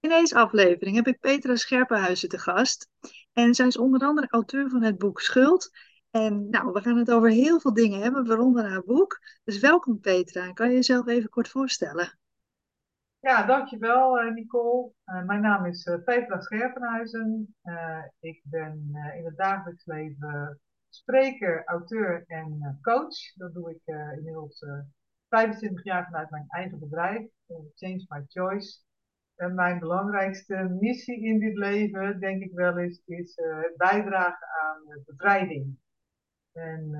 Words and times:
In 0.00 0.08
deze 0.08 0.34
aflevering 0.34 0.96
heb 0.96 1.06
ik 1.06 1.20
Petra 1.20 1.56
Scherpenhuizen 1.56 2.28
te 2.28 2.38
gast. 2.38 2.88
En 3.32 3.54
zij 3.54 3.66
is 3.66 3.78
onder 3.78 4.00
andere 4.00 4.26
auteur 4.30 4.70
van 4.70 4.82
het 4.82 4.98
boek 4.98 5.20
Schuld. 5.20 5.70
En 6.10 6.48
nou, 6.50 6.72
we 6.72 6.80
gaan 6.80 6.96
het 6.96 7.10
over 7.10 7.30
heel 7.30 7.60
veel 7.60 7.74
dingen 7.74 8.00
hebben, 8.00 8.26
waaronder 8.26 8.68
haar 8.68 8.84
boek. 8.84 9.18
Dus 9.44 9.58
welkom 9.58 10.00
Petra. 10.00 10.52
Kan 10.52 10.68
je 10.68 10.74
jezelf 10.74 11.06
even 11.06 11.28
kort 11.28 11.48
voorstellen? 11.48 12.18
Ja, 13.18 13.46
dankjewel 13.46 14.22
uh, 14.22 14.32
Nicole. 14.32 14.92
Uh, 15.06 15.24
mijn 15.24 15.40
naam 15.40 15.64
is 15.64 15.86
uh, 15.86 16.04
Petra 16.04 16.40
Scherpenhuizen. 16.40 17.56
ik 18.20 18.40
ben 18.44 18.90
in 19.16 19.24
het 19.24 19.36
dagelijks 19.36 19.86
leven 19.86 20.60
spreker, 20.88 21.64
auteur 21.64 22.24
en 22.26 22.78
coach. 22.82 23.34
Dat 23.34 23.54
doe 23.54 23.70
ik 23.70 23.94
inmiddels 24.16 24.64
25 25.28 25.84
jaar 25.84 26.04
vanuit 26.04 26.30
mijn 26.30 26.46
eigen 26.48 26.78
bedrijf, 26.78 27.26
Change 27.74 28.04
My 28.08 28.24
Choice. 28.28 28.78
En 29.40 29.54
mijn 29.54 29.78
belangrijkste 29.78 30.76
missie 30.80 31.24
in 31.24 31.38
dit 31.38 31.56
leven, 31.56 32.20
denk 32.20 32.42
ik 32.42 32.52
wel 32.52 32.78
eens, 32.78 33.02
is 33.04 33.32
het 33.36 33.76
bijdragen 33.76 34.46
aan 34.62 35.02
bevrijding. 35.06 35.78
En 36.52 36.90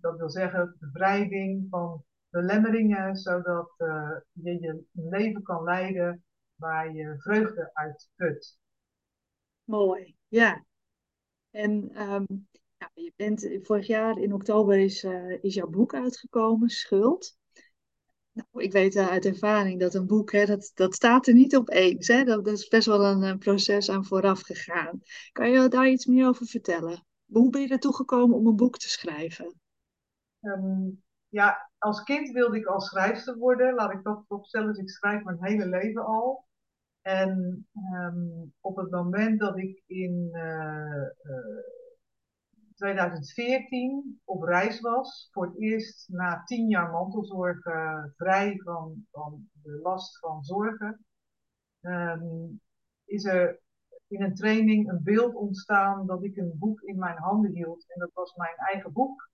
dat 0.00 0.16
wil 0.16 0.30
zeggen 0.30 0.76
bevrijding 0.78 1.66
van 1.70 2.04
belemmeringen, 2.30 3.16
zodat 3.16 3.74
uh, 3.78 4.10
je 4.32 4.60
je 4.60 4.84
leven 4.92 5.42
kan 5.42 5.64
leiden 5.64 6.24
waar 6.54 6.94
je 6.94 7.14
vreugde 7.18 7.70
uit 7.72 8.10
put. 8.16 8.58
Mooi, 9.64 10.16
ja. 10.28 10.64
En 11.50 11.90
ja, 12.78 12.90
je 12.94 13.12
bent, 13.16 13.48
vorig 13.62 13.86
jaar 13.86 14.18
in 14.18 14.32
oktober 14.32 14.78
is, 14.78 15.06
is 15.40 15.54
jouw 15.54 15.68
boek 15.68 15.94
uitgekomen, 15.94 16.68
Schuld. 16.68 17.38
Nou, 18.34 18.64
ik 18.64 18.72
weet 18.72 18.94
uh, 18.94 19.08
uit 19.08 19.24
ervaring 19.24 19.80
dat 19.80 19.94
een 19.94 20.06
boek, 20.06 20.32
hè, 20.32 20.44
dat, 20.44 20.70
dat 20.74 20.94
staat 20.94 21.26
er 21.26 21.34
niet 21.34 21.56
opeens. 21.56 22.08
Hè? 22.08 22.24
Dat, 22.24 22.46
is 22.46 22.68
best 22.68 22.86
wel 22.86 23.04
een, 23.04 23.38
proces 23.38 23.90
aan 23.90 24.04
vooraf 24.04 24.40
gegaan. 24.40 25.00
Kan 25.32 25.50
je 25.50 25.68
daar 25.68 25.88
iets 25.88 26.06
meer 26.06 26.28
over 26.28 26.46
vertellen? 26.46 27.06
Hoe 27.26 27.50
ben 27.50 27.60
je 27.60 27.68
ertoe 27.68 27.94
gekomen 27.94 28.36
om 28.36 28.46
een 28.46 28.56
boek 28.56 28.78
te 28.78 28.88
schrijven? 28.88 29.60
Um, 30.40 31.02
ja, 31.28 31.70
als 31.78 32.02
kind 32.02 32.30
wilde 32.30 32.56
ik 32.56 32.66
al 32.66 32.80
schrijfster 32.80 33.36
worden. 33.36 33.74
Laat 33.74 33.92
ik 33.92 34.02
dat 34.02 34.24
opstellen. 34.28 34.68
Dus 34.68 34.78
ik 34.78 34.90
schrijf 34.90 35.24
mijn 35.24 35.44
hele 35.44 35.66
leven 35.66 36.04
al. 36.04 36.46
En 37.02 37.66
um, 37.92 38.52
op 38.60 38.76
het 38.76 38.90
moment 38.90 39.40
dat 39.40 39.58
ik 39.58 39.82
in 39.86 40.28
uh, 40.32 41.06
uh, 41.22 41.62
2014 42.74 44.20
op 44.24 44.42
reis 44.42 44.80
was, 44.80 45.28
voor 45.32 45.46
het 45.46 45.58
eerst 45.58 46.08
na 46.08 46.42
tien 46.44 46.68
jaar 46.68 46.90
mantelzorg 46.90 47.62
vrij 48.16 48.60
van, 48.64 49.06
van 49.10 49.48
de 49.62 49.80
last 49.82 50.18
van 50.18 50.44
zorgen, 50.44 51.04
um, 51.80 52.60
is 53.04 53.24
er 53.24 53.60
in 54.08 54.22
een 54.22 54.34
training 54.34 54.88
een 54.88 55.02
beeld 55.02 55.34
ontstaan 55.34 56.06
dat 56.06 56.24
ik 56.24 56.36
een 56.36 56.58
boek 56.58 56.80
in 56.80 56.98
mijn 56.98 57.16
handen 57.16 57.50
hield. 57.50 57.84
En 57.88 58.00
dat 58.00 58.10
was 58.12 58.34
mijn 58.34 58.56
eigen 58.56 58.92
boek. 58.92 59.30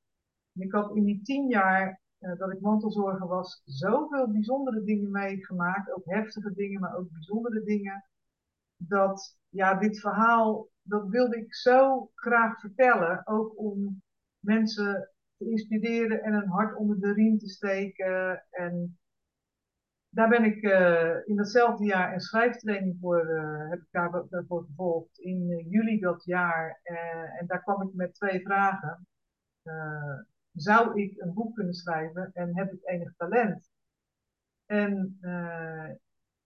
Ik 0.53 0.73
had 0.73 0.97
in 0.97 1.05
die 1.05 1.23
tien 1.23 1.49
jaar 1.49 2.01
uh, 2.19 2.39
dat 2.39 2.53
ik 2.53 2.61
mantelzorger 2.61 3.27
was, 3.27 3.63
zoveel 3.65 4.31
bijzondere 4.31 4.85
dingen 4.85 5.11
meegemaakt. 5.11 5.93
Ook 5.93 6.05
heftige 6.05 6.53
dingen, 6.55 6.81
maar 6.81 6.97
ook 6.97 7.11
bijzondere 7.11 7.63
dingen. 7.63 8.05
Dat 8.77 9.39
ja, 9.49 9.75
dit 9.75 10.01
verhaal, 10.01 10.69
dat 10.91 11.09
wilde 11.09 11.37
ik 11.37 11.55
zo 11.55 12.11
graag 12.15 12.61
vertellen. 12.61 13.27
Ook 13.27 13.59
om 13.59 14.03
mensen 14.39 15.11
te 15.37 15.51
inspireren 15.51 16.23
en 16.23 16.33
een 16.33 16.49
hart 16.49 16.77
onder 16.77 17.01
de 17.01 17.13
riem 17.13 17.39
te 17.39 17.49
steken. 17.49 18.45
En 18.51 18.99
daar 20.09 20.29
ben 20.29 20.45
ik 20.45 20.63
uh, 20.63 21.17
in 21.25 21.37
datzelfde 21.37 21.85
jaar 21.85 22.13
een 22.13 22.21
schrijftraining 22.21 22.97
voor, 23.01 23.27
uh, 23.27 23.71
heb 23.71 23.79
ik 23.79 23.89
daar, 23.91 24.25
daarvoor 24.29 24.65
gevolgd 24.65 25.19
in 25.19 25.67
juli 25.69 26.01
dat 26.01 26.25
jaar. 26.25 26.81
en 27.39 27.47
daar 27.47 27.63
kwam 27.63 27.89
ik 27.89 27.95
met 27.95 28.15
twee 28.15 28.41
vragen 28.41 29.07
zou 30.53 31.01
ik 31.03 31.21
een 31.21 31.35
boek 31.35 31.55
kunnen 31.55 31.75
schrijven 31.75 32.31
en 32.33 32.57
heb 32.57 32.73
ik 32.73 32.81
enig 32.83 33.15
talent? 33.17 33.71
En 34.67 35.19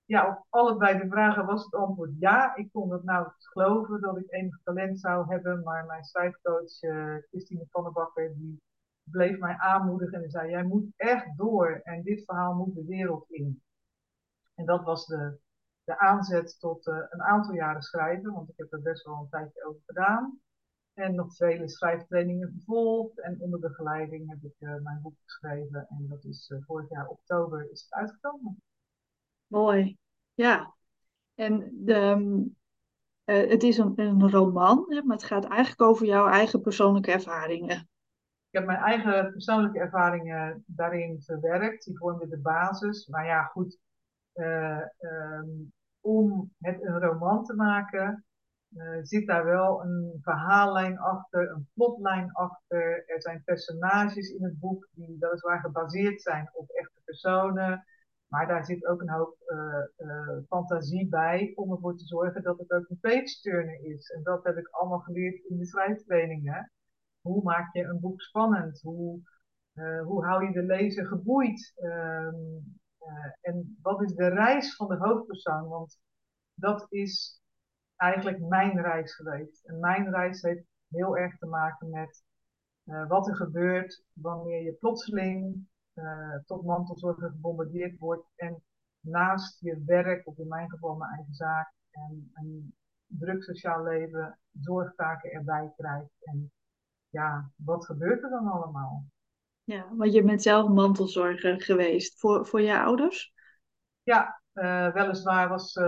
ja, 0.04 0.28
op 0.28 0.46
allebei 0.48 0.98
de 0.98 1.08
vragen 1.08 1.46
was 1.46 1.64
het 1.64 1.74
antwoord 1.74 2.10
ja. 2.18 2.56
Ik 2.56 2.72
kon 2.72 2.92
het 2.92 3.04
nou 3.04 3.28
geloven 3.38 4.00
dat 4.00 4.18
ik 4.18 4.32
enig 4.32 4.60
talent 4.62 5.00
zou 5.00 5.32
hebben, 5.32 5.62
maar 5.62 5.86
mijn 5.86 6.04
schrijfcoach 6.04 6.82
uh, 6.82 7.16
Christine 7.28 7.66
van 7.70 7.82
der 7.82 7.92
Bakker, 7.92 8.34
die 8.34 8.62
bleef 9.10 9.38
mij 9.38 9.56
aanmoedigen 9.56 10.22
en 10.22 10.30
zei, 10.30 10.50
jij 10.50 10.62
moet 10.62 10.92
echt 10.96 11.36
door 11.36 11.80
en 11.82 12.02
dit 12.02 12.24
verhaal 12.24 12.54
moet 12.54 12.74
de 12.74 12.84
wereld 12.84 13.30
in. 13.30 13.62
En 14.54 14.66
dat 14.66 14.84
was 14.84 15.06
de, 15.06 15.38
de 15.84 15.98
aanzet 15.98 16.60
tot 16.60 16.86
uh, 16.86 16.98
een 17.10 17.22
aantal 17.22 17.54
jaren 17.54 17.82
schrijven, 17.82 18.32
want 18.32 18.48
ik 18.48 18.56
heb 18.56 18.72
er 18.72 18.82
best 18.82 19.04
wel 19.04 19.14
een 19.20 19.28
tijdje 19.28 19.64
over 19.64 19.82
gedaan. 19.86 20.38
En 20.94 21.14
nog 21.14 21.36
vele 21.36 21.68
schrijftrainingen 21.68 22.52
gevolgd. 22.58 23.20
En 23.20 23.40
onder 23.40 23.60
begeleiding 23.60 24.28
heb 24.28 24.42
ik 24.42 24.54
uh, 24.58 24.82
mijn 24.82 25.02
boek 25.02 25.16
geschreven. 25.24 25.86
En 25.88 26.06
dat 26.08 26.24
is 26.24 26.52
vorig 26.66 26.88
jaar 26.88 27.08
oktober 27.08 27.70
is 27.70 27.82
het 27.82 27.92
uitgekomen. 27.92 28.62
Mooi, 29.54 29.96
ja. 30.34 30.74
En 31.34 31.70
de, 31.72 32.16
uh, 33.24 33.50
het 33.50 33.62
is 33.62 33.78
een, 33.78 33.92
een 33.96 34.30
roman, 34.30 34.84
hè, 34.88 35.02
maar 35.02 35.16
het 35.16 35.26
gaat 35.26 35.44
eigenlijk 35.48 35.82
over 35.82 36.06
jouw 36.06 36.28
eigen 36.28 36.60
persoonlijke 36.60 37.12
ervaringen. 37.12 37.76
Ik 38.50 38.60
heb 38.60 38.66
mijn 38.66 38.78
eigen 38.78 39.32
persoonlijke 39.32 39.78
ervaringen 39.78 40.64
daarin 40.66 41.22
verwerkt. 41.22 41.84
Die 41.84 41.98
vormden 41.98 42.28
de 42.28 42.38
basis. 42.38 43.06
Maar 43.06 43.26
ja, 43.26 43.42
goed. 43.42 43.78
Um, 44.34 45.72
om 46.00 46.52
het 46.58 46.82
een 46.82 47.00
roman 47.00 47.44
te 47.44 47.54
maken, 47.54 48.24
uh, 48.76 48.98
zit 49.02 49.26
daar 49.26 49.44
wel 49.44 49.82
een 49.82 50.18
verhaallijn 50.22 50.98
achter, 50.98 51.50
een 51.50 51.68
plotlijn 51.74 52.32
achter. 52.32 53.04
Er 53.06 53.22
zijn 53.22 53.42
personages 53.44 54.28
in 54.28 54.44
het 54.44 54.58
boek 54.58 54.88
die 54.90 55.16
weliswaar 55.18 55.60
gebaseerd 55.60 56.22
zijn 56.22 56.50
op 56.52 56.70
echte 56.70 57.00
personen. 57.04 57.84
Maar 58.34 58.46
daar 58.46 58.64
zit 58.64 58.86
ook 58.86 59.00
een 59.00 59.10
hoop 59.10 59.36
uh, 59.46 60.06
uh, 60.06 60.38
fantasie 60.48 61.08
bij 61.08 61.52
om 61.54 61.72
ervoor 61.72 61.96
te 61.96 62.06
zorgen 62.06 62.42
dat 62.42 62.58
het 62.58 62.72
ook 62.72 62.88
een 62.88 62.98
page-turner 63.00 63.80
is. 63.84 64.10
En 64.10 64.22
dat 64.22 64.44
heb 64.44 64.56
ik 64.56 64.68
allemaal 64.68 64.98
geleerd 64.98 65.44
in 65.44 65.58
de 65.58 65.66
schrijftrainingen. 65.66 66.72
Hoe 67.20 67.42
maak 67.42 67.74
je 67.74 67.82
een 67.82 68.00
boek 68.00 68.20
spannend? 68.20 68.80
Hoe, 68.80 69.20
hoe 70.04 70.24
hou 70.24 70.46
je 70.46 70.52
de 70.52 70.62
lezer 70.62 71.06
geboeid? 71.06 71.72
Ehm, 71.76 72.34
en 73.40 73.78
wat 73.82 74.02
is 74.02 74.14
de 74.14 74.28
reis 74.28 74.76
van 74.76 74.88
de 74.88 74.96
hoofdpersoon? 74.96 75.68
Want 75.68 75.98
dat 76.54 76.86
is 76.88 77.42
eigenlijk 77.96 78.40
mijn 78.40 78.80
reis 78.80 79.14
geweest. 79.14 79.64
En 79.64 79.80
mijn 79.80 80.10
reis 80.10 80.42
heeft 80.42 80.64
heel 80.88 81.16
erg 81.16 81.38
te 81.38 81.46
maken 81.46 81.90
met 81.90 82.24
wat 83.08 83.28
er 83.28 83.36
gebeurt 83.36 84.04
wanneer 84.12 84.62
je 84.62 84.72
plotseling 84.72 85.66
uh, 85.94 86.36
tot 86.44 86.64
mantelzorger 86.64 87.30
gebombardeerd 87.30 87.98
wordt 87.98 88.26
en 88.36 88.62
naast 89.00 89.60
je 89.60 89.82
werk, 89.86 90.26
of 90.26 90.38
in 90.38 90.48
mijn 90.48 90.70
geval 90.70 90.94
mijn 90.94 91.12
eigen 91.12 91.34
zaak, 91.34 91.72
en 91.90 92.30
een 92.34 92.74
druk 93.06 93.42
sociaal 93.42 93.82
leven, 93.82 94.38
zorgtaken 94.60 95.30
erbij 95.30 95.72
krijgt. 95.76 96.10
En 96.20 96.52
ja, 97.08 97.50
wat 97.56 97.84
gebeurt 97.84 98.22
er 98.22 98.30
dan 98.30 98.46
allemaal? 98.46 99.04
Ja, 99.64 99.94
want 99.94 100.12
je 100.12 100.24
bent 100.24 100.42
zelf 100.42 100.68
mantelzorger 100.68 101.62
geweest 101.62 102.20
voor, 102.20 102.46
voor 102.46 102.60
je 102.60 102.80
ouders? 102.80 103.32
Ja, 104.02 104.40
uh, 104.54 104.92
weliswaar 104.92 105.48
was 105.48 105.74
uh, 105.74 105.84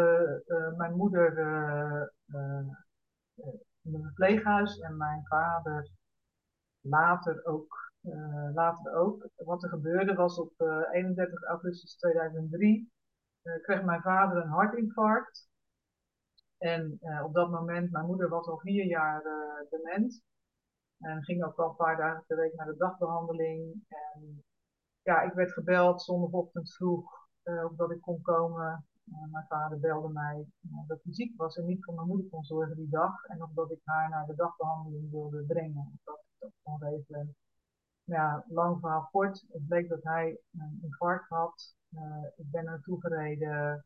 uh, 0.46 0.76
mijn 0.76 0.96
moeder 0.96 1.38
in 3.82 3.94
een 3.94 4.02
verpleeghuis 4.02 4.78
en 4.78 4.96
mijn 4.96 5.26
vader 5.26 5.88
later 6.80 7.44
ook. 7.44 7.85
Later 8.54 8.94
ook. 8.94 9.28
Wat 9.36 9.62
er 9.62 9.68
gebeurde 9.68 10.14
was 10.14 10.38
op 10.38 10.52
31 10.92 11.42
augustus 11.42 11.96
2003 11.96 12.92
kreeg 13.62 13.82
mijn 13.82 14.02
vader 14.02 14.42
een 14.42 14.48
hartinfarct. 14.48 15.48
En 16.58 16.98
op 17.24 17.34
dat 17.34 17.50
moment, 17.50 17.90
mijn 17.90 18.06
moeder 18.06 18.28
was 18.28 18.46
al 18.46 18.58
vier 18.58 18.84
jaar 18.84 19.22
dement. 19.70 20.22
En 20.98 21.24
ging 21.24 21.44
ook 21.44 21.56
al 21.58 21.68
een 21.68 21.76
paar 21.76 21.96
dagen 21.96 22.24
per 22.26 22.36
week 22.36 22.54
naar 22.54 22.66
de 22.66 22.76
dagbehandeling. 22.76 23.84
En 23.88 24.44
ja, 25.02 25.20
ik 25.20 25.32
werd 25.32 25.52
gebeld 25.52 26.02
zondagochtend 26.02 26.74
vroeg 26.74 27.28
of 27.42 27.76
dat 27.76 27.90
ik 27.90 28.00
kon 28.00 28.22
komen. 28.22 28.86
Mijn 29.04 29.46
vader 29.48 29.80
belde 29.80 30.08
mij 30.08 30.46
dat 30.86 31.00
hij 31.02 31.12
ziek 31.12 31.36
was 31.36 31.56
en 31.56 31.66
niet 31.66 31.84
voor 31.84 31.94
mijn 31.94 32.06
moeder 32.06 32.30
kon 32.30 32.44
zorgen 32.44 32.76
die 32.76 32.88
dag. 32.88 33.24
En 33.24 33.42
of 33.42 33.50
dat 33.54 33.70
ik 33.70 33.80
haar 33.84 34.08
naar 34.08 34.26
de 34.26 34.34
dagbehandeling 34.34 35.10
wilde 35.10 35.44
brengen. 35.44 35.92
Of 35.94 36.04
dat 36.04 36.18
ik 36.18 36.34
dat 36.38 36.52
kon 36.62 36.82
regelen. 36.82 37.36
Ja, 38.06 38.44
lang 38.48 38.80
verhaal 38.80 39.08
kort. 39.12 39.44
Het 39.48 39.66
bleek 39.66 39.88
dat 39.88 40.02
hij 40.02 40.38
een 40.58 40.78
infarct 40.82 41.28
had. 41.28 41.74
ik 42.36 42.50
ben 42.50 42.64
naartoe 42.64 43.00
gereden. 43.00 43.84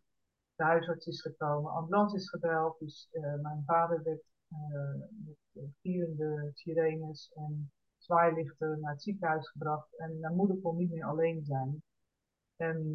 De 0.55 0.65
huisarts 0.65 1.07
is 1.07 1.21
gekomen. 1.21 1.73
Ambulance 1.73 2.17
is 2.17 2.31
gebeld. 2.31 2.79
Dus 2.79 3.09
mijn 3.43 3.63
vader 3.67 4.03
werd 4.03 4.23
met 5.53 5.71
vierende 5.81 6.51
sirenes 6.55 7.33
en 7.35 7.71
zwaailichten 7.99 8.81
naar 8.81 8.93
het 8.93 9.03
ziekenhuis 9.03 9.49
gebracht. 9.49 9.99
En 9.99 10.21
mijn 10.21 10.37
moeder 10.37 10.61
kon 10.61 10.77
niet 10.77 10.91
meer 10.91 11.05
alleen 11.05 11.45
zijn. 11.45 11.83
En 12.57 12.93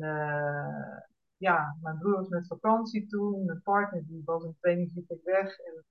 ja, 1.38 1.78
mijn 1.82 1.98
broer 1.98 2.16
was 2.16 2.28
met 2.28 2.48
vakantie 2.48 3.08
toen, 3.08 3.46
mijn 3.46 3.62
partner 3.62 4.06
die 4.08 4.22
was 4.26 4.44
een 4.44 4.58
trainingsweek 4.60 5.24
weg 5.24 5.60
en 5.60 5.86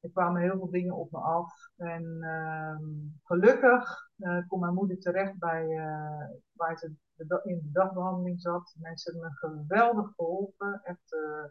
er 0.00 0.10
kwamen 0.10 0.42
heel 0.42 0.58
veel 0.58 0.70
dingen 0.70 0.94
op 0.94 1.10
me 1.10 1.18
af. 1.18 1.52
En 1.76 2.18
ehm, 2.22 2.84
gelukkig 3.22 4.05
uh, 4.16 4.48
kon 4.48 4.60
mijn 4.60 4.74
moeder 4.74 4.98
terecht 4.98 5.38
bij 5.38 5.66
uh, 5.66 6.28
waar 6.52 6.78
ze 6.78 6.92
de, 7.14 7.40
in 7.44 7.60
de 7.62 7.70
dagbehandeling 7.72 8.40
zat. 8.40 8.74
Mensen 8.78 9.12
hebben 9.12 9.30
me 9.30 9.48
geweldig 9.48 10.12
geholpen. 10.14 10.80
Echt, 10.82 11.12
uh, 11.12 11.44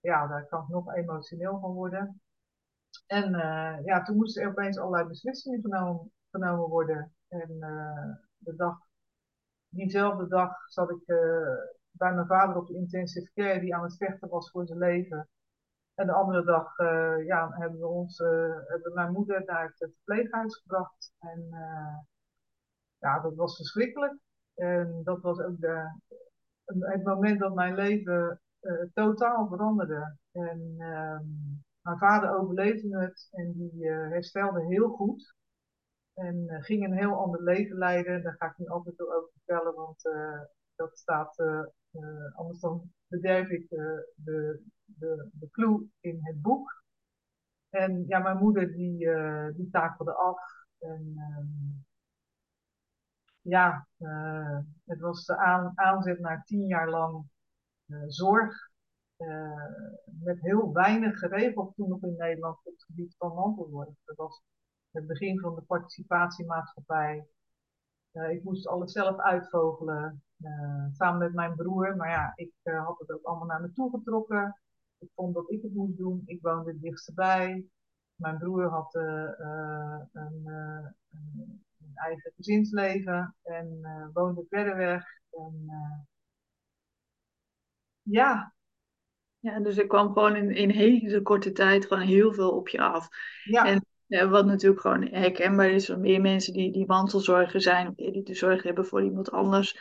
ja, 0.00 0.26
daar 0.26 0.46
kan 0.46 0.62
ik 0.62 0.68
nog 0.68 0.94
emotioneel 0.94 1.60
van 1.60 1.72
worden. 1.72 2.20
En 3.06 3.30
ja, 3.84 4.02
toen 4.02 4.16
moesten 4.16 4.42
er 4.42 4.48
opeens 4.48 4.78
allerlei 4.78 5.08
beslissingen 5.08 5.60
genomen, 5.60 6.10
genomen 6.30 6.68
worden. 6.68 7.14
En 7.28 7.48
de 8.36 8.56
dag, 8.56 8.78
diezelfde 9.68 10.28
dag 10.28 10.70
zat 10.70 10.90
ik 10.90 11.04
bij 11.90 12.14
mijn 12.14 12.26
vader 12.26 12.56
op 12.56 12.66
de 12.66 12.74
intensive 12.74 13.30
care, 13.34 13.60
die 13.60 13.74
aan 13.74 13.82
het 13.82 13.96
vechten 13.96 14.28
was 14.28 14.50
voor 14.50 14.66
zijn 14.66 14.78
leven. 14.78 15.28
En 16.00 16.06
de 16.06 16.12
andere 16.12 16.44
dag 16.44 16.78
uh, 16.78 17.26
ja, 17.26 17.50
hebben 17.50 17.78
we 17.78 17.86
ons, 17.86 18.18
uh, 18.18 18.54
hebben 18.66 18.92
mijn 18.94 19.12
moeder 19.12 19.42
naar 19.46 19.64
het 19.64 19.76
verpleeghuis 19.76 20.56
gebracht. 20.56 21.12
En 21.18 21.46
uh, 21.50 21.98
ja, 22.98 23.20
dat 23.20 23.34
was 23.34 23.56
verschrikkelijk. 23.56 24.18
En 24.54 25.00
dat 25.04 25.20
was 25.20 25.40
ook 25.40 25.60
de, 25.60 26.00
het 26.64 27.04
moment 27.04 27.40
dat 27.40 27.54
mijn 27.54 27.74
leven 27.74 28.40
totaal 28.94 29.48
veranderde. 29.48 30.16
En 30.32 30.74
ehm, 30.78 31.24
mijn 31.80 31.98
vader 31.98 32.38
overleefde 32.38 32.98
het 32.98 33.28
en 33.30 33.52
die 33.52 33.88
herstelde 33.90 34.64
heel 34.66 34.88
goed. 34.88 35.34
En 36.14 36.46
ging 36.48 36.84
een 36.84 36.98
heel 36.98 37.14
ander 37.14 37.42
leven 37.42 37.76
leiden. 37.76 38.22
Daar 38.22 38.36
ga 38.38 38.46
ik 38.46 38.58
niet 38.58 38.68
altijd 38.68 39.00
over 39.00 39.30
vertellen, 39.32 39.74
want 39.74 40.02
dat 40.74 40.98
staat, 40.98 41.36
anders 42.34 42.60
dan 42.60 42.92
bederf 43.06 43.48
ik 43.48 43.68
de, 44.14 44.62
de, 44.98 45.28
de 45.32 45.50
clue 45.50 45.90
in 46.00 46.18
het 46.22 46.42
boek. 46.42 46.80
En 47.70 48.04
ja, 48.06 48.18
mijn 48.18 48.36
moeder 48.36 48.72
die, 48.72 49.04
uh, 49.04 49.48
die 49.54 49.70
takelde 49.70 50.12
af. 50.14 50.40
En 50.78 51.12
uh, 51.16 51.46
ja, 53.40 53.88
uh, 53.98 54.58
het 54.84 55.00
was 55.00 55.24
de 55.24 55.36
aan, 55.36 55.72
aanzet 55.74 56.18
naar 56.20 56.44
tien 56.44 56.66
jaar 56.66 56.88
lang 56.90 57.24
eh, 57.86 58.04
zorg. 58.06 58.68
met 60.04 60.40
heel 60.40 60.72
weinig 60.72 61.18
geregeld 61.18 61.74
toen 61.74 61.88
nog 61.88 62.02
in 62.02 62.16
Nederland 62.16 62.56
op 62.56 62.72
het 62.72 62.84
gebied 62.84 63.14
van 63.18 63.34
mantelzorg. 63.34 63.88
Dat 64.04 64.16
was 64.16 64.42
het 64.90 65.06
begin 65.06 65.40
van 65.40 65.54
de 65.54 65.62
participatiemaatschappij. 65.62 67.26
ik 68.12 68.44
moest 68.44 68.66
alles 68.66 68.92
zelf 68.92 69.18
uitvogelen, 69.18 70.22
samen 70.92 71.18
met 71.18 71.34
mijn 71.34 71.54
broer. 71.56 71.96
Maar 71.96 72.08
ja, 72.10 72.32
ik 72.34 72.52
had 72.62 72.98
het 72.98 73.10
ook 73.10 73.24
allemaal 73.24 73.46
naar 73.46 73.60
me 73.60 73.72
toe 73.72 73.90
getrokken. 73.90 74.60
Ik 75.00 75.08
vond 75.14 75.34
dat 75.34 75.50
ik 75.50 75.62
het 75.62 75.74
moest 75.74 75.96
doen. 75.96 76.22
Ik 76.26 76.38
woonde 76.42 76.70
het 76.70 76.82
dichtst 76.82 77.14
bij. 77.14 77.64
Mijn 78.14 78.38
broer 78.38 78.68
had 78.68 78.94
uh, 78.94 79.02
uh, 79.38 80.00
een, 80.12 80.42
uh, 80.44 80.86
een, 81.10 81.92
eigen 81.94 82.32
gezinsleven 82.36 83.36
en 83.42 83.80
woonde 84.12 84.46
verder 84.48 84.76
weg. 84.76 85.04
En, 85.30 85.66
ja. 88.02 88.54
Ja, 89.38 89.60
dus 89.60 89.76
er 89.76 89.86
kwam 89.86 90.12
gewoon 90.12 90.36
in, 90.36 90.50
in 90.50 90.70
hele 90.70 91.22
korte 91.22 91.52
tijd 91.52 91.86
gewoon 91.86 92.02
heel 92.02 92.32
veel 92.32 92.50
op 92.50 92.68
je 92.68 92.80
af. 92.80 93.08
Ja. 93.44 93.66
En 93.66 93.84
ja, 94.06 94.28
wat 94.28 94.46
natuurlijk 94.46 94.80
gewoon 94.80 95.06
herkenbaar 95.06 95.70
is 95.70 95.86
van 95.86 96.00
meer 96.00 96.20
mensen 96.20 96.52
die, 96.52 96.72
die 96.72 96.86
mantelzorger 96.86 97.60
zijn, 97.60 97.88
of 97.88 97.94
die 97.94 98.22
de 98.22 98.34
zorg 98.34 98.62
hebben 98.62 98.86
voor 98.86 99.04
iemand 99.04 99.30
anders, 99.30 99.78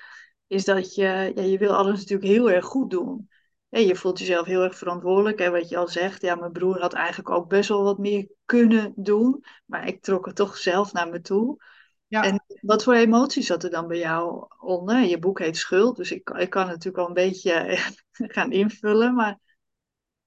is 0.48 0.66
dat 0.66 0.96
je, 0.96 1.32
ja, 1.36 1.42
je 1.42 1.58
wil 1.58 1.76
alles 1.76 2.00
natuurlijk 2.00 2.30
heel 2.30 2.52
erg 2.52 2.66
goed 2.66 2.90
doen 2.90 3.30
je 3.70 3.96
voelt 3.96 4.20
jezelf 4.20 4.46
heel 4.46 4.64
erg 4.64 4.78
verantwoordelijk. 4.78 5.40
En 5.40 5.52
wat 5.52 5.70
je 5.70 5.78
al 5.78 5.88
zegt, 5.88 6.22
ja, 6.22 6.36
mijn 6.36 6.52
broer 6.52 6.80
had 6.80 6.94
eigenlijk 6.94 7.30
ook 7.30 7.50
best 7.50 7.70
wel 7.70 7.84
wat 7.84 7.98
meer 7.98 8.28
kunnen 8.46 8.94
doen. 8.96 9.44
Maar 9.66 9.88
ik 9.88 10.02
trok 10.02 10.26
het 10.26 10.36
toch 10.36 10.58
zelf 10.58 10.94
naar 10.94 11.10
me 11.10 11.22
toe. 11.22 11.64
Ja. 12.08 12.24
En 12.24 12.44
wat 12.62 12.84
voor 12.84 12.94
emoties 12.94 13.48
zat 13.48 13.64
er 13.64 13.70
dan 13.70 13.88
bij 13.88 13.98
jou 13.98 14.48
onder? 14.60 15.00
Je 15.00 15.20
boek 15.20 15.40
heet 15.40 15.58
Schuld, 15.58 15.96
dus 15.96 16.12
ik, 16.12 16.30
ik 16.30 16.50
kan 16.50 16.68
natuurlijk 16.68 16.98
al 16.98 17.08
een 17.08 17.14
beetje 17.14 17.78
gaan 18.36 18.52
invullen. 18.52 19.14
Maar... 19.14 19.40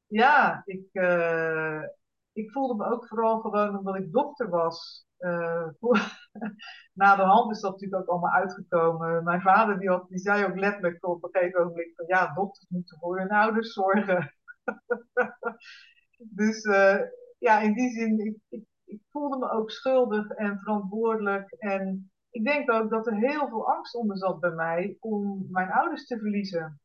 Ja, 0.07 0.63
ik, 0.65 0.85
uh, 0.93 1.83
ik 2.33 2.51
voelde 2.51 2.75
me 2.75 2.91
ook 2.93 3.07
vooral 3.09 3.41
gewoon 3.41 3.79
omdat 3.79 3.97
ik 3.97 4.13
dochter 4.13 4.49
was. 4.49 5.07
Uh, 5.23 5.69
na 7.01 7.17
de 7.17 7.23
hand 7.23 7.51
is 7.51 7.61
dat 7.61 7.73
natuurlijk 7.73 8.03
ook 8.03 8.09
allemaal 8.09 8.41
uitgekomen. 8.41 9.25
Mijn 9.25 9.41
vader 9.41 9.79
die, 9.79 9.89
had, 9.89 10.09
die 10.09 10.19
zei 10.19 10.45
ook 10.45 10.59
letterlijk 10.59 11.07
op 11.07 11.25
een 11.25 11.31
gegeven 11.33 11.67
moment 11.67 11.93
van 11.95 12.05
ja, 12.07 12.33
dochters 12.35 12.67
moeten 12.69 12.99
voor 12.99 13.19
hun 13.19 13.31
ouders 13.31 13.73
zorgen. 13.73 14.35
dus 16.41 16.65
uh, 16.65 17.01
ja, 17.39 17.61
in 17.61 17.73
die 17.73 17.91
zin, 17.91 18.19
ik, 18.19 18.37
ik, 18.49 18.65
ik, 18.85 19.01
voelde 19.11 19.39
me 19.39 19.51
ook 19.51 19.71
schuldig 19.71 20.29
en 20.29 20.59
verantwoordelijk. 20.59 21.53
En 21.53 22.11
ik 22.31 22.45
denk 22.45 22.71
ook 22.71 22.91
dat 22.91 23.07
er 23.07 23.17
heel 23.17 23.49
veel 23.49 23.73
angst 23.73 23.95
onder 23.95 24.17
zat 24.17 24.41
bij 24.41 24.51
mij 24.51 24.97
om 25.01 25.47
mijn 25.51 25.71
ouders 25.71 26.07
te 26.07 26.19
verliezen. 26.19 26.81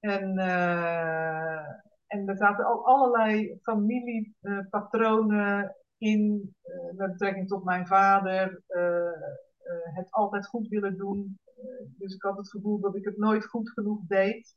En, 0.00 0.38
uh, 0.38 1.58
en 2.06 2.28
er 2.28 2.36
zaten 2.36 2.64
al 2.64 2.86
allerlei 2.86 3.58
familiepatronen 3.62 5.76
in, 6.02 6.54
uh, 6.64 6.96
met 6.96 7.10
betrekking 7.10 7.48
tot 7.48 7.64
mijn 7.64 7.86
vader, 7.86 8.62
uh, 8.68 9.10
het 9.94 10.10
altijd 10.10 10.46
goed 10.46 10.68
willen 10.68 10.96
doen. 10.96 11.38
dus 11.98 12.14
ik 12.14 12.22
had 12.22 12.36
het 12.36 12.50
gevoel 12.50 12.80
dat 12.80 12.96
ik 12.96 13.04
het 13.04 13.16
nooit 13.16 13.46
goed 13.46 13.70
genoeg 13.70 14.00
deed. 14.06 14.56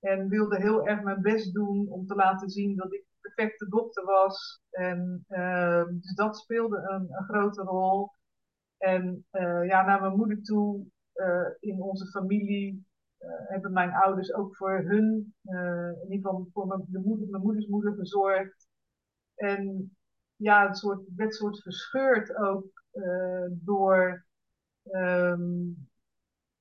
En 0.00 0.28
wilde 0.28 0.60
heel 0.60 0.86
erg 0.86 1.02
mijn 1.02 1.22
best 1.22 1.54
doen 1.54 1.88
om 1.88 2.06
te 2.06 2.14
laten 2.14 2.50
zien 2.50 2.76
dat 2.76 2.92
ik 2.92 3.04
de 3.08 3.18
perfecte 3.20 3.68
dochter 3.68 4.04
was. 4.04 4.62
En 4.70 5.24
dus 5.90 6.14
dat 6.14 6.36
speelde 6.36 6.76
een, 6.76 7.06
een 7.10 7.24
grote 7.24 7.62
rol. 7.62 8.10
En 8.78 9.26
ja, 9.66 9.84
naar 9.84 10.00
mijn 10.00 10.16
moeder 10.16 10.42
toe, 10.42 10.86
in 11.60 11.82
onze 11.82 12.06
familie, 12.06 12.86
hebben 13.48 13.72
mijn 13.72 13.92
ouders 13.92 14.34
ook 14.34 14.56
voor 14.56 14.78
hun, 14.78 15.34
in 15.42 16.10
ieder 16.10 16.30
geval 16.30 16.48
voor 16.52 16.66
mijn, 16.66 16.84
de 16.88 16.98
moeder, 16.98 17.28
mijn 17.28 17.42
moeders 17.42 17.66
moeder 17.66 17.94
gezorgd. 17.94 18.68
En 19.34 19.92
ja, 20.42 20.68
een 20.68 20.74
soort, 20.74 21.02
werd 21.16 21.34
soort 21.34 21.62
verscheurd 21.62 22.36
ook 22.36 22.84
uh, 22.92 23.46
door 23.50 24.26
um, 24.90 25.88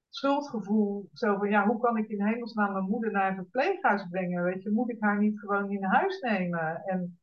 schuldgevoel. 0.09 1.09
Zo 1.13 1.37
van, 1.37 1.49
ja, 1.49 1.67
hoe 1.67 1.79
kan 1.79 1.97
ik 1.97 2.07
in 2.07 2.25
hemelsnaam 2.25 2.71
mijn 2.71 2.89
moeder 2.89 3.11
naar 3.11 3.29
een 3.29 3.35
verpleeghuis 3.35 4.07
brengen? 4.09 4.43
Weet 4.43 4.63
je, 4.63 4.69
moet 4.71 4.89
ik 4.89 5.01
haar 5.01 5.19
niet 5.19 5.39
gewoon 5.39 5.71
in 5.71 5.83
huis 5.83 6.19
nemen? 6.19 6.83
En 6.85 7.19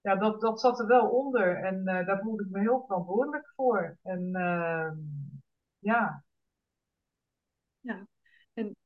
ja, 0.00 0.16
dat, 0.16 0.40
dat 0.40 0.60
zat 0.60 0.80
er 0.80 0.86
wel 0.86 1.08
onder. 1.08 1.56
En 1.56 1.78
uh, 1.78 2.06
daar 2.06 2.20
voelde 2.20 2.44
ik 2.44 2.50
me 2.50 2.60
heel 2.60 2.84
verantwoordelijk 2.86 3.52
voor. 3.56 3.98
En 4.02 4.28
uh, 4.32 4.90
ja. 5.78 6.24
Ja, 7.80 8.06
en 8.52 8.76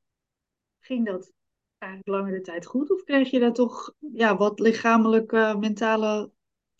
ging 0.78 1.06
dat 1.06 1.32
eigenlijk 1.78 2.08
langere 2.08 2.40
tijd 2.40 2.66
goed? 2.66 2.92
Of 2.92 3.02
kreeg 3.02 3.30
je 3.30 3.40
daar 3.40 3.52
toch 3.52 3.92
ja, 3.98 4.36
wat 4.36 4.60
lichamelijke, 4.60 5.56
mentale 5.60 6.30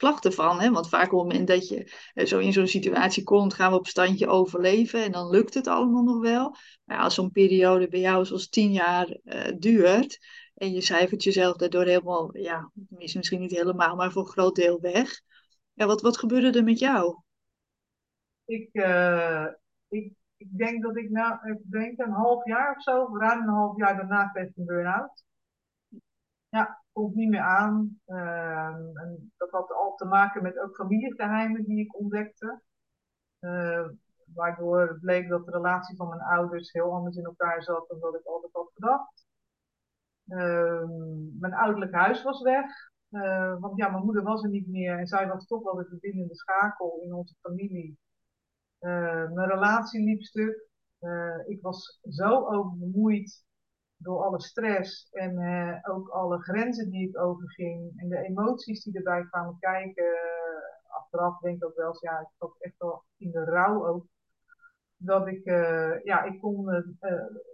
klachten 0.03 0.33
van. 0.33 0.61
Hè? 0.61 0.71
Want 0.71 0.89
vaak 0.89 1.13
op 1.13 1.19
het 1.19 1.29
moment 1.29 1.49
dat 1.49 1.69
je 1.69 1.93
eh, 2.15 2.27
zo 2.27 2.39
in 2.39 2.53
zo'n 2.53 2.67
situatie 2.67 3.23
komt, 3.23 3.55
gaan 3.55 3.71
we 3.71 3.79
op 3.79 3.87
standje 3.87 4.29
overleven 4.29 5.05
en 5.05 5.13
dan 5.13 5.31
lukt 5.31 5.55
het 5.55 5.67
allemaal 5.67 6.03
nog 6.03 6.21
wel. 6.21 6.57
Maar 6.85 6.99
als 6.99 7.15
zo'n 7.15 7.31
periode 7.31 7.89
bij 7.89 8.01
jou 8.01 8.25
zoals 8.25 8.49
tien 8.49 8.73
jaar 8.73 9.19
uh, 9.25 9.53
duurt 9.59 10.19
en 10.55 10.73
je 10.73 10.81
cijfert 10.81 11.23
jezelf 11.23 11.57
daardoor 11.57 11.85
helemaal, 11.85 12.37
ja, 12.37 12.71
misschien 12.89 13.41
niet 13.41 13.51
helemaal, 13.51 13.97
maar 13.97 14.13
voor 14.13 14.23
een 14.23 14.29
groot 14.33 14.55
deel 14.55 14.81
weg. 14.81 15.21
Ja, 15.73 15.87
wat, 15.87 16.01
wat 16.03 16.19
gebeurde 16.19 16.59
er 16.59 16.65
met 16.65 16.79
jou? 16.79 17.23
Ik, 18.45 18.69
uh, 18.73 19.47
ik, 19.89 20.13
ik 20.37 20.49
denk 20.51 20.83
dat 20.83 20.97
ik 20.97 21.11
na, 21.11 21.45
ik 21.45 21.59
denk 21.63 21.99
een 21.99 22.13
half 22.13 22.45
jaar 22.47 22.75
of 22.77 22.83
zo, 22.83 23.17
ruim 23.19 23.43
een 23.43 23.55
half 23.55 23.77
jaar 23.77 23.97
daarna 23.97 24.29
kreeg 24.29 24.57
een 24.57 24.65
burn-out. 24.65 25.25
Ja, 26.49 26.82
komt 26.93 27.15
niet 27.15 27.29
meer 27.29 27.41
aan. 27.41 28.01
Ehm, 28.07 28.97
en 28.97 29.33
dat 29.37 29.51
had 29.51 29.73
al 29.73 29.95
te 29.97 30.05
maken 30.05 30.43
met 30.43 30.59
ook 30.59 30.75
familiegeheimen 30.75 31.65
die 31.65 31.81
ik 31.81 31.99
ontdekte. 31.99 32.63
Uh, 33.41 33.89
waardoor 34.35 34.99
bleek 35.01 35.29
dat 35.29 35.45
de 35.45 35.51
relatie 35.51 35.97
van 35.97 36.09
mijn 36.09 36.21
ouders 36.21 36.73
heel 36.73 36.93
anders 36.93 37.17
in 37.17 37.25
elkaar 37.25 37.63
zat 37.63 37.89
dan 37.89 38.01
dat 38.01 38.15
ik 38.15 38.25
altijd 38.27 38.53
had 38.53 38.71
gedacht. 38.75 39.27
Ehm, 40.29 41.39
mijn 41.39 41.55
ouderlijk 41.55 41.93
huis 41.95 42.23
was 42.23 42.43
weg. 42.43 42.91
Want 43.61 43.77
ja, 43.77 43.89
mijn 43.89 44.05
moeder 44.05 44.23
was 44.23 44.43
er 44.43 44.49
niet 44.49 44.69
meer 44.69 44.99
en 44.99 45.07
zij 45.07 45.29
was 45.29 45.47
toch 45.47 45.63
wel 45.63 45.75
de 45.75 45.87
verbindende 45.89 46.35
schakel 46.35 47.01
in 47.05 47.13
onze 47.15 47.35
familie. 47.41 47.99
Mijn 48.79 49.49
relatie 49.49 50.05
liep 50.05 50.23
stuk. 50.23 50.69
ik 51.47 51.63
was 51.63 51.99
zo 52.03 52.47
overbemoeid 52.47 53.45
door 54.03 54.25
alle 54.25 54.41
stress 54.41 55.09
en 55.11 55.41
uh, 55.41 55.79
ook 55.83 56.09
alle 56.09 56.43
grenzen 56.43 56.91
die 56.91 57.09
ik 57.09 57.19
overging 57.19 57.93
en 57.97 58.09
de 58.09 58.19
emoties 58.19 58.83
die 58.83 58.97
erbij 58.97 59.27
kwamen 59.27 59.57
kijken. 59.59 60.05
Uh, 60.05 60.97
achteraf 60.97 61.39
denk 61.39 61.57
ik 61.57 61.65
ook 61.65 61.77
wel 61.77 61.87
eens, 61.87 62.01
ja, 62.01 62.21
ik 62.21 62.29
zat 62.39 62.57
echt 62.59 62.75
wel 62.79 63.05
in 63.17 63.31
de 63.31 63.45
rouw 63.45 63.87
ook. 63.87 64.07
dat 64.97 65.27
ik, 65.27 65.47
uh, 65.47 66.03
ja, 66.03 66.23
ik 66.23 66.41
kon 66.41 66.85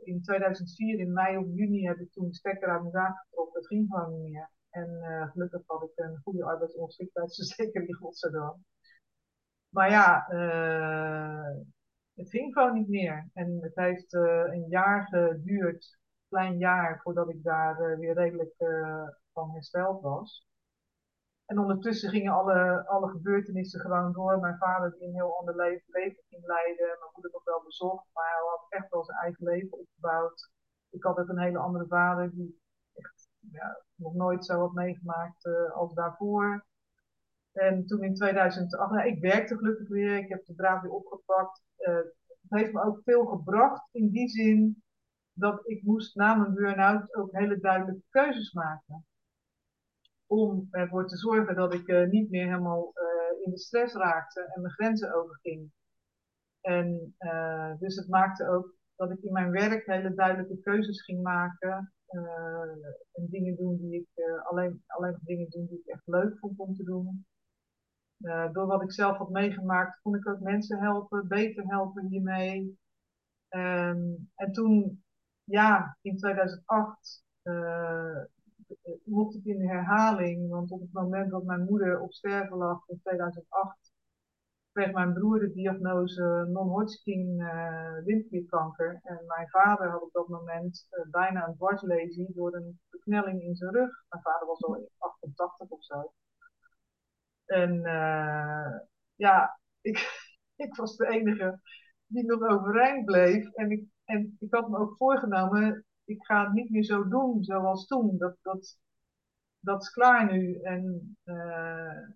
in 0.02 0.22
2004, 0.22 0.98
in 0.98 1.12
mei 1.12 1.36
of 1.36 1.46
juni, 1.46 1.86
heb 1.86 1.98
ik 1.98 2.12
toen 2.12 2.32
stekker 2.32 2.68
uit 2.68 2.80
mijn 2.80 2.92
zaak 2.92 3.18
getrokken. 3.18 3.58
Het 3.58 3.66
ging 3.66 3.86
gewoon 3.90 4.10
niet 4.10 4.30
meer. 4.32 4.50
En 4.70 5.00
gelukkig 5.32 5.62
had 5.66 5.82
ik 5.82 5.92
een 5.94 6.20
goede 6.22 6.44
arbeidsongeschiktheidsverzekering, 6.44 7.96
godzijdank. 8.00 8.56
Maar 9.68 9.90
ja, 9.90 10.26
het 12.14 12.30
ging 12.30 12.52
gewoon 12.52 12.74
niet 12.74 12.88
meer. 12.88 13.28
En 13.32 13.58
het 13.60 13.74
heeft 13.74 14.12
een 14.12 14.66
jaar 14.68 15.06
geduurd, 15.08 15.97
klein 16.28 16.58
jaar, 16.58 17.00
voordat 17.02 17.28
ik 17.28 17.42
daar 17.42 17.98
weer 17.98 18.14
redelijk 18.14 18.54
van 19.32 19.50
hersteld 19.50 20.02
was. 20.02 20.48
En 21.50 21.58
ondertussen 21.58 22.10
gingen 22.10 22.32
alle, 22.32 22.86
alle 22.86 23.08
gebeurtenissen 23.08 23.80
gewoon 23.80 24.12
door. 24.12 24.38
Mijn 24.38 24.58
vader 24.58 24.90
die 24.90 25.08
een 25.08 25.14
heel 25.14 25.38
ander 25.38 25.56
leven, 25.56 25.84
leven 25.86 26.22
ging 26.28 26.46
leiden. 26.46 26.86
Mijn 26.86 27.10
moeder 27.12 27.30
nog 27.32 27.44
wel 27.44 27.62
bezocht, 27.64 28.06
maar 28.12 28.24
hij 28.24 28.48
had 28.50 28.66
echt 28.68 28.90
wel 28.90 29.04
zijn 29.04 29.18
eigen 29.18 29.44
leven 29.44 29.78
opgebouwd. 29.78 30.50
Ik 30.90 31.02
had 31.02 31.18
ook 31.18 31.28
een 31.28 31.40
hele 31.40 31.58
andere 31.58 31.86
vader 31.86 32.30
die 32.34 32.60
echt 32.94 33.28
ja, 33.38 33.82
nog 33.94 34.14
nooit 34.14 34.44
zo 34.44 34.58
had 34.58 34.72
meegemaakt 34.72 35.44
uh, 35.44 35.70
als 35.70 35.94
daarvoor. 35.94 36.66
En 37.52 37.86
toen 37.86 38.02
in 38.02 38.14
2008, 38.14 38.92
nou, 38.92 39.06
ik 39.06 39.20
werkte 39.20 39.56
gelukkig 39.56 39.88
weer, 39.88 40.18
ik 40.18 40.28
heb 40.28 40.44
de 40.44 40.54
draad 40.54 40.82
weer 40.82 40.92
opgepakt. 40.92 41.62
Uh, 41.78 41.94
het 42.26 42.60
heeft 42.60 42.72
me 42.72 42.82
ook 42.82 43.00
veel 43.04 43.26
gebracht 43.26 43.88
in 43.92 44.08
die 44.10 44.28
zin 44.28 44.82
dat 45.38 45.68
ik 45.68 45.82
moest 45.82 46.14
na 46.14 46.34
mijn 46.34 46.54
burn-out 46.54 47.14
ook 47.14 47.32
hele 47.32 47.58
duidelijke 47.58 48.02
keuzes 48.10 48.52
maken 48.52 49.06
om 50.26 50.68
ervoor 50.70 51.08
te 51.08 51.16
zorgen 51.16 51.54
dat 51.54 51.74
ik 51.74 51.88
uh, 51.88 52.08
niet 52.08 52.30
meer 52.30 52.46
helemaal 52.46 52.92
uh, 52.94 53.44
in 53.44 53.50
de 53.50 53.58
stress 53.58 53.94
raakte 53.94 54.52
en 54.54 54.60
mijn 54.60 54.72
grenzen 54.72 55.14
overging. 55.14 55.70
En 56.60 57.14
uh, 57.18 57.72
dus 57.78 57.96
het 57.96 58.08
maakte 58.08 58.48
ook 58.48 58.74
dat 58.96 59.10
ik 59.10 59.22
in 59.22 59.32
mijn 59.32 59.50
werk 59.50 59.86
hele 59.86 60.14
duidelijke 60.14 60.60
keuzes 60.60 61.02
ging 61.02 61.22
maken. 61.22 61.92
en 63.12 63.26
dingen 63.30 63.56
doen 63.56 63.76
die 63.76 63.94
ik 64.00 64.40
alleen, 64.42 64.82
alleen 64.86 65.18
dingen 65.20 65.50
doen 65.50 65.66
die 65.66 65.78
ik 65.78 65.86
echt 65.86 66.06
leuk 66.06 66.38
vond 66.38 66.58
om 66.58 66.74
te 66.74 66.84
doen. 66.84 67.26
door 68.52 68.66
wat 68.66 68.82
ik 68.82 68.92
zelf 68.92 69.16
had 69.16 69.30
meegemaakt, 69.30 70.00
kon 70.02 70.14
ik 70.14 70.28
ook 70.28 70.40
mensen 70.40 70.78
helpen, 70.78 71.28
beter 71.28 71.64
helpen 71.66 72.06
hiermee. 72.06 72.78
Um, 73.50 74.30
en 74.34 74.52
toen, 74.52 75.04
ja, 75.48 75.96
in 76.00 76.16
2008 76.16 77.22
mocht 79.04 79.34
ik 79.34 79.44
in 79.44 79.68
herhaling, 79.68 80.50
want 80.50 80.70
op 80.70 80.80
het 80.80 80.92
moment 80.92 81.30
dat 81.30 81.44
mijn 81.44 81.64
moeder 81.64 82.00
op 82.00 82.12
sterven 82.12 82.56
lag 82.56 82.88
in 82.88 83.00
2008, 83.02 83.92
kreeg 84.72 84.92
mijn 84.92 85.12
broer 85.12 85.38
de 85.38 85.52
diagnose 85.52 86.46
non-Hodgkin 86.48 87.40
uh. 87.40 87.96
En 89.02 89.24
mijn 89.26 89.48
vader 89.48 89.90
had 89.90 90.02
op 90.02 90.12
dat 90.12 90.28
moment 90.28 90.86
uh, 90.90 91.10
bijna 91.10 91.46
een 91.46 91.54
dwarslesie 91.54 92.32
door 92.34 92.54
een 92.54 92.80
beknelling 92.90 93.42
in 93.42 93.56
zijn 93.56 93.72
rug. 93.72 94.04
Mijn 94.08 94.22
vader 94.22 94.46
was 94.46 94.62
al 94.62 94.90
88 94.98 95.68
of 95.68 95.84
zo. 95.84 96.12
En 97.46 97.82
ja, 99.14 99.58
ik, 99.80 100.28
ik 100.56 100.74
was 100.74 100.96
de 100.96 101.08
enige 101.08 101.60
die 102.06 102.24
nog 102.24 102.42
overeind 102.42 103.04
bleef. 103.04 103.52
En 103.52 103.70
ik, 103.70 103.84
en 104.08 104.36
ik 104.38 104.54
had 104.54 104.68
me 104.68 104.78
ook 104.78 104.96
voorgenomen, 104.96 105.84
ik 106.04 106.24
ga 106.24 106.44
het 106.44 106.52
niet 106.52 106.70
meer 106.70 106.84
zo 106.84 107.08
doen 107.08 107.44
zoals 107.44 107.86
toen. 107.86 108.18
Dat, 108.18 108.36
dat, 108.42 108.78
dat 109.60 109.82
is 109.82 109.90
klaar 109.90 110.32
nu. 110.32 110.60
En 110.62 111.16
uh, 111.24 112.08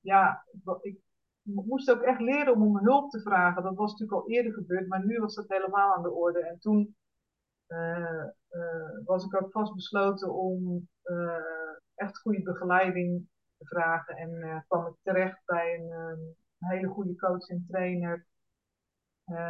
ja, 0.00 0.44
ik 0.80 0.98
moest 1.42 1.90
ook 1.90 2.02
echt 2.02 2.20
leren 2.20 2.54
om 2.54 2.62
om 2.62 2.78
hulp 2.78 3.10
te 3.10 3.20
vragen. 3.20 3.62
Dat 3.62 3.74
was 3.74 3.90
natuurlijk 3.90 4.22
al 4.22 4.28
eerder 4.28 4.52
gebeurd, 4.52 4.88
maar 4.88 5.06
nu 5.06 5.18
was 5.18 5.34
dat 5.34 5.48
helemaal 5.48 5.94
aan 5.94 6.02
de 6.02 6.10
orde. 6.10 6.40
En 6.40 6.58
toen 6.58 6.96
uh, 7.68 8.24
uh, 8.50 9.04
was 9.04 9.24
ik 9.24 9.42
ook 9.42 9.52
vastbesloten 9.52 10.34
om 10.34 10.88
echt 11.94 12.20
goede 12.20 12.42
begeleiding 12.42 13.28
te 13.56 13.66
vragen. 13.66 14.16
En 14.16 14.64
kwam 14.68 14.86
ik 14.86 14.94
terecht 15.02 15.42
bij 15.44 15.74
een, 15.74 15.90
een 15.90 16.36
hele 16.58 16.88
goede 16.88 17.16
coach 17.16 17.48
en 17.48 17.66
trainer. 17.68 18.26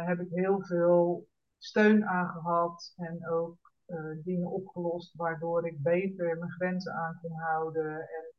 heb 0.05 0.19
ik 0.19 0.29
heel 0.29 0.61
veel 0.61 1.27
steun 1.57 2.05
aangehad 2.05 2.93
en 2.95 3.29
ook 3.29 3.57
uh, 3.87 4.23
dingen 4.23 4.51
opgelost 4.51 5.15
waardoor 5.15 5.67
ik 5.67 5.81
beter 5.81 6.37
mijn 6.37 6.51
grenzen 6.51 6.93
aan 6.93 7.19
kon 7.21 7.31
houden. 7.31 7.99
En 7.99 8.33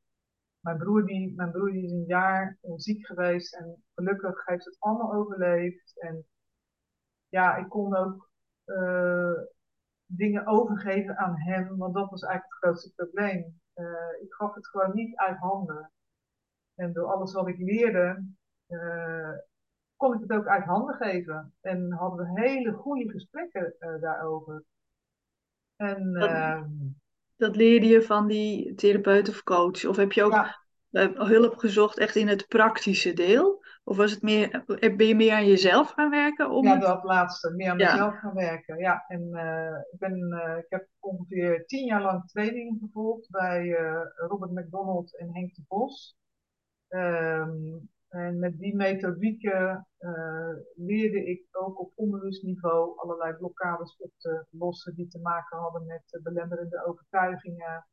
mijn 0.60 0.78
broer, 0.78 1.06
die, 1.06 1.34
mijn 1.36 1.50
broer 1.50 1.70
die 1.70 1.84
is 1.84 1.92
een 1.92 2.04
jaar 2.06 2.58
uh, 2.62 2.72
ziek 2.76 3.06
geweest 3.06 3.54
en 3.54 3.82
gelukkig 3.94 4.46
heeft 4.46 4.64
het 4.64 4.76
allemaal 4.78 5.14
overleefd. 5.14 6.00
En 6.00 6.26
ja, 7.28 7.56
ik 7.56 7.68
kon 7.68 7.96
ook 7.96 8.30
uh, 8.66 9.40
dingen 10.06 10.46
overgeven 10.46 11.16
aan 11.16 11.36
hem, 11.36 11.76
want 11.76 11.94
dat 11.94 12.10
was 12.10 12.22
eigenlijk 12.22 12.52
het 12.52 12.62
grootste 12.62 12.92
probleem. 12.94 13.60
ik 14.20 14.32
gaf 14.34 14.54
het 14.54 14.68
gewoon 14.68 14.94
niet 14.94 15.16
uit 15.16 15.38
handen. 15.38 15.92
En 16.74 16.92
door 16.92 17.12
alles 17.12 17.32
wat 17.32 17.48
ik 17.48 17.58
leerde, 17.58 18.24
kon 19.98 20.14
ik 20.14 20.20
het 20.20 20.32
ook 20.32 20.46
uit 20.46 20.64
handen 20.64 20.94
geven. 20.94 21.54
En 21.60 21.92
hadden 21.92 22.32
we 22.32 22.40
hele 22.40 22.72
goede 22.72 23.10
gesprekken 23.10 23.74
daarover. 24.00 24.64
En, 25.76 26.12
dat, 26.12 26.30
uh, 26.30 26.62
dat 27.36 27.56
leerde 27.56 27.86
je 27.86 28.02
van 28.02 28.26
die 28.26 28.74
therapeut 28.74 29.28
of 29.28 29.42
coach? 29.42 29.84
Of 29.84 29.96
heb 29.96 30.12
je 30.12 30.22
ook 30.22 30.48
ja. 30.90 31.12
hulp 31.14 31.56
gezocht 31.56 31.98
echt 31.98 32.16
in 32.16 32.28
het 32.28 32.48
praktische 32.48 33.12
deel? 33.12 33.66
Of 33.84 33.96
was 33.96 34.10
het 34.10 34.22
meer, 34.22 34.64
ben 34.66 35.06
je 35.06 35.14
meer 35.14 35.32
aan 35.32 35.46
jezelf 35.46 35.90
gaan 35.90 36.10
werken? 36.10 36.50
Om 36.50 36.64
ja, 36.66 36.76
dat 36.76 37.04
laatste. 37.04 37.54
Meer 37.54 37.70
aan 37.70 37.76
mezelf 37.76 38.18
gaan 38.18 38.34
werken. 38.34 38.78
Ja, 38.78 39.04
en 39.08 39.28
uh, 39.32 39.78
ik, 39.92 39.98
ben, 39.98 40.42
ik 40.58 40.66
heb 40.68 40.88
ongeveer 40.98 41.66
tien 41.66 41.86
jaar 41.86 42.02
lang 42.02 42.28
training 42.28 42.78
gevolgd 42.80 43.30
bij 43.30 43.70
Robert 44.14 44.52
McDonald 44.52 45.18
en 45.18 45.28
Henk 45.32 45.54
de 45.54 45.62
Vos. 45.68 46.16
Um, 46.88 47.90
en 48.08 48.38
met 48.38 48.58
die 48.58 48.76
methodieken 48.76 49.86
uh, 49.98 50.54
leerde 50.74 51.24
ik 51.24 51.46
ook 51.50 51.80
op 51.80 51.92
onbewust 51.94 52.42
niveau 52.42 52.98
allerlei 52.98 53.36
blokkades 53.36 53.96
op 53.96 54.10
te 54.16 54.46
lossen 54.50 54.94
die 54.94 55.08
te 55.08 55.20
maken 55.20 55.58
hadden 55.58 55.86
met 55.86 56.20
belemmerende 56.22 56.84
overtuigingen. 56.86 57.86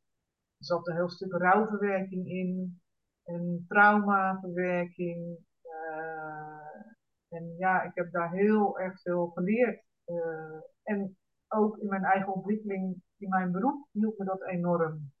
Er 0.58 0.64
zat 0.64 0.86
een 0.86 0.94
heel 0.94 1.10
stuk 1.10 1.32
rouwverwerking 1.32 2.28
in 2.28 2.80
en 3.24 3.64
traumaverwerking. 3.68 5.38
Uh, 5.64 6.82
en 7.28 7.54
ja, 7.58 7.82
ik 7.82 7.94
heb 7.94 8.12
daar 8.12 8.32
heel 8.32 8.78
erg 8.78 9.00
veel 9.00 9.26
geleerd. 9.26 9.84
Uh, 10.06 10.60
en 10.82 11.16
ook 11.48 11.78
in 11.78 11.88
mijn 11.88 12.04
eigen 12.04 12.34
ontwikkeling 12.34 13.02
in 13.16 13.28
mijn 13.28 13.52
beroep 13.52 13.88
hielp 13.92 14.18
me 14.18 14.24
dat 14.24 14.42
enorm. 14.42 15.12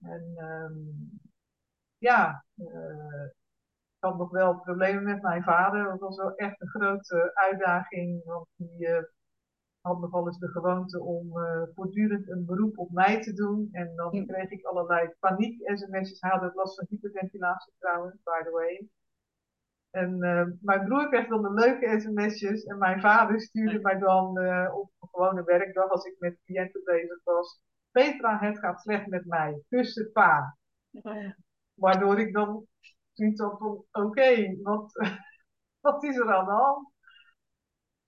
En 0.00 0.36
um, 0.36 1.10
ja, 1.98 2.44
had 3.98 4.18
nog 4.18 4.30
wel 4.30 4.60
problemen 4.60 5.02
met 5.02 5.22
mijn 5.22 5.42
vader. 5.42 5.84
Dat 5.84 5.98
was 5.98 6.16
wel 6.16 6.34
echt 6.34 6.60
een 6.60 6.68
grote 6.68 7.30
uitdaging. 7.34 8.24
Want 8.24 8.46
die 8.56 8.88
uh, 8.88 9.02
had 9.80 10.00
nog 10.00 10.10
wel 10.10 10.26
eens 10.26 10.38
de 10.38 10.48
gewoonte 10.48 11.00
om 11.00 11.38
uh, 11.38 11.62
voortdurend 11.74 12.28
een 12.28 12.44
beroep 12.44 12.78
op 12.78 12.90
mij 12.90 13.22
te 13.22 13.32
doen. 13.32 13.68
En 13.72 13.92
dan 13.96 14.26
kreeg 14.26 14.50
ik 14.50 14.64
allerlei 14.64 15.10
paniek-sms'jes. 15.18 16.20
Hij 16.20 16.30
had 16.30 16.54
last 16.54 16.76
van 16.76 16.86
hyperventilatie 16.88 17.72
trouwens, 17.78 18.22
by 18.22 18.42
the 18.42 18.50
way. 18.50 18.88
En 19.90 20.24
uh, 20.24 20.46
mijn 20.60 20.84
broer 20.84 21.08
kreeg 21.08 21.28
dan 21.28 21.42
de 21.42 21.52
leuke 21.52 22.00
sms'jes. 22.00 22.64
En 22.64 22.78
mijn 22.78 23.00
vader 23.00 23.40
stuurde 23.40 23.80
mij 23.80 23.98
dan 23.98 24.28
op 24.72 24.90
een 24.98 25.08
gewone 25.10 25.44
werkdag, 25.44 25.90
als 25.90 26.04
ik 26.04 26.16
met 26.18 26.38
cliënten 26.44 26.80
bezig 26.84 27.20
was. 27.24 27.60
Petra, 27.90 28.38
het 28.38 28.58
gaat 28.58 28.80
slecht 28.80 29.06
met 29.06 29.26
mij. 29.26 29.62
Kussen 29.68 30.12
pa. 30.12 30.56
Oh 30.90 31.14
ja. 31.14 31.36
Waardoor 31.74 32.18
ik 32.18 32.32
dan 32.32 32.66
zoiets 33.18 33.42
van, 33.58 33.84
oké, 33.92 34.56
wat, 34.62 34.92
wat 35.84 36.04
is 36.04 36.16
er 36.16 36.34
aan 36.34 36.44
de 36.44 36.50
hand? 36.50 36.88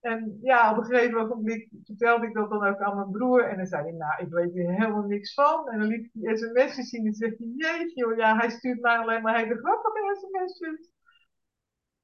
En 0.01 0.37
ja, 0.41 0.71
op 0.71 0.77
een 0.77 0.85
gegeven 0.85 1.27
moment 1.27 1.67
vertelde 1.83 2.27
ik 2.27 2.33
dat 2.33 2.49
dan 2.49 2.65
ook 2.67 2.79
aan 2.79 2.95
mijn 2.95 3.11
broer. 3.11 3.43
En 3.43 3.57
dan 3.57 3.65
zei 3.65 3.83
hij, 3.83 3.91
nou, 3.91 4.23
ik 4.25 4.29
weet 4.29 4.55
er 4.55 4.73
helemaal 4.73 5.03
niks 5.07 5.33
van. 5.33 5.69
En 5.69 5.79
dan 5.79 5.87
liet 5.87 6.09
hij 6.13 6.37
sms'jes 6.37 6.89
zien 6.89 7.05
en 7.05 7.13
zegt 7.13 7.37
hij, 7.37 7.47
jeetje 7.55 7.91
joh, 7.95 8.17
ja, 8.17 8.37
hij 8.37 8.49
stuurt 8.49 8.81
mij 8.81 8.97
alleen 8.97 9.21
maar 9.21 9.37
hele 9.37 9.57
grappige 9.57 10.15
sms'jes. 10.19 10.91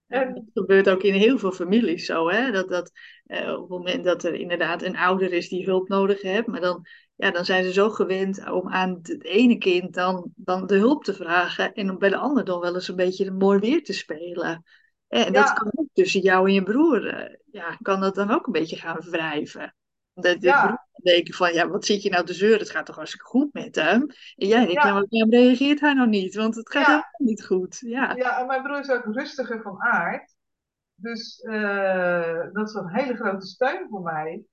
Dat 0.08 0.42
gebeurt 0.54 0.90
ook 0.90 1.04
in 1.04 1.14
heel 1.14 1.38
veel 1.38 1.52
families 1.52 2.06
zo, 2.06 2.30
hè? 2.30 2.52
Dat, 2.52 2.70
dat 2.70 2.92
uh, 3.28 3.54
op 3.54 3.60
het 3.60 3.70
moment 3.70 4.04
dat 4.04 4.24
er 4.24 4.34
inderdaad 4.34 4.82
een 4.82 4.98
ouder 4.98 5.34
is 5.34 5.50
die 5.50 5.66
hulp 5.66 5.88
nodig 5.88 6.22
heeft, 6.22 6.48
maar 6.48 6.62
dan 6.62 6.86
ja, 7.18 7.32
dan 7.32 7.46
zijn 7.46 7.64
ze 7.64 7.74
zo 7.74 7.90
gewend 7.90 8.50
om 8.52 8.70
aan 8.70 8.90
het 8.90 9.24
ene 9.24 9.58
kind 9.58 9.94
dan, 9.94 10.32
dan 10.36 10.68
de 10.68 10.78
hulp 10.78 11.04
te 11.04 11.14
vragen 11.14 11.74
en 11.74 11.90
om 11.90 11.98
bij 11.98 12.10
de 12.10 12.18
ander 12.18 12.46
dan 12.46 12.60
wel 12.60 12.76
eens 12.76 12.88
een 12.88 12.96
beetje 12.96 13.32
mooi 13.32 13.60
weer 13.60 13.84
te 13.84 13.94
spelen. 13.94 14.64
En 15.08 15.34
dat 15.34 15.54
kan 15.54 15.72
ook 15.76 15.88
tussen 15.94 16.22
jou 16.22 16.48
en 16.48 16.54
je 16.54 16.64
broer, 16.64 17.06
uh, 17.06 17.36
ja, 17.52 17.78
kan 17.82 18.00
dat 18.00 18.16
dan 18.16 18.32
ook 18.32 18.46
een 18.46 18.52
beetje 18.54 18.76
gaan 18.76 19.02
wrijven. 19.10 19.76
Dat 20.22 20.42
de 20.42 20.48
ja. 20.48 20.88
denken 21.04 21.34
van, 21.34 21.54
ja, 21.54 21.68
wat 21.68 21.86
zit 21.86 22.04
je 22.04 22.10
nou 22.10 22.26
te 22.26 22.34
zeuren? 22.34 22.60
Het 22.60 22.70
gaat 22.70 22.86
toch 22.86 22.96
hartstikke 22.96 23.26
goed 23.26 23.54
met 23.54 23.76
hem? 23.76 24.02
En 24.36 24.48
jij 24.48 24.66
denkt, 24.66 24.84
ja. 24.84 24.84
nou, 24.84 25.06
waarom 25.10 25.32
reageert 25.32 25.80
hij 25.80 25.94
nou 25.94 26.10
niet? 26.10 26.36
Want 26.36 26.56
het 26.56 26.72
gaat 26.72 26.86
helemaal 26.86 27.12
niet 27.18 27.46
goed. 27.46 27.78
Ja. 27.80 28.14
ja, 28.16 28.40
en 28.40 28.48
mijn 28.48 28.64
broer 28.64 28.80
is 28.80 28.90
ook 28.90 29.06
rustiger 29.06 29.62
van 29.62 29.82
aard. 29.82 30.36
Dus 30.96 31.44
uh, 31.44 32.44
dat 32.52 32.70
is 32.70 32.74
een 32.74 32.96
hele 32.96 33.16
grote 33.16 33.46
steun 33.46 33.88
voor 33.90 34.02
mij. 34.02 34.44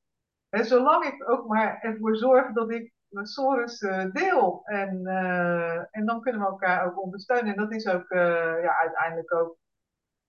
En 0.48 0.64
zolang 0.64 1.04
ik 1.04 1.30
ook 1.30 1.46
maar 1.46 1.78
ervoor 1.80 2.16
zorg 2.16 2.52
dat 2.52 2.70
ik 2.70 2.92
mijn 3.08 3.26
sores 3.26 3.80
uh, 3.80 4.04
deel. 4.12 4.60
En, 4.64 5.00
uh, 5.02 5.96
en 5.96 6.06
dan 6.06 6.20
kunnen 6.20 6.40
we 6.40 6.46
elkaar 6.46 6.86
ook 6.86 7.02
ondersteunen. 7.02 7.52
En 7.52 7.60
dat 7.60 7.72
is 7.72 7.86
ook 7.86 8.08
ja, 8.08 8.76
uiteindelijk 8.76 9.34
ook 9.34 9.56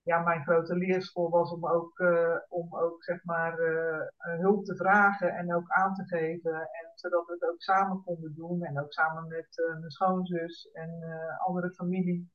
ja, 0.06 0.20
mijn 0.20 0.44
grote 0.44 0.76
leerschool 0.76 1.30
was 1.30 1.52
om 1.52 1.68
ook, 1.68 2.00
uh, 2.00 2.38
om 2.50 2.76
ook 2.76 3.04
zeg 3.04 3.24
maar, 3.24 3.60
uh, 3.60 4.02
hulp 4.18 4.66
te 4.66 4.76
vragen 4.76 5.36
en 5.36 5.56
ook 5.56 5.70
aan 5.70 5.94
te 5.94 6.04
geven. 6.04 6.56
En 6.56 6.92
zodat 6.96 7.26
we 7.26 7.34
het 7.34 7.50
ook 7.50 7.62
samen 7.62 8.04
konden 8.04 8.36
doen. 8.36 8.64
En 8.64 8.80
ook 8.80 8.94
samen 8.94 9.28
met 9.28 9.48
mijn 9.80 9.92
schoonzus 9.92 10.72
en 10.72 11.04
andere 11.46 11.72
familie. 11.72 12.32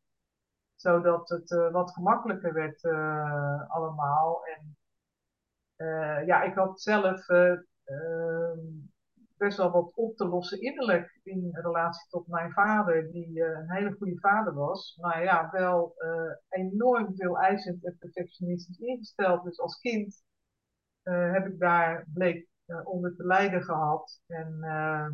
Zodat 0.75 1.29
het 1.29 1.71
wat 1.73 1.93
gemakkelijker 1.93 2.53
werd 2.53 2.85
allemaal. 3.69 4.41
En 4.45 4.77
ja, 6.27 6.43
ik 6.43 6.55
had 6.55 6.81
zelf 6.81 7.29
ehm, 7.29 8.59
best 9.41 9.57
wel 9.57 9.71
wat 9.71 9.95
op 9.95 10.17
te 10.17 10.29
lossen 10.29 10.61
innerlijk 10.61 11.21
in 11.23 11.49
relatie 11.53 12.09
tot 12.09 12.27
mijn 12.27 12.53
vader, 12.53 13.13
die 13.13 13.39
uh, 13.39 13.47
een 13.47 13.71
hele 13.73 13.93
goede 13.99 14.19
vader 14.19 14.55
was. 14.55 14.97
Maar 15.01 15.23
ja, 15.23 15.49
wel 15.51 15.95
uh, 15.99 16.33
enorm 16.49 17.15
veel 17.17 17.39
eisend 17.39 17.85
en 17.85 17.97
perfectionistisch 17.99 18.79
ingesteld. 18.79 19.45
Dus 19.45 19.59
als 19.59 19.79
kind 19.79 20.23
uh, 21.05 21.33
heb 21.33 21.47
ik 21.47 21.59
daar, 21.59 22.07
bleek, 22.13 22.49
onder 22.85 23.17
te 23.17 23.27
lijden 23.27 23.63
gehad. 23.63 24.23
En 24.27 24.59
ehm, 24.63 25.13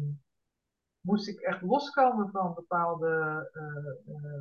moest 1.00 1.28
ik 1.28 1.40
echt 1.40 1.62
loskomen 1.62 2.30
van 2.30 2.54
bepaalde 2.54 3.50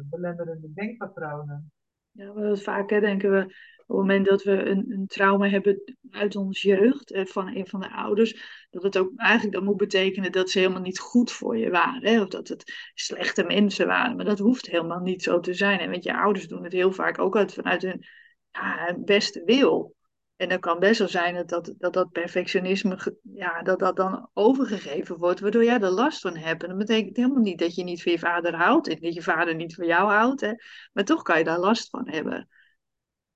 belemmerende 0.09 0.73
denkpatronen. 0.73 1.71
Ja, 2.15 2.55
vaak 2.55 2.89
hè, 2.89 2.99
denken 2.99 3.31
we 3.31 3.43
op 3.87 3.87
het 3.87 3.97
moment 3.97 4.25
dat 4.25 4.43
we 4.43 4.51
een, 4.51 4.85
een 4.91 5.07
trauma 5.07 5.49
hebben 5.49 5.95
uit 6.09 6.35
onze 6.35 6.67
jeugd, 6.67 7.11
eh, 7.11 7.25
van 7.25 7.55
een 7.55 7.67
van 7.67 7.79
de 7.79 7.91
ouders, 7.91 8.67
dat 8.69 8.83
het 8.83 8.97
ook 8.97 9.11
eigenlijk 9.15 9.55
dan 9.55 9.63
moet 9.63 9.77
betekenen 9.77 10.31
dat 10.31 10.49
ze 10.49 10.59
helemaal 10.59 10.81
niet 10.81 10.99
goed 10.99 11.31
voor 11.31 11.57
je 11.57 11.69
waren. 11.69 12.05
Hè? 12.05 12.21
Of 12.21 12.27
dat 12.27 12.47
het 12.47 12.91
slechte 12.93 13.43
mensen 13.43 13.87
waren. 13.87 14.15
Maar 14.15 14.25
dat 14.25 14.39
hoeft 14.39 14.65
helemaal 14.65 14.99
niet 14.99 15.23
zo 15.23 15.39
te 15.39 15.53
zijn. 15.53 15.79
En 15.79 15.91
want 15.91 16.03
je 16.03 16.17
ouders 16.17 16.47
doen 16.47 16.63
het 16.63 16.73
heel 16.73 16.91
vaak 16.91 17.19
ook 17.19 17.35
uit, 17.37 17.53
vanuit 17.53 17.81
hun 17.81 18.05
ja, 18.51 18.95
beste 18.99 19.43
wil. 19.45 19.95
En 20.35 20.49
dan 20.49 20.59
kan 20.59 20.79
best 20.79 20.99
wel 20.99 21.07
zijn 21.07 21.35
dat 21.35 21.49
dat, 21.49 21.73
dat, 21.77 21.93
dat 21.93 22.11
perfectionisme, 22.11 23.17
ja, 23.21 23.61
dat 23.61 23.79
dat 23.79 23.95
dan 23.95 24.29
overgegeven 24.33 25.17
wordt, 25.17 25.39
waardoor 25.39 25.63
jij 25.63 25.79
er 25.79 25.89
last 25.89 26.21
van 26.21 26.35
hebt. 26.35 26.63
En 26.63 26.69
dat 26.69 26.77
betekent 26.77 27.15
helemaal 27.15 27.41
niet 27.41 27.59
dat 27.59 27.75
je 27.75 27.83
niet 27.83 28.03
van 28.03 28.11
je 28.11 28.19
vader 28.19 28.55
houdt 28.55 28.87
en 28.87 29.01
dat 29.01 29.13
je 29.13 29.21
vader 29.21 29.55
niet 29.55 29.75
van 29.75 29.85
jou 29.85 30.11
houdt. 30.11 30.41
Hè? 30.41 30.53
Maar 30.93 31.03
toch 31.03 31.21
kan 31.21 31.37
je 31.37 31.43
daar 31.43 31.59
last 31.59 31.89
van 31.89 32.09
hebben. 32.09 32.47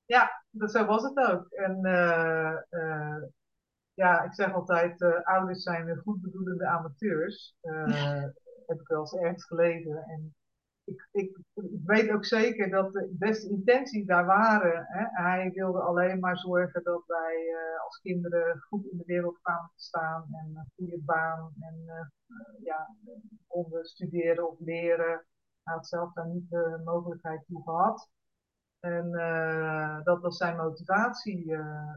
Ja, 0.06 0.44
dat, 0.50 0.72
zo 0.72 0.86
was 0.86 1.04
het 1.04 1.18
ook. 1.18 1.48
En 1.50 1.80
uh, 1.82 2.58
uh, 2.70 3.24
ja, 3.94 4.24
ik 4.24 4.34
zeg 4.34 4.54
altijd, 4.54 5.02
uh, 5.02 5.22
ouders 5.24 5.64
zijn 5.64 5.98
goedbedoelende 5.98 6.68
amateurs. 6.68 7.56
heb 8.70 8.80
ik 8.80 8.88
wel 8.88 9.00
eens 9.00 9.14
ergens 9.14 9.46
gelezen. 9.46 10.04
En 10.08 10.36
ik, 10.90 11.08
ik, 11.12 11.38
weet 11.86 12.12
ook 12.12 12.26
zeker 12.26 12.70
dat 12.70 12.94
de 12.94 13.16
beste 13.20 13.50
intenties 13.50 14.06
daar 14.06 14.26
waren. 14.26 14.86
Hè? 14.88 15.24
Hij 15.24 15.52
wilde 15.54 15.80
alleen 15.80 16.20
maar 16.20 16.38
zorgen 16.38 16.84
dat 16.84 17.04
wij 17.08 17.56
als 17.84 18.00
kinderen 18.02 18.60
goed 18.60 18.86
in 18.86 18.98
de 18.98 19.04
wereld 19.06 19.40
kwamen 19.42 19.72
te 19.76 19.84
staan. 19.84 20.26
En 20.32 20.52
een 20.56 20.72
goede 20.76 21.00
baan. 21.06 21.54
En 21.60 21.76
ja, 22.64 22.96
konden 23.48 23.86
studeren 23.86 24.50
of 24.50 24.60
leren. 24.60 25.26
Hij 25.64 25.74
had 25.74 25.88
zelf 25.88 26.14
daar 26.14 26.28
niet 26.28 26.50
de 26.50 26.82
mogelijkheid 26.86 27.44
toe 27.48 27.64
gehad. 27.64 28.10
En 28.80 29.10
uh, 29.12 30.04
dat 30.04 30.22
was 30.22 30.38
zijn 30.38 30.56
motivatie. 30.56 31.46
Uh, 31.46 31.96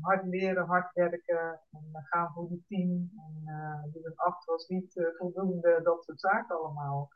hard 0.00 0.26
leren, 0.26 0.66
hard 0.66 0.92
werken 0.92 1.60
en 1.70 1.90
gaan 1.92 2.32
voor 2.32 2.50
het 2.50 2.60
team. 2.68 3.10
En 3.16 3.42
uh, 3.44 3.92
dus 3.92 4.04
een 4.04 4.16
acht 4.16 4.44
was 4.44 4.66
niet 4.66 5.12
voldoende, 5.18 5.80
dat 5.82 6.04
soort 6.04 6.20
zaken 6.20 6.56
allemaal. 6.56 7.08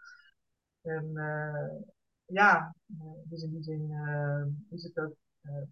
En 0.82 1.12
ja, 2.24 2.74
dus 3.24 3.42
in 3.42 3.50
die 3.50 3.62
zin 3.62 3.90
is 4.70 4.82
het 4.82 4.98
ook 4.98 5.14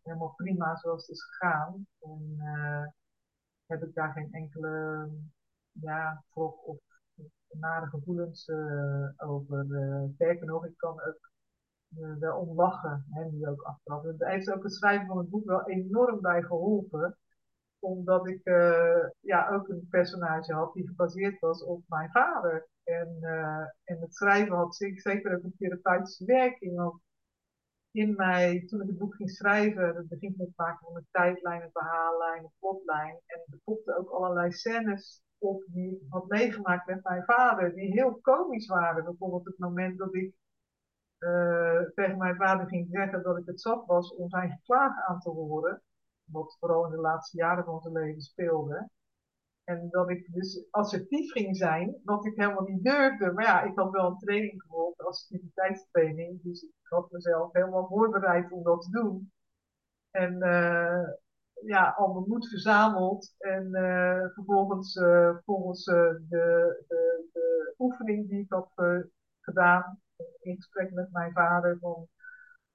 helemaal 0.03 0.33
prima 0.37 0.77
zoals 0.77 1.07
het 1.07 1.17
is 1.17 1.25
gegaan. 1.25 1.87
En 2.01 2.37
heb 3.67 3.83
ik 3.83 3.95
daar 3.95 4.13
geen 4.13 4.33
enkele 4.33 5.09
ja, 5.73 6.25
wrok 6.31 6.67
of 6.67 6.79
nare 7.49 7.87
gevoelens 7.87 8.51
over. 9.17 9.67
Sterker 10.15 10.47
nog, 10.47 10.67
ik 10.67 10.77
kan 10.77 11.01
ook 11.01 11.31
wel 12.19 12.39
om 12.39 12.57
lachen, 12.57 13.05
hè, 13.11 13.25
nu 13.25 13.47
ook 13.47 13.63
achteraf. 13.63 14.03
Het 14.03 14.25
heeft 14.25 14.51
ook 14.51 14.63
het 14.63 14.73
schrijven 14.73 15.07
van 15.07 15.19
het 15.19 15.29
boek 15.29 15.45
wel 15.45 15.69
enorm 15.69 16.21
bij 16.21 16.43
geholpen. 16.43 17.17
Omdat 17.79 18.29
ik 18.29 18.41
ja, 19.21 19.49
ook 19.51 19.69
een 19.69 19.87
personage 19.91 20.55
had 20.55 20.73
die 20.73 20.87
gebaseerd 20.89 21.39
was 21.39 21.65
op 21.65 21.83
mijn 21.87 22.11
vader. 22.11 22.69
En, 22.89 23.17
uh, 23.21 23.67
en 23.85 24.01
het 24.01 24.15
schrijven 24.15 24.57
had 24.57 24.75
zeker 24.77 25.37
ook 25.37 25.43
een 25.43 25.55
therapeutische 25.59 26.25
werking. 26.25 26.77
Want 26.77 27.01
in 27.91 28.15
mij, 28.17 28.65
toen 28.67 28.81
ik 28.81 28.89
het 28.89 28.99
boek 28.99 29.15
ging 29.15 29.31
schrijven, 29.31 29.95
dat 29.95 30.09
begint 30.09 30.37
met 30.37 30.53
maken 30.57 30.87
van 30.87 30.97
een 30.97 31.07
tijdlijn, 31.11 31.63
een 31.63 31.71
verhaallijn, 31.73 32.43
een 32.43 32.53
plotlijn. 32.59 33.19
En 33.27 33.41
er 33.51 33.59
popten 33.65 33.97
ook 33.97 34.11
allerlei 34.11 34.53
scènes 34.53 35.23
op 35.39 35.65
die 35.67 35.91
ik 35.91 36.07
had 36.09 36.29
meegemaakt 36.29 36.87
met 36.87 37.03
mijn 37.03 37.25
vader, 37.25 37.75
die 37.75 37.93
heel 37.93 38.19
komisch 38.23 38.67
waren. 38.67 39.05
Bijvoorbeeld 39.05 39.45
het 39.45 39.59
moment 39.59 39.99
dat 39.99 40.15
ik 40.15 40.35
uh, 41.19 41.81
tegen 41.95 42.19
mijn 42.19 42.37
vader 42.37 42.67
ging 42.67 42.89
zeggen 42.91 43.23
dat 43.23 43.39
ik 43.39 43.47
het 43.47 43.61
zat 43.61 43.87
was 43.87 44.15
om 44.15 44.29
zijn 44.29 44.51
geklaag 44.51 45.07
aan 45.07 45.21
te 45.21 45.31
horen. 45.31 45.83
Wat 46.25 46.57
vooral 46.59 46.85
in 46.85 46.91
de 46.91 46.97
laatste 46.97 47.37
jaren 47.37 47.65
van 47.65 47.81
zijn 47.81 47.95
leven 47.95 48.21
speelde. 48.21 48.89
En 49.69 49.89
dat 49.91 50.11
ik 50.11 50.33
dus 50.33 50.67
assertief 50.71 51.33
ging 51.33 51.57
zijn, 51.57 52.01
wat 52.05 52.27
ik 52.27 52.37
helemaal 52.37 52.67
niet 52.67 52.85
durfde. 52.85 53.33
Maar 53.33 53.45
ja, 53.45 53.63
ik 53.63 53.79
had 53.79 53.91
wel 53.91 54.07
een 54.07 54.19
training 54.19 54.63
gevolgd, 54.63 55.01
assertiviteitstraining. 55.03 56.43
Dus 56.43 56.63
ik 56.63 56.71
had 56.83 57.11
mezelf 57.11 57.53
helemaal 57.53 57.87
voorbereid 57.87 58.53
om 58.53 58.63
dat 58.63 58.83
te 58.83 58.91
doen. 58.91 59.33
En 60.11 60.33
uh, 60.35 61.09
ja, 61.67 61.95
al 61.97 62.13
mijn 62.13 62.29
moed 62.29 62.49
verzameld. 62.49 63.35
En 63.39 63.69
uh, 63.71 64.27
vervolgens, 64.35 65.01
volgens 65.45 65.85
de, 65.85 66.25
de, 66.29 66.85
de, 67.33 67.75
oefening 67.79 68.29
die 68.29 68.41
ik 68.41 68.53
had 68.53 68.73
gedaan, 69.41 70.01
in 70.41 70.57
gesprek 70.57 70.93
met 70.93 71.13
mijn 71.13 71.33
vader 71.33 71.79
van 71.81 72.09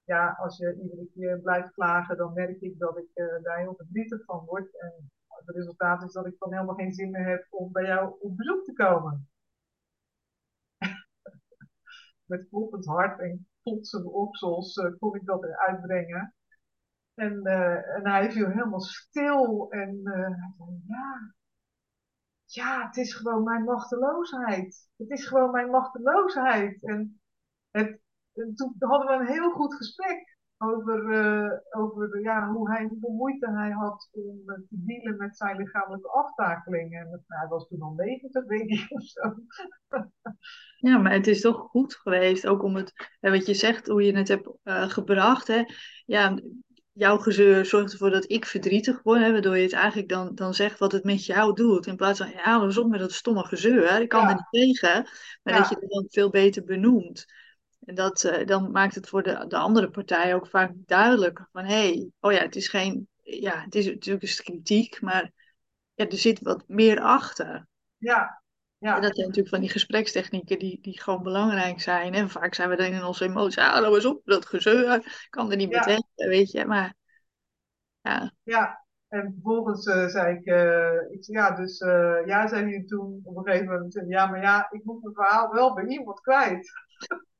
ja, 0.03 0.37
als 0.39 0.57
je 0.57 0.79
iedere 0.81 1.07
keer 1.13 1.39
blijft 1.39 1.73
klagen, 1.73 2.17
dan 2.17 2.33
merk 2.33 2.61
ik 2.61 2.79
dat 2.79 2.97
ik 2.97 3.07
daar 3.43 3.59
heel 3.59 3.75
verdrietig 3.75 4.23
van 4.25 4.45
word. 4.45 4.79
En 4.79 5.11
het 5.45 5.55
resultaat 5.55 6.03
is 6.03 6.11
dat 6.11 6.25
ik 6.25 6.35
dan 6.39 6.53
helemaal 6.53 6.75
geen 6.75 6.93
zin 6.93 7.11
meer 7.11 7.25
heb 7.25 7.47
om 7.49 7.71
bij 7.71 7.85
jou 7.85 8.15
op 8.19 8.37
bezoek 8.37 8.63
te 8.63 8.73
komen. 8.73 9.29
Met 12.25 12.47
kloppend 12.49 12.85
hart 12.85 13.19
en 13.19 13.47
klotsende 13.61 14.09
oksels 14.09 14.75
uh, 14.75 14.97
kon 14.99 15.15
ik 15.15 15.25
dat 15.25 15.43
eruit 15.43 15.81
brengen. 15.81 16.35
En, 17.13 17.39
uh, 17.43 17.95
en 17.95 18.07
hij 18.07 18.31
viel 18.31 18.47
helemaal 18.47 18.81
stil 18.81 19.71
en 19.71 20.01
hij 20.03 20.53
zei, 20.57 20.81
ja, 20.87 21.33
ja, 22.45 22.85
het 22.85 22.97
is 22.97 23.13
gewoon 23.13 23.43
mijn 23.43 23.63
machteloosheid. 23.63 24.89
Het 24.97 25.09
is 25.09 25.27
gewoon 25.27 25.51
mijn 25.51 25.69
machteloosheid. 25.69 26.83
En 26.83 27.21
het, 27.71 27.99
toen 28.33 28.75
hadden 28.79 29.07
we 29.07 29.13
een 29.13 29.33
heel 29.33 29.51
goed 29.51 29.75
gesprek 29.75 30.32
over, 30.63 31.11
uh, 31.11 31.51
over 31.69 32.21
ja, 32.21 32.51
hoe 32.51 32.71
hij, 32.71 32.85
hoeveel 32.85 33.13
moeite 33.13 33.51
hij 33.51 33.71
had 33.71 34.09
om 34.11 34.41
uh, 34.45 34.55
te 34.55 34.65
dealen 34.69 35.17
met 35.17 35.37
zijn 35.37 35.57
lichamelijke 35.57 36.07
aftakelingen. 36.07 36.99
En 36.99 37.09
nou, 37.09 37.21
hij 37.27 37.47
was 37.47 37.67
toen 37.67 37.81
al 37.81 37.93
90, 37.95 38.45
denk 38.45 38.69
ik, 38.69 38.85
of 38.89 39.03
zo. 39.03 39.35
Ja, 40.77 40.97
maar 40.97 41.11
het 41.11 41.27
is 41.27 41.41
toch 41.41 41.57
goed 41.57 41.95
geweest, 41.95 42.47
ook 42.47 42.63
om 42.63 42.75
het, 42.75 43.09
wat 43.19 43.45
je 43.45 43.53
zegt, 43.53 43.87
hoe 43.87 44.03
je 44.03 44.17
het 44.17 44.27
hebt 44.27 44.49
uh, 44.63 44.89
gebracht. 44.89 45.47
Hè? 45.47 45.63
Ja, 46.05 46.39
jouw 46.93 47.17
gezeur 47.17 47.65
zorgt 47.65 47.91
ervoor 47.91 48.09
dat 48.09 48.31
ik 48.31 48.45
verdrietig 48.45 49.03
word, 49.03 49.19
hè, 49.19 49.31
waardoor 49.31 49.57
je 49.57 49.63
het 49.63 49.73
eigenlijk 49.73 50.09
dan, 50.09 50.35
dan 50.35 50.53
zegt 50.53 50.79
wat 50.79 50.91
het 50.91 51.03
met 51.03 51.25
jou 51.25 51.53
doet. 51.53 51.87
In 51.87 51.95
plaats 51.95 52.19
van, 52.19 52.29
ja, 52.29 52.41
hou 52.41 52.77
op 52.77 52.89
met 52.89 52.99
dat 52.99 53.11
stomme 53.11 53.43
gezeur, 53.45 54.01
ik 54.01 54.09
kan 54.09 54.27
er 54.27 54.35
niet 54.35 54.77
tegen. 54.77 55.07
Maar 55.43 55.53
ja. 55.53 55.59
dat 55.59 55.69
je 55.69 55.75
het 55.79 55.89
dan 55.89 56.05
veel 56.09 56.29
beter 56.29 56.63
benoemt. 56.63 57.25
En 57.85 57.95
dat, 57.95 58.23
uh, 58.23 58.45
dan 58.45 58.71
maakt 58.71 58.95
het 58.95 59.09
voor 59.09 59.23
de, 59.23 59.45
de 59.47 59.57
andere 59.57 59.89
partij 59.89 60.35
ook 60.35 60.47
vaak 60.47 60.71
duidelijk 60.75 61.47
van 61.51 61.65
hé, 61.65 61.73
hey, 61.73 62.11
oh 62.19 62.31
ja, 62.31 62.39
het 62.39 62.55
is 62.55 62.67
geen, 62.67 63.07
ja, 63.21 63.61
het 63.61 63.75
is 63.75 63.85
natuurlijk 63.85 64.23
een 64.23 64.43
kritiek, 64.43 65.01
maar 65.01 65.31
ja, 65.93 66.07
er 66.07 66.17
zit 66.17 66.41
wat 66.41 66.63
meer 66.67 66.99
achter. 66.99 67.67
Ja. 67.97 68.41
Ja. 68.77 68.95
En 68.95 69.01
dat 69.01 69.15
zijn 69.15 69.27
natuurlijk 69.27 69.55
van 69.55 69.63
die 69.63 69.69
gesprekstechnieken 69.69 70.59
die, 70.59 70.79
die 70.81 71.01
gewoon 71.01 71.23
belangrijk 71.23 71.81
zijn. 71.81 72.13
En 72.13 72.29
vaak 72.29 72.53
zijn 72.53 72.69
we 72.69 72.75
dan 72.75 72.85
in 72.85 73.03
onze 73.03 73.25
emoties, 73.25 73.57
ah, 73.57 73.81
nou 73.81 73.95
eens 73.95 74.05
op, 74.05 74.21
dat 74.25 74.45
gezeur, 74.45 75.27
kan 75.29 75.51
er 75.51 75.57
niet 75.57 75.71
ja. 75.71 75.79
meteen, 75.79 76.03
weet 76.15 76.51
je. 76.51 76.65
Maar 76.65 76.95
ja. 78.01 78.33
Ja, 78.43 78.85
en 79.07 79.31
vervolgens 79.33 79.85
uh, 79.85 80.07
zei 80.07 80.37
ik, 80.37 80.45
uh, 80.45 81.11
ik 81.11 81.25
ja, 81.25 81.51
dus 81.55 81.79
uh, 81.79 82.25
ja, 82.25 82.47
zei 82.47 82.69
hij 82.69 82.83
toen 82.83 83.21
op 83.23 83.37
een 83.37 83.43
gegeven 83.43 83.73
moment, 83.73 84.03
ja, 84.07 84.25
maar 84.25 84.41
ja, 84.41 84.67
ik 84.71 84.83
moet 84.83 85.01
mijn 85.01 85.15
verhaal 85.15 85.53
wel 85.53 85.73
bij 85.73 85.85
iemand 85.85 86.21
kwijt. 86.21 86.71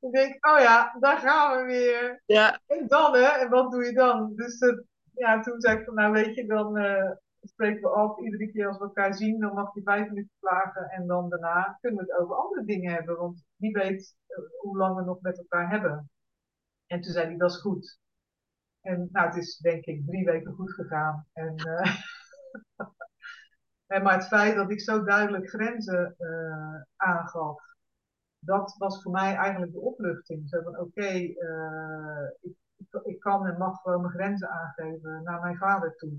Ik 0.00 0.12
denk, 0.12 0.46
oh 0.46 0.60
ja, 0.60 0.96
daar 1.00 1.18
gaan 1.18 1.56
we 1.56 1.64
weer. 1.64 2.22
Ja. 2.26 2.60
En 2.66 2.88
dan, 2.88 3.14
hè? 3.14 3.28
En 3.28 3.50
wat 3.50 3.70
doe 3.70 3.84
je 3.84 3.92
dan? 3.92 4.34
Dus 4.34 4.60
het, 4.60 4.84
ja, 5.14 5.40
toen 5.40 5.60
zei 5.60 5.78
ik 5.78 5.84
van, 5.84 5.94
nou 5.94 6.12
weet 6.12 6.34
je, 6.34 6.46
dan 6.46 6.78
uh, 6.78 7.10
spreken 7.40 7.80
we 7.80 7.88
af. 7.88 8.18
Iedere 8.18 8.50
keer 8.52 8.66
als 8.68 8.78
we 8.78 8.84
elkaar 8.84 9.14
zien, 9.14 9.40
dan 9.40 9.54
mag 9.54 9.74
je 9.74 9.82
vijf 9.82 10.08
minuten 10.08 10.36
klagen. 10.40 10.88
En 10.88 11.06
dan 11.06 11.28
daarna 11.28 11.78
kunnen 11.80 12.04
we 12.04 12.12
het 12.12 12.22
over 12.22 12.36
andere 12.36 12.64
dingen 12.64 12.92
hebben. 12.92 13.16
Want 13.16 13.44
wie 13.56 13.72
weet 13.72 14.16
uh, 14.28 14.38
hoe 14.60 14.76
lang 14.76 14.96
we 14.96 15.02
nog 15.04 15.20
met 15.20 15.38
elkaar 15.38 15.70
hebben. 15.70 16.10
En 16.86 17.00
toen 17.00 17.12
zei 17.12 17.26
hij, 17.26 17.36
dat 17.36 17.50
is 17.50 17.60
goed. 17.60 17.98
En 18.80 19.08
nou, 19.12 19.26
het 19.26 19.36
is 19.36 19.56
denk 19.56 19.84
ik 19.84 20.06
drie 20.06 20.24
weken 20.24 20.52
goed 20.52 20.72
gegaan. 20.72 21.26
En, 21.32 21.54
uh, 21.66 21.96
en 22.76 22.94
maar 24.00 24.14
het 24.14 24.26
feit 24.26 24.54
dat 24.54 24.70
ik 24.70 24.80
zo 24.80 25.04
duidelijk 25.04 25.48
grenzen 25.48 26.16
aangaf 26.96 27.72
dat 28.44 28.74
was 28.78 29.02
voor 29.02 29.12
mij 29.12 29.34
eigenlijk 29.34 29.72
de 29.72 29.80
opluchting. 29.80 30.48
Zo 30.48 30.62
van 30.62 30.72
oké, 30.72 30.82
okay, 30.82 31.36
uh, 31.38 32.28
ik, 32.40 32.56
ik, 33.04 33.20
kan 33.20 33.46
en 33.46 33.58
mag 33.58 33.80
gewoon 33.80 34.00
mijn 34.00 34.12
grenzen 34.12 34.48
aangeven 34.48 35.22
naar 35.22 35.40
mijn 35.40 35.56
vader 35.56 35.96
toe. 35.96 36.12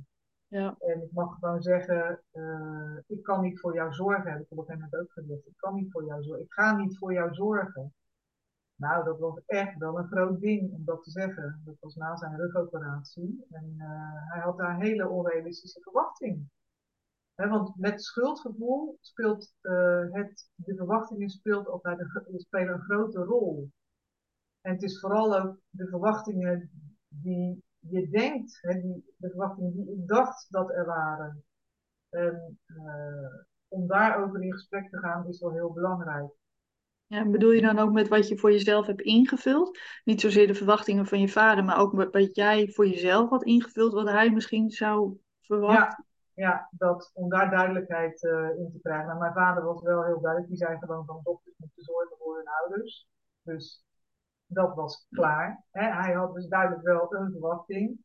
Ja. 0.48 0.76
En 0.80 1.04
ik 1.04 1.12
mag 1.12 1.38
gewoon 1.40 1.62
zeggen, 1.62 2.24
uh, 2.34 2.98
ik 3.08 3.24
kan 3.24 3.42
niet 3.42 3.60
voor 3.60 3.74
jou 3.74 3.94
zorgen, 3.94 4.32
heb 4.32 4.42
ik 4.42 4.52
op 4.52 4.58
een 4.58 4.64
gegeven 4.66 4.90
moment 4.92 5.02
ook 5.02 5.12
gezegd. 5.12 5.48
Ik 5.48 5.58
kan 5.58 5.76
niet 5.76 5.92
voor 5.92 6.06
jou 6.06 6.24
zorgen. 6.24 6.46
Ik 6.46 6.54
ga 6.54 6.76
niet 6.76 6.98
voor 6.98 7.14
jou 7.14 7.34
zorgen. 7.34 7.94
Nou, 8.76 9.04
dat 9.04 9.20
was 9.20 9.42
echt 9.46 9.78
wel 9.78 9.98
een 9.98 10.08
groot 10.08 10.40
ding 10.40 10.72
om 10.74 10.86
dat 10.86 11.04
te 11.04 11.12
zeggen. 11.12 11.62
Dat 11.66 11.76
was 11.80 11.96
na 11.96 12.18
zijn 12.18 12.36
rugoperatie. 12.36 13.46
En 13.50 13.76
uh, 13.78 14.32
hij 14.32 14.42
had 14.42 14.58
daar 14.58 14.82
hele 14.82 15.10
onrealistische 15.10 15.82
verwachtingen. 15.82 16.52
He, 17.36 17.48
want 17.48 17.76
met 17.76 18.04
schuldgevoel 18.04 18.98
speelt 19.02 19.54
uh, 19.62 20.04
het, 20.12 20.50
de 20.56 20.76
verwachtingen 20.76 21.30
speelt 21.30 21.68
altijd 21.68 22.00
een, 22.00 22.40
spelen 22.40 22.74
een 22.74 22.82
grote 22.82 23.20
rol. 23.20 23.72
En 24.62 24.72
het 24.72 24.84
is 24.84 25.00
vooral 25.00 25.40
ook 25.40 25.58
de 25.70 25.88
verwachtingen 25.88 26.72
die 27.08 27.64
je 27.80 28.10
denkt, 28.10 28.60
he, 28.62 28.82
die, 28.82 29.14
de 29.18 29.30
verwachtingen 29.30 29.74
die 29.74 29.92
ik 29.92 30.08
dacht 30.08 30.48
dat 30.50 30.70
er 30.70 30.86
waren. 30.86 31.44
En 32.10 32.60
uh, 32.68 33.44
om 33.68 33.88
daarover 33.88 34.44
in 34.44 34.54
gesprek 34.54 34.90
te 34.90 34.98
gaan 34.98 35.28
is 35.28 35.40
wel 35.40 35.52
heel 35.52 35.74
belangrijk. 35.74 36.32
Ja, 37.06 37.26
bedoel 37.26 37.52
je 37.52 37.62
dan 37.62 37.80
ook 37.80 37.92
met 37.92 38.08
wat 38.08 38.28
je 38.28 38.38
voor 38.38 38.52
jezelf 38.52 38.86
hebt 38.86 39.02
ingevuld? 39.02 39.80
Niet 40.04 40.22
zozeer 40.22 40.48
de 40.48 40.56
verwachtingen 40.56 41.06
van 41.06 41.20
je 41.20 41.28
vader, 41.28 41.64
maar 41.64 41.78
ook 41.78 42.12
wat 42.12 42.36
jij 42.36 42.70
voor 42.70 42.88
jezelf 42.88 43.30
had 43.30 43.44
ingevuld, 43.44 43.94
wat 43.94 44.10
hij 44.10 44.32
misschien 44.32 44.70
zou 44.70 45.18
verwachten? 45.40 46.04
Ja 46.06 46.12
ja, 46.34 46.70
dat, 46.72 47.12
om 47.14 47.30
daar 47.30 47.50
duidelijkheid 47.50 48.24
uh, 48.24 48.50
in 48.58 48.70
te 48.72 48.80
krijgen. 48.82 49.06
Maar 49.06 49.18
mijn 49.18 49.34
vader 49.34 49.64
was 49.64 49.82
wel 49.82 50.04
heel 50.04 50.22
duidelijk. 50.22 50.48
Die 50.52 50.58
zei 50.58 50.78
gewoon 50.78 51.06
van 51.06 51.20
dokters 51.24 51.56
moeten 51.58 51.84
zorgen 51.84 52.18
voor 52.20 52.36
hun 52.36 52.48
ouders. 52.48 53.08
Dus 53.42 53.84
dat 54.46 54.76
was 54.76 55.08
klaar. 55.10 55.64
Hè? 55.72 55.92
Hij 55.92 56.14
had 56.14 56.34
dus 56.34 56.48
duidelijk 56.48 56.84
wel 56.84 57.16
een 57.16 57.32
verwachting. 57.32 57.98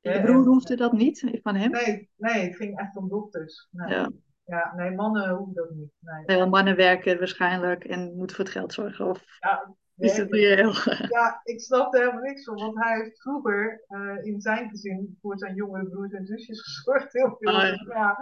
Je 0.00 0.22
broer 0.22 0.44
hoefde 0.46 0.76
dat 0.76 0.92
niet 0.92 1.38
van 1.42 1.54
hem? 1.54 1.70
Nee, 1.70 2.10
nee, 2.16 2.44
het 2.46 2.56
ging 2.56 2.78
echt 2.78 2.96
om 2.96 3.08
dokters. 3.08 3.68
Nee. 3.70 3.88
Ja. 3.88 4.10
ja, 4.44 4.72
nee, 4.76 4.90
mannen 4.90 5.30
hoeven 5.30 5.54
dat 5.54 5.70
niet. 5.70 5.92
Nee. 5.98 6.24
nee 6.24 6.46
mannen 6.46 6.76
werken 6.76 7.18
waarschijnlijk 7.18 7.84
en 7.84 8.16
moeten 8.16 8.36
voor 8.36 8.44
het 8.44 8.54
geld 8.54 8.72
zorgen. 8.72 9.06
Of 9.06 9.24
ja, 9.40 9.74
is 9.96 10.16
dat 10.16 10.30
reëel? 10.30 10.72
Ja, 11.16 11.40
ik 11.44 11.60
snapte 11.60 11.98
helemaal 11.98 12.22
niks 12.22 12.44
van. 12.44 12.54
Want 12.54 12.84
hij 12.84 12.96
heeft 12.96 13.20
vroeger 13.20 13.84
uh, 13.88 14.24
in 14.24 14.40
zijn 14.40 14.68
gezin 14.68 15.18
voor 15.20 15.38
zijn 15.38 15.54
jongere 15.54 15.88
broers 15.88 16.12
en 16.12 16.26
zusjes 16.26 16.62
gezorgd. 16.66 17.12
Heel 17.12 17.36
veel. 17.38 17.54
Oh, 17.54 17.60
ja. 17.60 17.84
ja. 17.86 18.18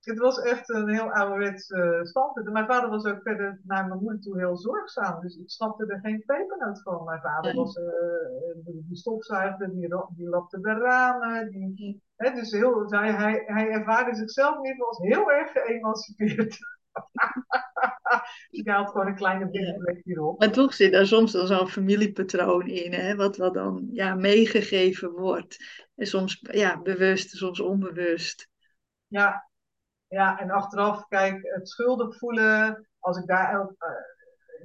Het 0.00 0.18
was 0.18 0.42
echt 0.42 0.68
een 0.68 0.88
heel 0.88 1.12
ouderwets 1.12 1.70
uh, 1.70 2.02
standpunt. 2.02 2.46
En 2.46 2.52
mijn 2.52 2.66
vader 2.66 2.90
was 2.90 3.04
ook 3.04 3.22
verder 3.22 3.60
naar 3.64 3.88
mijn 3.88 4.00
moeder 4.00 4.20
toe 4.20 4.38
heel 4.38 4.56
zorgzaam. 4.56 5.20
Dus 5.20 5.36
ik 5.36 5.50
snapte 5.50 5.86
er 5.86 6.00
geen 6.00 6.22
pepernoot 6.26 6.82
van. 6.82 7.04
Mijn 7.04 7.20
vader 7.20 7.54
was, 7.54 7.76
uh, 7.76 7.84
die, 8.64 8.84
die 8.86 8.96
stofzuigde, 8.96 9.70
die, 9.70 9.88
die 10.16 10.28
lapte 10.28 10.60
de 10.60 10.72
ramen. 10.72 11.50
Die, 11.50 12.02
hè, 12.16 12.34
dus 12.34 12.50
heel, 12.50 12.90
hij, 12.90 13.12
hij, 13.12 13.42
hij 13.46 13.68
ervaarde 13.68 14.14
zichzelf 14.14 14.56
in 14.56 14.64
ieder 14.64 14.72
geval 14.72 14.88
als 14.88 14.98
heel 14.98 15.30
erg 15.32 15.52
geëmancipeerd. 15.52 16.58
Ik 18.50 18.68
had 18.68 18.90
gewoon 18.90 19.06
een 19.06 19.14
kleine 19.14 19.50
binnenplek 19.50 20.00
hierop. 20.04 20.38
Maar 20.38 20.52
toch 20.52 20.74
zit 20.74 20.92
daar 20.92 21.06
soms 21.06 21.32
dan 21.32 21.46
zo'n 21.46 21.68
familiepatroon 21.68 22.66
in, 22.66 22.92
hè, 22.92 23.16
wat, 23.16 23.36
wat 23.36 23.54
dan 23.54 23.88
ja, 23.92 24.14
meegegeven 24.14 25.10
wordt. 25.10 25.86
En 25.94 26.06
soms 26.06 26.40
ja, 26.50 26.82
bewust, 26.82 27.30
soms 27.30 27.60
onbewust. 27.60 28.48
Ja, 29.06 29.48
ja, 30.08 30.38
en 30.38 30.50
achteraf, 30.50 31.08
kijk, 31.08 31.38
het 31.42 31.68
schuldig 31.68 32.18
voelen, 32.18 32.88
als 32.98 33.18
ik 33.18 33.26
daar 33.26 33.52
uh, 33.54 33.68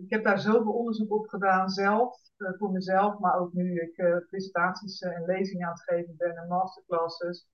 ik 0.04 0.10
heb 0.10 0.24
daar 0.24 0.40
zoveel 0.40 0.74
onderzoek 0.74 1.12
op 1.12 1.28
gedaan 1.28 1.70
zelf, 1.70 2.18
uh, 2.38 2.50
voor 2.58 2.72
mezelf, 2.72 3.20
maar 3.20 3.40
ook 3.40 3.54
nu 3.54 3.82
ik 3.82 3.98
uh, 3.98 4.18
presentaties 4.30 5.02
en 5.02 5.26
lezingen 5.26 5.68
aan 5.68 5.74
het 5.74 5.84
geven 5.84 6.16
ben 6.18 6.38
en 6.38 6.48
masterclasses. 6.48 7.48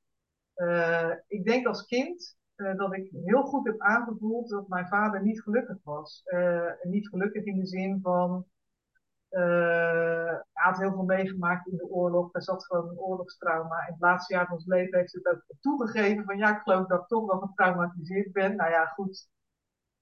ik 1.27 1.45
denk 1.45 1.67
als 1.67 1.85
kind 1.85 2.37
uh, 2.59 2.75
dat 2.75 2.93
ik 2.93 3.11
heel 3.11 3.43
goed 3.43 3.67
heb 3.67 3.79
aangevoeld 3.79 4.49
dat 4.49 4.67
mijn 4.67 4.87
vader 4.87 5.21
niet 5.21 5.41
gelukkig 5.41 5.77
was. 5.83 6.21
Uh, 6.25 6.71
niet 6.81 7.07
gelukkig 7.07 7.43
in 7.43 7.59
de 7.59 7.65
zin 7.65 7.99
van. 8.01 8.45
Uh, 9.31 10.33
hij 10.53 10.63
had 10.71 10.77
heel 10.77 10.91
veel 10.91 11.03
meegemaakt 11.03 11.67
in 11.67 11.77
de 11.77 11.89
oorlog. 11.89 12.31
Hij 12.31 12.41
zat 12.41 12.65
gewoon 12.65 12.89
een 12.89 12.99
oorlogstrauma. 12.99 13.87
In 13.87 13.91
het 13.93 14.01
laatste 14.01 14.33
jaar 14.33 14.47
van 14.47 14.59
zijn 14.59 14.79
leven 14.79 14.99
heeft 14.99 15.19
hij 15.21 15.33
ook 15.33 15.43
toegegeven 15.59 16.23
van 16.23 16.37
ja, 16.37 16.55
ik 16.55 16.61
geloof 16.61 16.87
dat 16.87 17.01
ik 17.01 17.07
toch 17.07 17.25
wel 17.25 17.39
getraumatiseerd 17.39 18.31
ben. 18.31 18.55
Nou 18.55 18.71
ja, 18.71 18.85
goed. 18.85 19.29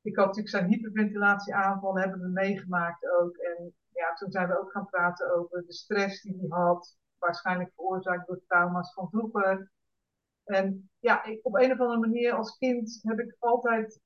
Ik 0.01 0.15
had 0.15 0.25
natuurlijk 0.25 0.55
zijn 0.55 0.67
hyperventilatieaanval 0.67 1.99
hebben 1.99 2.19
we 2.19 2.27
meegemaakt 2.27 3.09
ook. 3.19 3.35
En 3.37 3.73
ja, 3.91 4.13
toen 4.13 4.31
zijn 4.31 4.47
we 4.47 4.59
ook 4.59 4.71
gaan 4.71 4.89
praten 4.89 5.35
over 5.35 5.65
de 5.65 5.73
stress 5.73 6.21
die 6.21 6.37
hij 6.37 6.59
had. 6.59 6.97
Waarschijnlijk 7.17 7.71
veroorzaakt 7.75 8.27
door 8.27 8.41
trauma's 8.47 8.93
van 8.93 9.09
vroeger. 9.09 9.71
En 10.47 10.89
ja, 10.99 11.23
ik, 11.23 11.39
op 11.45 11.55
een 11.55 11.71
of 11.71 11.79
andere 11.79 11.99
manier 11.99 12.33
als 12.33 12.57
kind 12.57 12.99
heb 13.01 13.19
ik 13.19 13.35
altijd 13.39 14.01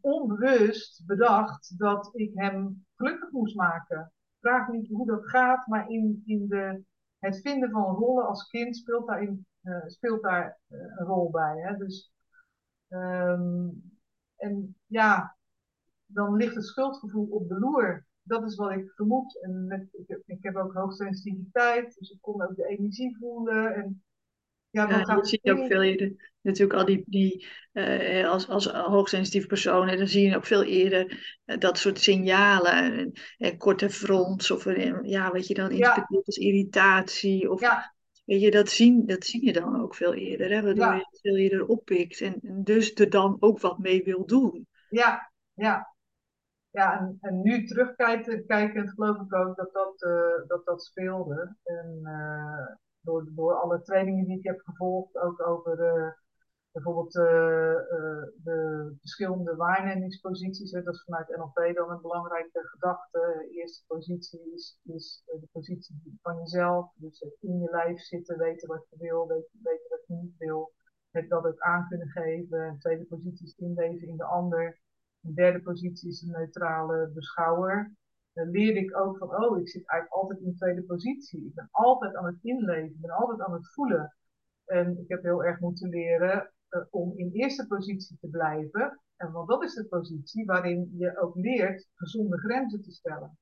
onbewust 0.00 1.06
bedacht 1.06 1.78
dat 1.78 2.10
ik 2.12 2.30
hem 2.34 2.86
gelukkig 2.94 3.30
moest 3.30 3.56
maken. 3.56 4.12
Vraag 4.40 4.68
niet 4.68 4.88
hoe 4.88 5.06
dat 5.06 5.28
gaat, 5.28 5.66
maar 5.66 5.88
in, 5.88 6.22
in 6.26 6.48
de, 6.48 6.82
het 7.18 7.40
vinden 7.40 7.70
van 7.70 7.94
rollen 7.94 8.26
als 8.26 8.48
kind 8.48 8.76
speelt, 8.76 9.06
daarin, 9.06 9.46
uh, 9.62 9.86
speelt 9.86 10.22
daar 10.22 10.58
uh, 10.68 10.78
een 10.80 11.06
rol 11.06 11.30
bij. 11.30 11.60
Hè? 11.60 11.76
Dus, 11.76 12.12
um, 12.88 13.92
en 14.36 14.76
ja, 14.86 15.36
dan 16.06 16.36
ligt 16.36 16.54
het 16.54 16.66
schuldgevoel 16.66 17.26
op 17.30 17.48
de 17.48 17.58
loer. 17.58 18.06
Dat 18.22 18.44
is 18.44 18.56
wat 18.56 18.70
ik 18.70 18.92
vermoed. 18.94 19.42
En 19.42 19.88
ik, 19.92 20.08
heb, 20.08 20.22
ik 20.26 20.42
heb 20.42 20.56
ook 20.56 20.72
hoogsensitiviteit, 20.72 21.94
dus 21.98 22.10
ik 22.10 22.20
kon 22.20 22.42
ook 22.42 22.56
de 22.56 22.66
energie 22.66 23.16
voelen. 23.18 23.74
En 23.74 24.02
ja, 24.74 24.88
Ja, 24.88 25.14
je 25.14 25.26
ziet 25.26 25.50
ook 25.50 25.66
veel 25.66 25.82
eerder 25.82 26.32
natuurlijk 26.40 26.78
al 26.78 26.84
die, 26.84 27.04
die 27.06 27.46
uh, 27.72 28.28
als, 28.28 28.48
als 28.48 28.66
hoogsensitief 28.66 29.46
persoon, 29.46 29.88
en 29.88 29.98
dan 29.98 30.06
zie 30.06 30.28
je 30.28 30.36
ook 30.36 30.44
veel 30.44 30.64
eerder 30.64 31.38
uh, 31.46 31.58
dat 31.58 31.78
soort 31.78 31.98
signalen, 31.98 33.12
en, 33.38 33.56
korte 33.56 33.90
frons, 33.90 34.50
of 34.50 34.64
een, 34.64 35.08
ja, 35.08 35.30
wat 35.30 35.46
je 35.46 35.54
dan 35.54 35.70
interpreteert 35.70 36.08
ja. 36.10 36.22
als 36.24 36.36
irritatie, 36.36 37.50
of 37.50 37.60
ja. 37.60 37.94
weet 38.24 38.40
je, 38.40 38.50
dat, 38.50 38.68
zien, 38.68 39.06
dat 39.06 39.24
zie 39.24 39.44
je 39.44 39.52
dan 39.52 39.80
ook 39.80 39.94
veel 39.94 40.14
eerder, 40.14 40.50
hè, 40.50 40.62
waardoor 40.62 40.84
ja. 40.84 40.94
je 40.94 41.06
het 41.10 41.20
veel 41.20 41.36
eerder 41.36 41.66
oppikt 41.66 42.20
en, 42.20 42.40
en 42.42 42.64
dus 42.64 42.94
er 42.94 43.10
dan 43.10 43.36
ook 43.40 43.60
wat 43.60 43.78
mee 43.78 44.02
wil 44.04 44.26
doen. 44.26 44.66
Ja, 44.88 45.32
ja. 45.54 45.92
Ja, 46.70 46.98
en, 46.98 47.18
en 47.20 47.42
nu 47.42 47.66
terugkijkend 47.66 48.90
geloof 48.90 49.16
ik 49.16 49.34
ook 49.34 49.56
dat 49.56 49.72
dat, 49.72 50.02
uh, 50.02 50.48
dat, 50.48 50.64
dat 50.64 50.82
speelde. 50.82 51.56
En, 51.64 52.00
door, 53.04 53.28
door 53.34 53.54
alle 53.54 53.82
trainingen 53.82 54.24
die 54.24 54.38
ik 54.38 54.44
heb 54.44 54.60
gevolgd, 54.60 55.16
ook 55.16 55.46
over 55.46 55.96
uh, 55.96 56.12
bijvoorbeeld 56.72 57.14
uh, 57.14 57.24
uh, 57.24 58.24
de 58.42 58.92
verschillende 59.00 59.56
waarnemingsposities. 59.56 60.70
Hè, 60.72 60.82
dat 60.82 60.94
is 60.94 61.02
vanuit 61.04 61.36
NLP 61.36 61.74
dan 61.74 61.90
een 61.90 62.00
belangrijke 62.00 62.60
gedachte. 62.62 63.18
De 63.18 63.54
eerste 63.56 63.84
positie 63.86 64.52
is, 64.52 64.78
is 64.82 65.22
de 65.26 65.48
positie 65.52 66.18
van 66.22 66.38
jezelf. 66.38 66.92
Dus 66.94 67.26
in 67.40 67.58
je 67.60 67.70
lijf 67.70 68.00
zitten, 68.00 68.38
weten 68.38 68.68
wat 68.68 68.86
je 68.90 68.96
wil, 68.98 69.26
weten, 69.26 69.88
wat 69.88 70.06
je 70.06 70.14
niet 70.14 70.36
wil. 70.38 70.72
Het 71.10 71.28
dat 71.28 71.46
ook 71.46 71.60
aan 71.60 71.88
kunnen 71.88 72.08
geven. 72.08 72.72
De 72.72 72.78
tweede 72.78 73.04
positie 73.04 73.46
is 73.46 73.56
inleven 73.56 74.08
in 74.08 74.16
de 74.16 74.24
ander. 74.24 74.80
De 75.20 75.34
derde 75.34 75.62
positie 75.62 76.08
is 76.08 76.22
een 76.22 76.30
neutrale 76.30 77.10
beschouwer 77.14 77.96
dan 78.34 78.50
leerde 78.50 78.80
ik 78.80 78.96
ook 78.96 79.18
van, 79.18 79.44
oh, 79.44 79.58
ik 79.58 79.68
zit 79.68 79.88
eigenlijk 79.88 80.22
altijd 80.22 80.40
in 80.40 80.50
de 80.50 80.56
tweede 80.56 80.82
positie. 80.82 81.46
Ik 81.46 81.54
ben 81.54 81.68
altijd 81.70 82.14
aan 82.14 82.26
het 82.26 82.38
inleven, 82.42 82.94
ik 82.94 83.00
ben 83.00 83.10
altijd 83.10 83.40
aan 83.40 83.52
het 83.52 83.72
voelen. 83.72 84.14
En 84.64 84.98
ik 84.98 85.08
heb 85.08 85.22
heel 85.22 85.44
erg 85.44 85.60
moeten 85.60 85.88
leren 85.88 86.52
uh, 86.70 86.82
om 86.90 87.18
in 87.18 87.30
eerste 87.30 87.66
positie 87.66 88.16
te 88.20 88.28
blijven. 88.28 89.00
En 89.16 89.32
want 89.32 89.48
dat 89.48 89.62
is 89.62 89.74
de 89.74 89.84
positie 89.84 90.44
waarin 90.44 90.94
je 90.96 91.18
ook 91.18 91.34
leert 91.34 91.88
gezonde 91.94 92.38
grenzen 92.38 92.82
te 92.82 92.90
stellen. 92.92 93.38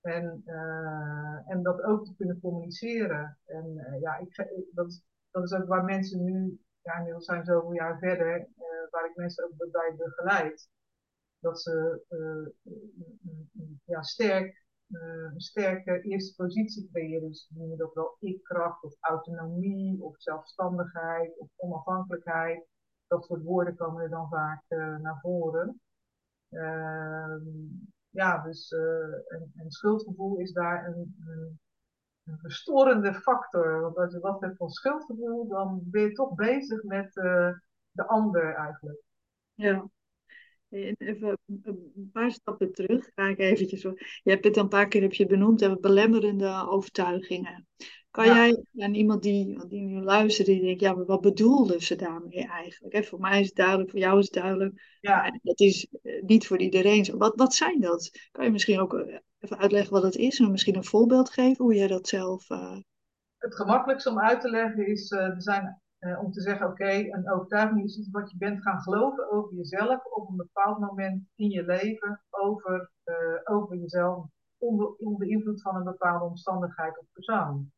En, 0.00 0.42
uh, 0.46 1.50
en 1.50 1.62
dat 1.62 1.82
ook 1.82 2.04
te 2.04 2.14
kunnen 2.16 2.40
communiceren. 2.40 3.38
En 3.44 3.66
uh, 3.66 4.00
ja, 4.00 4.18
ik, 4.18 4.52
dat, 4.72 4.86
is, 4.86 5.02
dat 5.30 5.44
is 5.44 5.52
ook 5.52 5.66
waar 5.66 5.84
mensen 5.84 6.24
nu, 6.24 6.60
ja, 6.82 6.96
inmiddels 6.96 7.24
zijn 7.24 7.44
zoveel 7.44 7.72
jaar 7.72 7.98
verder, 7.98 8.48
waar 8.90 9.06
ik 9.10 9.16
mensen 9.16 9.44
ook 9.44 9.70
bij 9.70 9.94
begeleid 9.96 10.68
dat 11.42 11.60
ze 11.62 12.04
ja, 13.84 14.02
sterk, 14.02 14.64
een 14.88 15.40
sterke 15.40 16.00
eerste 16.00 16.34
positie 16.34 16.88
creëren. 16.92 17.28
Dus 17.28 17.48
noemen 17.50 17.76
we 17.76 17.82
dat 17.82 17.94
wel 17.94 18.16
ik-kracht 18.20 18.82
of 18.82 18.94
autonomie 19.00 20.02
of 20.02 20.14
zelfstandigheid 20.20 21.38
of 21.38 21.48
onafhankelijkheid. 21.56 22.66
Dat 23.06 23.24
soort 23.24 23.42
woorden 23.42 23.76
komen 23.76 24.02
er 24.02 24.10
dan 24.10 24.28
vaak 24.28 24.62
naar 25.00 25.18
voren. 25.20 25.80
Ehm, 26.48 27.42
ja, 28.10 28.42
dus 28.42 28.70
een, 28.70 29.52
een, 29.56 29.70
schuldgevoel 29.70 30.38
is 30.38 30.52
daar 30.52 30.86
een, 30.86 31.16
een 31.26 31.60
een 32.24 32.38
verstorende 32.38 33.14
factor. 33.14 33.80
Want 33.80 33.96
als 33.96 34.12
je 34.12 34.20
wat 34.20 34.40
hebt 34.40 34.56
van 34.56 34.70
schuldgevoel, 34.70 35.48
dan 35.48 35.80
ben 35.84 36.02
je 36.02 36.12
toch 36.12 36.34
bezig 36.34 36.82
met 36.82 37.12
de 37.90 38.06
ander 38.06 38.54
eigenlijk. 38.54 39.00
Ja. 39.54 39.88
Even 40.72 41.38
een 41.46 42.10
paar 42.12 42.30
stappen 42.30 42.72
terug, 42.72 43.10
ga 43.14 43.28
ik 43.28 43.38
eventjes. 43.38 43.82
Je 43.82 44.30
hebt 44.30 44.44
het 44.44 44.56
een 44.56 44.68
paar 44.68 44.88
keer 44.88 45.02
heb 45.02 45.12
je 45.12 45.26
benoemd, 45.26 45.60
hebben 45.60 45.80
belemmerende 45.80 46.66
overtuigingen. 46.68 47.66
Kan 48.12 48.26
jij 48.26 48.64
aan 48.78 48.94
iemand 48.94 49.22
die, 49.22 49.66
die 49.68 49.80
nu 49.80 50.02
luistert, 50.02 50.46
die 50.46 50.60
denkt, 50.60 50.80
ja, 50.80 50.92
maar 50.92 51.04
wat 51.04 51.20
bedoelden 51.20 51.80
ze 51.80 51.96
daarmee 51.96 52.46
eigenlijk? 52.46 53.04
voor 53.04 53.20
mij 53.20 53.40
is 53.40 53.46
het 53.46 53.56
duidelijk, 53.56 53.90
voor 53.90 53.98
jou 53.98 54.18
is 54.18 54.24
het 54.24 54.34
duidelijk. 54.34 54.98
Ja. 55.00 55.38
dat 55.42 55.60
is 55.60 55.88
eh, 56.02 56.22
niet 56.22 56.46
voor 56.46 56.58
iedereen 56.58 57.04
zo. 57.04 57.16
Wat, 57.16 57.32
wat 57.36 57.54
zijn 57.54 57.80
dat? 57.80 58.10
Kan 58.30 58.44
je 58.44 58.50
misschien 58.50 58.80
ook 58.80 58.94
eh, 58.94 59.18
even 59.38 59.58
uitleggen 59.58 59.92
wat 59.92 60.02
het 60.02 60.16
is 60.16 60.38
en 60.38 60.50
misschien 60.50 60.76
een 60.76 60.84
voorbeeld 60.84 61.30
geven 61.30 61.64
hoe 61.64 61.74
jij 61.74 61.86
dat 61.86 62.08
zelf. 62.08 62.50
Uh... 62.50 62.76
Het 63.38 63.54
gemakkelijkste 63.54 64.10
om 64.10 64.20
uit 64.20 64.40
te 64.40 64.50
leggen 64.50 64.86
is, 64.86 65.10
uh, 65.10 65.20
er 65.20 65.42
zijn, 65.42 65.81
uh, 66.02 66.22
om 66.22 66.32
te 66.32 66.40
zeggen, 66.40 66.66
oké, 66.66 66.90
een 66.90 67.30
overtuiging 67.30 67.84
is 67.84 67.98
iets 67.98 68.10
wat 68.10 68.30
je 68.30 68.36
bent 68.36 68.62
gaan 68.62 68.82
geloven 68.82 69.30
over 69.30 69.54
jezelf 69.54 70.04
op 70.04 70.28
een 70.28 70.36
bepaald 70.36 70.78
moment 70.78 71.28
in 71.34 71.48
je 71.48 71.64
leven, 71.64 72.22
over, 72.30 72.90
over 73.44 73.76
jezelf, 73.76 74.26
onder, 74.58 75.28
invloed 75.28 75.62
van 75.62 75.76
een 75.76 75.84
bepaalde 75.84 76.24
omstandigheid 76.24 76.98
of 76.98 77.06
persoon. 77.12 77.72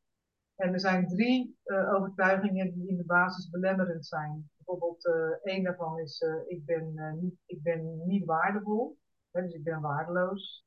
En 0.54 0.72
er 0.72 0.80
zijn 0.80 1.08
drie 1.08 1.58
overtuigingen 1.92 2.74
die 2.74 2.88
in 2.88 2.96
de 2.96 3.04
basis 3.04 3.50
belemmerend 3.50 4.06
zijn. 4.06 4.50
Bijvoorbeeld, 4.56 5.10
één 5.42 5.62
daarvan 5.64 5.98
is, 5.98 6.24
ik, 6.46 6.64
ben, 6.64 7.18
niet, 7.20 7.34
ik 7.46 7.62
ben 7.62 8.06
niet 8.06 8.24
waardevol, 8.24 8.98
dus 9.30 9.52
ik 9.52 9.64
ben 9.64 9.80
waardeloos. 9.80 10.66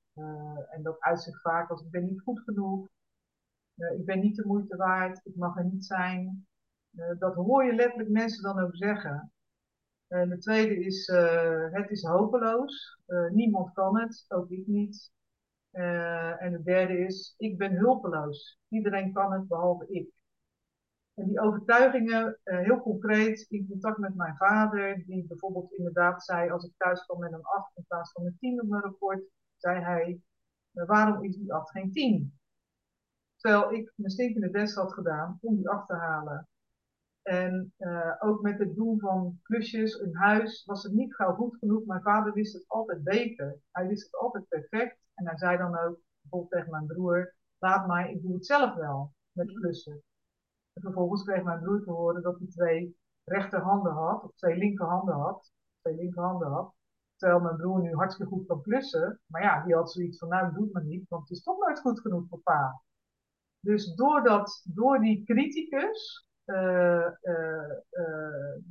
En 0.70 0.82
dat 0.82 1.00
uitzicht 1.00 1.42
vaak 1.42 1.70
als 1.70 1.82
ik 1.82 1.92
ben 1.92 2.06
niet 2.06 2.22
goed 2.22 2.40
genoeg, 2.40 2.88
ik 3.76 4.06
ben 4.06 4.20
niet 4.20 4.36
de 4.36 4.46
moeite 4.46 4.76
waard, 4.76 5.22
ik 5.24 5.36
mag 5.36 5.58
er 5.58 5.66
niet 5.66 5.86
zijn. 5.86 6.48
Uh, 6.98 7.20
dat 7.20 7.36
hoor 7.36 7.66
je 7.66 7.74
letterlijk 7.74 8.10
mensen 8.10 8.44
dan 8.44 8.60
ook 8.60 8.76
zeggen. 8.76 9.32
En 10.08 10.30
de 10.30 10.38
tweede 10.38 10.80
is, 10.86 11.08
het 11.72 11.90
is 11.90 12.04
hopeloos, 12.04 13.00
niemand 13.32 13.74
kan 13.74 14.00
het, 14.00 14.26
ook 14.28 14.50
ik 14.50 14.68
niet. 14.68 15.12
en 15.72 16.52
de 16.52 16.62
derde 16.64 16.98
is, 16.98 17.34
ik 17.38 17.58
ben 17.58 17.78
hulpeloos, 17.78 18.60
iedereen 18.68 19.14
kan 19.14 19.32
het 19.32 19.48
behalve 19.48 19.88
ik. 19.88 20.10
En 21.14 21.28
die 21.28 21.40
overtuigingen, 21.40 22.40
heel 22.44 22.82
concreet, 22.82 23.46
in 23.50 23.68
contact 23.68 23.98
met 23.98 24.16
mijn 24.16 24.36
vader, 24.36 25.04
die 25.06 25.28
bijvoorbeeld 25.28 25.74
inderdaad 25.74 26.24
zei, 26.24 26.50
als 26.50 26.66
ik 26.66 26.74
thuis 26.78 27.06
kwam 27.06 27.20
met 27.20 27.32
een 27.32 27.44
8 27.44 27.78
in 27.78 27.86
plaats 27.88 28.12
van 28.12 28.26
een 28.26 28.38
10 28.40 28.62
op 28.62 28.68
mijn 28.68 28.82
rapport, 28.82 29.22
zei 29.58 29.82
hij, 29.84 30.22
waarom 30.72 31.24
is 31.24 31.36
die 31.36 31.54
8 31.54 31.72
geen 31.72 31.92
10? 31.92 32.40
Terwijl 33.36 33.74
ik 33.74 33.94
mijn 33.96 34.12
stinkende 34.12 34.50
best 34.50 34.76
had 34.76 34.94
gedaan 34.94 35.38
om 35.42 35.56
die 35.56 35.70
8 35.70 35.88
te 35.88 35.96
halen. 35.96 36.48
En 37.28 37.74
uh, 37.78 38.16
ook 38.20 38.42
met 38.42 38.60
het 38.60 38.76
doen 38.76 39.00
van 39.00 39.40
klusjes 39.44 39.96
in 39.96 40.16
huis 40.16 40.66
was 40.66 40.84
het 40.84 40.94
niet 40.94 41.16
gauw 41.16 41.34
goed 41.34 41.58
genoeg. 41.58 41.86
Mijn 41.86 42.02
vader 42.02 42.34
wist 42.34 42.54
het 42.54 42.64
altijd 42.68 43.04
beter. 43.04 43.60
Hij 43.72 43.88
wist 43.88 44.04
het 44.04 44.16
altijd 44.16 44.48
perfect. 44.48 44.98
En 45.14 45.26
hij 45.28 45.38
zei 45.38 45.58
dan 45.58 45.78
ook 45.78 46.00
bijvoorbeeld 46.22 46.52
tegen 46.52 46.72
mijn 46.72 46.86
broer: 46.86 47.36
Laat 47.58 47.88
mij, 47.88 48.12
ik 48.12 48.22
doe 48.22 48.34
het 48.34 48.46
zelf 48.46 48.76
wel 48.76 49.14
met 49.32 49.54
klussen. 49.54 50.04
En 50.74 50.82
vervolgens 50.82 51.24
kreeg 51.24 51.44
mijn 51.44 51.60
broer 51.60 51.84
te 51.84 51.92
horen 51.92 52.22
dat 52.22 52.38
hij 52.38 52.48
twee 52.48 52.98
rechterhanden 53.24 53.94
had, 53.94 54.24
of 54.24 54.36
twee 54.36 54.58
linkerhanden 54.58 55.16
had. 55.16 55.52
Twee 55.82 55.96
linkerhanden 55.96 56.48
had. 56.48 56.74
Terwijl 57.16 57.42
mijn 57.42 57.58
broer 57.58 57.82
nu 57.82 57.94
hartstikke 57.94 58.32
goed 58.34 58.48
kan 58.48 58.62
klussen. 58.62 59.20
Maar 59.26 59.42
ja, 59.42 59.64
die 59.64 59.76
had 59.76 59.92
zoiets 59.92 60.18
van, 60.18 60.28
nou, 60.28 60.54
doe 60.54 60.64
het 60.64 60.74
maar 60.74 60.86
niet, 60.86 61.10
want 61.10 61.28
het 61.28 61.38
is 61.38 61.44
toch 61.44 61.58
nooit 61.58 61.80
goed 61.80 62.00
genoeg 62.00 62.28
voor 62.30 62.40
pa. 62.40 62.82
Dus 63.60 63.96
doordat, 63.96 64.62
door 64.66 65.00
die 65.00 65.24
criticus 65.24 66.27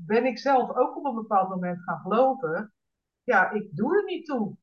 ben 0.06 0.24
ik 0.24 0.38
zelf 0.38 0.76
ook 0.76 0.96
op 0.96 1.04
een 1.04 1.14
bepaald 1.14 1.48
moment 1.48 1.82
gaan 1.82 1.98
geloven. 1.98 2.72
Ja, 3.22 3.50
ik 3.50 3.76
doe 3.76 3.96
er 3.96 4.04
niet 4.04 4.26
toe. 4.26 4.56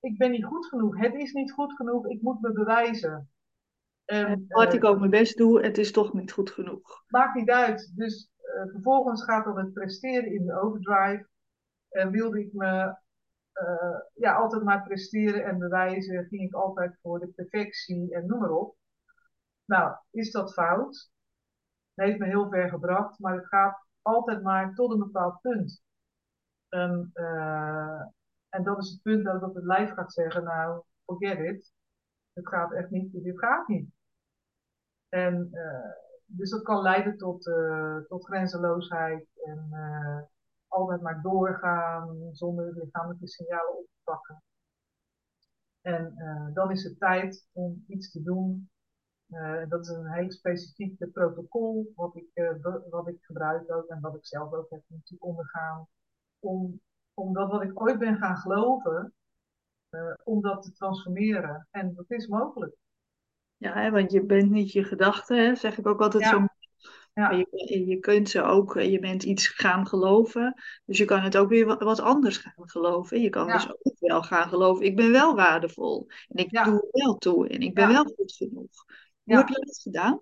Ik 0.00 0.18
ben 0.18 0.30
niet 0.30 0.44
goed 0.44 0.66
genoeg. 0.66 0.98
Het 0.98 1.14
is 1.14 1.32
niet 1.32 1.52
goed 1.52 1.72
genoeg. 1.72 2.08
Ik 2.08 2.22
moet 2.22 2.40
me 2.40 2.52
bewijzen. 2.52 3.30
En, 4.04 4.44
wat 4.48 4.74
ik 4.74 4.84
ook 4.84 4.98
mijn 4.98 5.10
best 5.10 5.36
doe, 5.36 5.62
het 5.62 5.78
is 5.78 5.92
toch 5.92 6.12
niet 6.12 6.32
goed 6.32 6.50
genoeg. 6.50 7.04
Maakt 7.08 7.34
niet 7.34 7.50
uit. 7.50 7.92
Dus 7.96 8.30
vervolgens 8.70 9.24
gaat 9.24 9.44
dan 9.44 9.58
het 9.58 9.72
presteren 9.72 10.32
in 10.32 10.46
de 10.46 10.60
overdrive. 10.60 11.28
En 11.88 12.10
wilde 12.10 12.40
ik 12.40 12.52
me 12.52 12.96
uh, 13.62 14.00
ja, 14.14 14.34
altijd 14.34 14.62
maar 14.62 14.82
presteren 14.82 15.44
en 15.44 15.58
bewijzen, 15.58 16.26
ging 16.26 16.42
ik 16.42 16.54
altijd 16.54 16.98
voor 17.02 17.20
de 17.20 17.28
perfectie 17.28 18.14
en 18.14 18.26
noem 18.26 18.38
maar 18.38 18.50
op. 18.50 18.76
Nou, 19.64 19.96
is 20.10 20.30
dat 20.30 20.52
fout? 20.52 21.10
Heeft 21.96 22.18
me 22.18 22.26
heel 22.26 22.48
ver 22.48 22.68
gebracht, 22.68 23.18
maar 23.18 23.34
het 23.34 23.46
gaat 23.46 23.86
altijd 24.02 24.42
maar 24.42 24.74
tot 24.74 24.92
een 24.92 24.98
bepaald 24.98 25.40
punt. 25.40 25.82
En, 26.68 27.10
uh, 27.14 28.00
en 28.48 28.62
dat 28.62 28.78
is 28.78 28.90
het 28.90 29.02
punt 29.02 29.24
dat 29.24 29.54
het 29.54 29.64
lijf 29.64 29.90
gaat 29.90 30.12
zeggen, 30.12 30.44
nou, 30.44 30.82
forget 31.04 31.38
it. 31.38 31.72
Het 32.32 32.48
gaat 32.48 32.72
echt 32.72 32.90
niet, 32.90 33.12
dit 33.12 33.38
gaat 33.38 33.68
niet. 33.68 33.90
En 35.08 35.48
uh, 35.52 35.90
dus 36.24 36.50
dat 36.50 36.62
kan 36.62 36.82
leiden 36.82 37.16
tot, 37.16 37.42
tot 38.08 38.24
grenzeloosheid 38.24 39.28
en 39.44 39.70
altijd 40.68 41.00
maar 41.00 41.22
doorgaan 41.22 42.28
zonder 42.32 42.72
lichamelijke 42.74 43.28
signalen 43.28 43.78
op 43.78 43.86
te 43.86 44.00
pakken. 44.04 44.42
En 45.80 46.14
dan 46.54 46.70
is 46.70 46.84
het 46.84 46.98
tijd 46.98 47.48
om 47.52 47.84
iets 47.88 48.10
te 48.10 48.22
doen. 48.22 48.70
Uh, 49.28 49.62
dat 49.68 49.80
is 49.80 49.88
een 49.88 50.12
heel 50.12 50.30
specifiek 50.30 51.12
protocol 51.12 51.92
wat 51.94 52.16
ik, 52.16 52.26
uh, 52.34 52.50
wat 52.90 53.08
ik 53.08 53.16
gebruik 53.20 53.72
ook 53.72 53.86
en 53.86 54.00
wat 54.00 54.14
ik 54.14 54.26
zelf 54.26 54.52
ook 54.52 54.70
heb 54.70 54.82
moeten 54.86 55.16
ondergaan. 55.20 55.88
Om, 56.38 56.80
om 57.14 57.34
dat 57.34 57.50
wat 57.50 57.62
ik 57.62 57.80
ooit 57.80 57.98
ben 57.98 58.16
gaan 58.16 58.36
geloven, 58.36 59.14
om 60.24 60.40
dat 60.40 60.62
te 60.62 60.72
transformeren. 60.72 61.68
En 61.70 61.94
dat 61.94 62.10
is 62.10 62.26
mogelijk. 62.26 62.74
Ja, 63.56 63.72
hè, 63.72 63.90
want 63.90 64.12
je 64.12 64.24
bent 64.24 64.50
niet 64.50 64.72
je 64.72 64.84
gedachten, 64.84 65.56
zeg 65.56 65.78
ik 65.78 65.86
ook 65.86 66.00
altijd 66.00 66.22
ja. 66.22 66.30
zo 66.30 66.46
ja. 67.16 67.30
Je, 67.30 67.86
je, 67.86 67.98
kunt 67.98 68.28
ze 68.28 68.42
ook, 68.42 68.76
eh, 68.76 68.90
je 68.90 68.98
bent 68.98 69.22
iets 69.22 69.48
gaan 69.48 69.86
geloven, 69.86 70.54
dus 70.84 70.98
je 70.98 71.04
kan 71.04 71.20
het 71.20 71.36
ook 71.36 71.48
weer 71.48 71.66
wat, 71.66 72.00
anders 72.00 72.36
gaan 72.36 72.70
geloven. 72.70 73.20
Je 73.20 73.28
kan 73.28 73.46
dus 73.46 73.68
ook 73.68 73.96
wel 73.98 74.22
gaan 74.22 74.48
geloven, 74.48 74.84
ik 74.84 74.96
ben 74.96 75.10
wel 75.10 75.34
waardevol 75.34 76.06
en 76.28 76.44
ik 76.44 76.50
doe 76.50 76.60
er 76.60 76.88
wel 76.90 77.16
toe 77.16 77.48
en 77.48 77.60
ik 77.60 77.74
ben 77.74 77.88
wel 77.88 78.04
goed 78.04 78.32
genoeg. 78.32 78.84
Hoe 79.26 79.36
heb 79.36 79.48
je 79.48 79.64
dat 79.64 79.80
gedaan? 79.80 80.20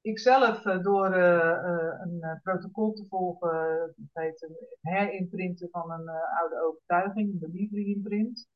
Ik 0.00 0.18
zelf 0.18 0.64
uh, 0.64 0.82
door 0.82 1.16
uh, 1.16 2.00
een 2.00 2.40
protocol 2.42 2.92
te 2.92 3.06
volgen, 3.08 3.94
dat 3.96 4.06
heet 4.12 4.42
een 4.42 4.56
herimprinten 4.80 5.68
van 5.70 5.90
een 5.90 6.08
oude 6.08 6.60
overtuiging, 6.62 7.32
een 7.32 7.38
delivery 7.38 7.90
imprint. 7.90 8.48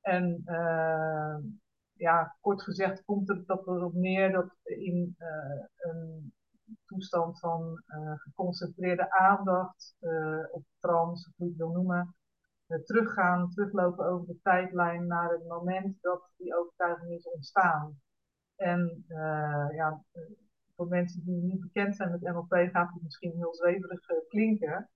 En 0.00 0.42
ja, 1.92 2.36
kort 2.40 2.62
gezegd 2.62 3.04
komt 3.04 3.28
het 3.28 3.48
erop 3.48 3.94
neer 3.94 4.32
dat 4.32 4.54
in 4.62 5.16
een 5.76 6.32
toestand 6.86 7.38
van 7.38 7.82
uh, 7.86 8.12
geconcentreerde 8.16 9.10
aandacht, 9.10 9.96
of 10.50 10.62
trance, 10.78 11.28
of 11.28 11.36
hoe 11.36 11.46
je 11.46 11.52
het 11.52 11.56
wil 11.56 11.70
noemen, 11.72 12.14
teruggaan, 12.84 13.50
teruglopen 13.50 14.06
over 14.06 14.26
de 14.26 14.38
tijdlijn 14.42 15.06
naar 15.06 15.30
het 15.30 15.46
moment 15.46 15.96
dat 16.00 16.30
die 16.36 16.56
overtuiging 16.56 17.10
is 17.10 17.28
ontstaan. 17.28 18.00
En 18.62 19.04
ja, 19.74 20.04
voor 20.76 20.88
mensen 20.88 21.24
die 21.24 21.42
niet 21.42 21.60
bekend 21.60 21.96
zijn 21.96 22.10
met 22.10 22.20
NLP 22.20 22.68
gaat 22.72 22.92
het 22.92 23.02
misschien 23.02 23.32
heel 23.36 23.54
zweverig 23.54 24.00
klinken. 24.28 24.90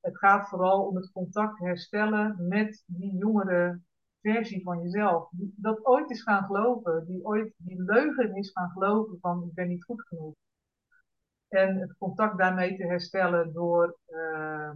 het 0.00 0.18
gaat 0.18 0.48
vooral 0.48 0.86
om 0.86 0.96
het 0.96 1.12
contact 1.12 1.58
herstellen 1.58 2.48
met 2.48 2.84
die 2.86 3.16
jongere 3.16 3.80
versie 4.24 4.62
van 4.62 4.82
jezelf. 4.82 5.28
Die 5.30 5.54
dat 5.56 5.84
ooit 5.84 6.10
is 6.10 6.22
gaan 6.22 6.44
geloven, 6.44 7.06
die 7.06 7.24
ooit 7.24 7.54
die 7.56 7.82
leugen 7.82 8.36
is 8.36 8.50
gaan 8.52 8.70
geloven 8.70 9.18
van 9.20 9.42
ik 9.42 9.54
ben 9.54 9.68
niet 9.68 9.84
goed 9.84 10.02
genoeg. 10.06 10.34
En 11.48 11.76
het 11.76 11.96
contact 11.98 12.38
daarmee 12.38 12.76
te 12.76 12.86
herstellen 12.86 13.52
door, 13.52 13.98
uh, 14.08 14.70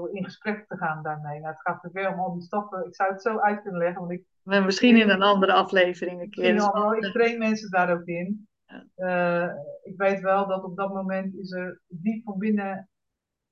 door 0.00 0.14
in 0.14 0.24
gesprek 0.24 0.66
te 0.66 0.76
gaan 0.76 1.02
daarmee. 1.02 1.40
Nou, 1.40 1.52
het 1.52 1.60
gaat 1.60 1.80
te 1.80 1.90
ver 1.92 2.12
om 2.12 2.18
al 2.18 2.32
die 2.32 2.42
stappen. 2.42 2.86
Ik 2.86 2.94
zou 2.94 3.12
het 3.12 3.22
zo 3.22 3.38
uit 3.38 3.62
kunnen 3.62 3.80
leggen. 3.80 4.00
Want 4.00 4.12
ik, 4.12 4.24
maar 4.42 4.64
misschien 4.64 4.96
in 4.96 5.10
een 5.10 5.22
andere 5.22 5.52
aflevering 5.52 6.20
een 6.20 6.30
keer. 6.30 6.54
Ik, 6.54 7.04
ik 7.04 7.12
train 7.12 7.38
mensen 7.38 7.70
daar 7.70 7.92
ook 7.92 8.04
in. 8.04 8.48
Uh, 8.96 9.48
ik 9.82 9.96
weet 9.96 10.20
wel 10.20 10.46
dat 10.46 10.64
op 10.64 10.76
dat 10.76 10.92
moment 10.92 11.34
is 11.34 11.52
er 11.52 11.80
diep 11.86 12.24
van 12.24 12.38
binnen 12.38 12.88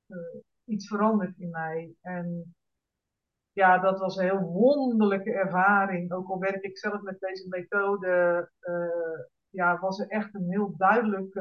uh, 0.06 0.18
iets 0.64 0.88
veranderd 0.88 1.38
in 1.38 1.50
mij. 1.50 1.94
En 2.00 2.54
ja, 3.52 3.78
dat 3.78 3.98
was 3.98 4.16
een 4.16 4.24
heel 4.24 4.40
wonderlijke 4.40 5.32
ervaring. 5.32 6.12
Ook 6.12 6.28
al 6.28 6.38
werk 6.38 6.62
ik 6.62 6.78
zelf 6.78 7.00
met 7.00 7.20
deze 7.20 7.48
methode, 7.48 8.50
uh, 8.60 9.26
ja, 9.48 9.78
was 9.78 9.98
er 10.00 10.08
echt 10.08 10.34
een 10.34 10.50
heel 10.50 10.76
duidelijk 10.76 11.40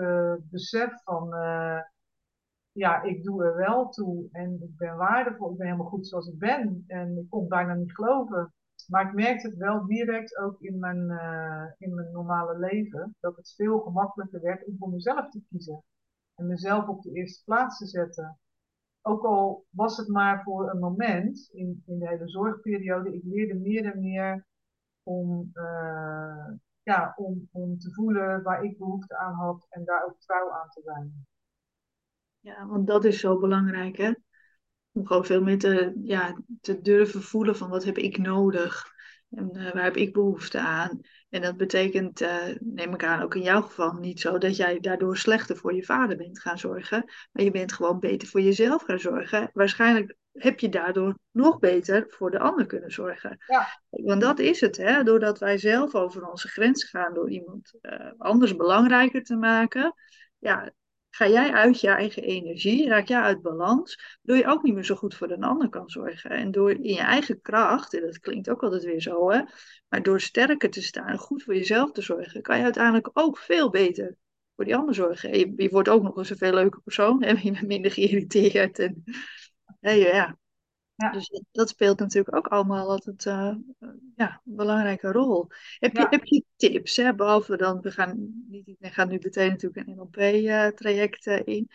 besef 0.49 1.03
van, 1.03 1.33
ja, 2.77 3.01
ik 3.01 3.23
doe 3.23 3.43
er 3.43 3.55
wel 3.55 3.89
toe 3.89 4.27
en 4.31 4.61
ik 4.61 4.77
ben 4.77 4.97
waardevol, 4.97 5.51
ik 5.51 5.57
ben 5.57 5.65
helemaal 5.65 5.89
goed 5.89 6.07
zoals 6.07 6.27
ik 6.27 6.39
ben. 6.39 6.83
En 6.87 7.17
ik 7.17 7.29
kon 7.29 7.47
bijna 7.47 7.73
niet 7.73 7.95
geloven. 7.95 8.53
Maar 8.87 9.07
ik 9.07 9.13
merkte 9.13 9.47
het 9.47 9.57
wel 9.57 9.85
direct 9.85 10.37
ook 10.37 10.61
in 10.61 10.79
mijn, 10.79 10.97
in 11.77 11.95
mijn 11.95 12.11
normale 12.11 12.59
leven, 12.59 13.15
dat 13.19 13.35
het 13.35 13.53
veel 13.55 13.79
gemakkelijker 13.79 14.41
werd 14.41 14.65
om 14.65 14.75
voor 14.79 14.89
mezelf 14.89 15.29
te 15.29 15.41
kiezen. 15.49 15.83
En 16.35 16.47
mezelf 16.47 16.87
op 16.87 17.01
de 17.01 17.11
eerste 17.11 17.43
plaats 17.43 17.77
te 17.77 17.85
zetten 17.85 18.39
ook 19.07 19.23
al 19.23 19.65
was 19.69 19.97
het 19.97 20.07
maar 20.07 20.43
voor 20.43 20.69
een 20.69 20.79
moment 20.79 21.49
in, 21.51 21.83
in 21.85 21.99
de 21.99 22.07
hele 22.07 22.27
zorgperiode, 22.27 23.13
ik 23.13 23.23
leerde 23.23 23.53
meer 23.53 23.93
en 23.93 23.99
meer 23.99 24.45
om, 25.03 25.51
uh, 25.53 26.47
ja, 26.83 27.13
om, 27.15 27.49
om 27.51 27.77
te 27.79 27.93
voelen 27.93 28.43
waar 28.43 28.63
ik 28.63 28.77
behoefte 28.77 29.17
aan 29.17 29.33
had 29.33 29.67
en 29.69 29.85
daar 29.85 30.05
ook 30.05 30.19
trouw 30.19 30.51
aan 30.51 30.69
te 30.69 30.81
zijn. 30.81 31.25
Ja, 32.47 32.65
want 32.65 32.87
dat 32.87 33.05
is 33.05 33.19
zo 33.19 33.39
belangrijk, 33.39 33.97
hè? 33.97 34.11
Om 34.91 35.05
gewoon 35.05 35.25
veel 35.25 35.41
meer 35.41 35.59
te, 35.59 35.93
ja, 36.03 36.41
te 36.61 36.81
durven 36.81 37.21
voelen 37.21 37.55
van 37.57 37.69
wat 37.69 37.83
heb 37.83 37.97
ik 37.97 38.17
nodig 38.17 38.85
en 39.29 39.49
uh, 39.53 39.73
waar 39.73 39.83
heb 39.83 39.95
ik 39.95 40.13
behoefte 40.13 40.59
aan. 40.59 41.01
En 41.29 41.41
dat 41.41 41.57
betekent, 41.57 42.21
uh, 42.21 42.43
neem 42.59 42.93
ik 42.93 43.03
aan, 43.03 43.21
ook 43.21 43.35
in 43.35 43.41
jouw 43.41 43.61
geval 43.61 43.93
niet 43.93 44.19
zo 44.19 44.37
dat 44.37 44.55
jij 44.55 44.79
daardoor 44.79 45.17
slechter 45.17 45.57
voor 45.57 45.73
je 45.73 45.83
vader 45.83 46.17
bent 46.17 46.39
gaan 46.39 46.57
zorgen. 46.57 47.03
Maar 47.31 47.43
je 47.43 47.51
bent 47.51 47.73
gewoon 47.73 47.99
beter 47.99 48.27
voor 48.27 48.41
jezelf 48.41 48.83
gaan 48.83 48.99
zorgen. 48.99 49.49
Waarschijnlijk 49.53 50.15
heb 50.31 50.59
je 50.59 50.69
daardoor 50.69 51.17
nog 51.31 51.59
beter 51.59 52.05
voor 52.09 52.31
de 52.31 52.39
ander 52.39 52.65
kunnen 52.65 52.91
zorgen. 52.91 53.37
Ja. 53.47 53.67
Want 53.89 54.21
dat 54.21 54.39
is 54.39 54.61
het, 54.61 54.77
hè? 54.77 55.03
doordat 55.03 55.39
wij 55.39 55.57
zelf 55.57 55.95
over 55.95 56.29
onze 56.29 56.47
grenzen 56.47 56.89
gaan 56.89 57.13
door 57.13 57.29
iemand 57.29 57.73
uh, 57.81 58.11
anders 58.17 58.55
belangrijker 58.55 59.23
te 59.23 59.35
maken. 59.35 59.93
Ja, 60.37 60.71
ga 61.17 61.27
jij 61.27 61.51
uit 61.51 61.81
je 61.81 61.87
eigen 61.87 62.23
energie, 62.23 62.87
raak 62.87 63.07
jij 63.07 63.21
uit 63.21 63.41
balans, 63.41 64.17
door 64.21 64.37
je 64.37 64.45
ook 64.45 64.63
niet 64.63 64.73
meer 64.73 64.85
zo 64.85 64.95
goed 64.95 65.15
voor 65.15 65.31
een 65.31 65.43
ander 65.43 65.69
kan 65.69 65.89
zorgen. 65.89 66.29
En 66.29 66.51
door 66.51 66.71
in 66.71 66.93
je 66.93 66.99
eigen 66.99 67.41
kracht, 67.41 67.93
en 67.93 68.01
dat 68.01 68.19
klinkt 68.19 68.49
ook 68.49 68.63
altijd 68.63 68.83
weer 68.83 69.01
zo, 69.01 69.31
hè, 69.31 69.41
maar 69.87 70.03
door 70.03 70.21
sterker 70.21 70.69
te 70.69 70.81
staan 70.81 71.07
en 71.07 71.17
goed 71.17 71.43
voor 71.43 71.55
jezelf 71.55 71.91
te 71.91 72.01
zorgen, 72.01 72.41
kan 72.41 72.57
je 72.57 72.63
uiteindelijk 72.63 73.09
ook 73.13 73.37
veel 73.37 73.69
beter 73.69 74.15
voor 74.55 74.65
die 74.65 74.75
ander 74.75 74.95
zorgen. 74.95 75.55
je, 75.57 75.69
wordt 75.69 75.89
ook 75.89 76.03
nog 76.03 76.17
eens 76.17 76.29
een 76.29 76.37
veel 76.37 76.53
leuke 76.53 76.79
persoon, 76.83 77.23
hè, 77.23 77.33
je 77.41 77.51
bent 77.51 77.67
minder 77.67 77.91
geïrriteerd. 77.91 78.79
En, 78.79 79.03
hè, 79.79 79.91
ja, 79.91 80.37
ja. 80.97 81.11
Dus 81.11 81.41
dat, 81.51 81.69
speelt 81.69 81.99
natuurlijk 81.99 82.35
ook 82.35 82.47
allemaal 82.47 82.89
altijd 82.89 83.25
uh, 83.25 83.55
ja, 84.15 84.41
een 84.45 84.55
belangrijke 84.55 85.11
rol. 85.11 85.47
Heb, 85.79 85.95
je, 85.95 86.07
heb 86.09 86.23
je 86.23 86.43
tips, 86.55 86.95
hè? 86.95 87.15
behalve 87.15 87.57
dan, 87.57 87.81
we 87.81 87.91
gaan, 87.91 88.43
niet, 88.47 88.75
we 88.79 88.89
gaan 88.89 89.07
nu 89.07 89.19
meteen 89.21 89.49
natuurlijk 89.49 89.87
een 89.87 89.95
NLP-traject 89.95 91.25
uh, 91.27 91.41
in. 91.43 91.69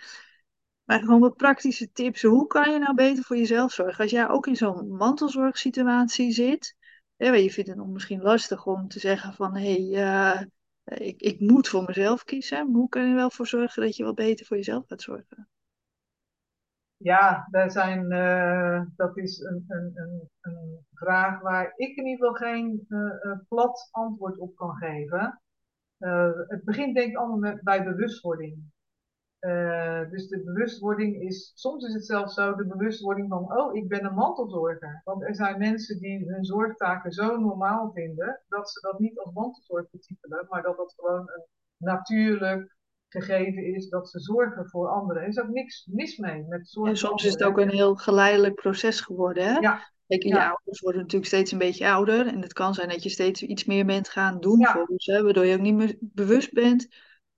Maar 0.84 0.98
gewoon 0.98 1.20
wat 1.20 1.36
praktische 1.36 1.92
tips. 1.92 2.22
Hoe 2.22 2.46
kan 2.46 2.72
je 2.72 2.78
nou 2.78 2.94
beter 2.94 3.24
voor 3.24 3.36
jezelf 3.36 3.72
zorgen? 3.72 4.02
Als 4.02 4.10
jij 4.10 4.28
ook 4.28 4.46
in 4.46 4.56
zo'n 4.56 4.96
mantelzorgsituatie 4.96 6.32
zit. 6.32 6.76
Hè, 7.16 7.28
je 7.28 7.50
vindt 7.50 7.70
het 7.70 7.86
misschien 7.86 8.22
lastig 8.22 8.66
om 8.66 8.88
te 8.88 8.98
zeggen 8.98 9.34
van... 9.34 9.56
hé, 9.56 9.88
hey, 9.88 10.46
uh, 10.84 11.06
ik, 11.06 11.20
ik 11.20 11.40
moet 11.40 11.68
voor 11.68 11.84
mezelf 11.84 12.24
kiezen. 12.24 12.72
hoe 12.72 12.88
kan 12.88 13.02
je 13.02 13.08
er 13.08 13.14
wel 13.14 13.30
voor 13.30 13.46
zorgen 13.46 13.82
dat 13.82 13.96
je 13.96 14.04
wat 14.04 14.14
beter 14.14 14.46
voor 14.46 14.56
jezelf 14.56 14.84
gaat 14.86 15.02
zorgen? 15.02 15.48
Ja, 17.02 17.48
daar 17.50 17.70
zijn, 17.70 18.12
uh, 18.12 18.82
dat 18.96 19.16
is 19.16 19.40
een, 19.40 19.64
een, 19.68 19.92
een, 19.94 20.28
een, 20.40 20.86
vraag 20.94 21.40
waar 21.40 21.72
ik 21.76 21.96
in 21.96 22.06
ieder 22.06 22.26
geval 22.26 22.48
geen 22.48 22.86
uh, 22.88 23.38
plat 23.48 23.88
antwoord 23.90 24.38
op 24.38 24.54
kan 24.54 24.76
geven. 24.76 25.40
Het 26.48 26.64
begint 26.64 26.94
denk 26.94 27.10
ik 27.10 27.16
allemaal 27.16 27.38
met, 27.38 27.62
bij 27.62 27.84
bewustwording. 27.84 28.72
dus 30.10 30.28
de 30.28 30.42
bewustwording 30.44 31.22
is, 31.22 31.52
soms 31.54 31.86
is 31.86 31.94
het 31.94 32.06
zelfs 32.06 32.34
zo, 32.34 32.54
de 32.54 32.66
bewustwording 32.66 33.28
van, 33.28 33.58
oh, 33.58 33.74
ik 33.74 33.88
ben 33.88 34.04
een 34.04 34.14
mantelzorger. 34.14 35.00
Want 35.04 35.22
er 35.22 35.34
zijn 35.34 35.58
mensen 35.58 35.98
die 35.98 36.30
hun 36.30 36.44
zorgtaken 36.44 37.12
zo 37.12 37.36
normaal 37.36 37.92
vinden, 37.92 38.40
dat 38.48 38.70
ze 38.70 38.80
dat 38.80 38.98
niet 38.98 39.18
als 39.18 39.32
mantelzorg 39.32 39.90
betitelen, 39.90 40.46
maar 40.48 40.62
dat 40.62 40.76
dat 40.76 40.94
gewoon 40.96 41.20
een 41.20 41.44
natuurlijk 41.82 42.76
gegeven 43.12 43.74
is 43.74 43.88
dat 43.88 44.10
ze 44.10 44.20
zorgen 44.20 44.68
voor 44.68 44.88
anderen. 44.88 45.22
Er 45.22 45.28
is 45.28 45.38
ook 45.38 45.48
niks 45.48 45.86
mis 45.90 46.16
mee 46.16 46.44
met 46.48 46.68
zorgen. 46.68 46.92
En 46.92 46.98
soms 46.98 47.24
is 47.24 47.32
het 47.32 47.42
ook 47.42 47.58
een 47.58 47.70
heel 47.70 47.94
geleidelijk 47.94 48.54
proces 48.54 49.00
geworden. 49.00 49.44
Hè? 49.44 49.58
Ja. 49.58 49.90
Kijk, 50.06 50.22
je 50.22 50.44
ouders 50.44 50.80
worden 50.80 51.00
natuurlijk 51.00 51.30
steeds 51.30 51.52
een 51.52 51.58
beetje 51.58 51.88
ouder. 51.88 52.26
En 52.26 52.42
het 52.42 52.52
kan 52.52 52.74
zijn 52.74 52.88
dat 52.88 53.02
je 53.02 53.08
steeds 53.08 53.42
iets 53.42 53.64
meer 53.64 53.86
bent 53.86 54.08
gaan 54.08 54.40
doen 54.40 54.58
ja. 54.58 54.72
voor 54.72 54.92
ze. 54.96 55.22
Waardoor 55.22 55.46
je 55.46 55.54
ook 55.54 55.60
niet 55.60 55.74
meer 55.74 55.96
bewust 56.00 56.52
bent 56.52 56.88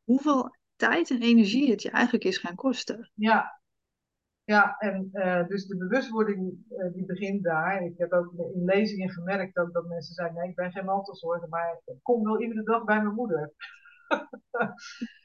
hoeveel 0.04 0.56
tijd 0.76 1.10
en 1.10 1.22
energie 1.22 1.70
het 1.70 1.82
je 1.82 1.90
eigenlijk 1.90 2.24
is 2.24 2.38
gaan 2.38 2.54
kosten. 2.54 3.10
Ja, 3.14 3.62
ja, 4.44 4.76
en 4.78 5.08
uh, 5.12 5.46
dus 5.46 5.66
de 5.66 5.76
bewustwording 5.76 6.64
uh, 6.70 6.92
die 6.92 7.04
begint 7.04 7.44
daar. 7.44 7.82
Ik 7.82 7.98
heb 7.98 8.12
ook 8.12 8.32
in 8.32 8.64
lezingen 8.64 9.10
gemerkt 9.10 9.56
ook 9.56 9.72
dat 9.72 9.86
mensen 9.86 10.14
zeiden, 10.14 10.38
nee, 10.38 10.48
ik 10.48 10.54
ben 10.54 10.72
geen 10.72 10.84
mantelzorger, 10.84 11.48
maar 11.48 11.80
ik 11.84 11.98
kom 12.02 12.24
wel 12.24 12.40
iedere 12.42 12.62
dag 12.62 12.84
bij 12.84 13.02
mijn 13.02 13.14
moeder. 13.14 13.52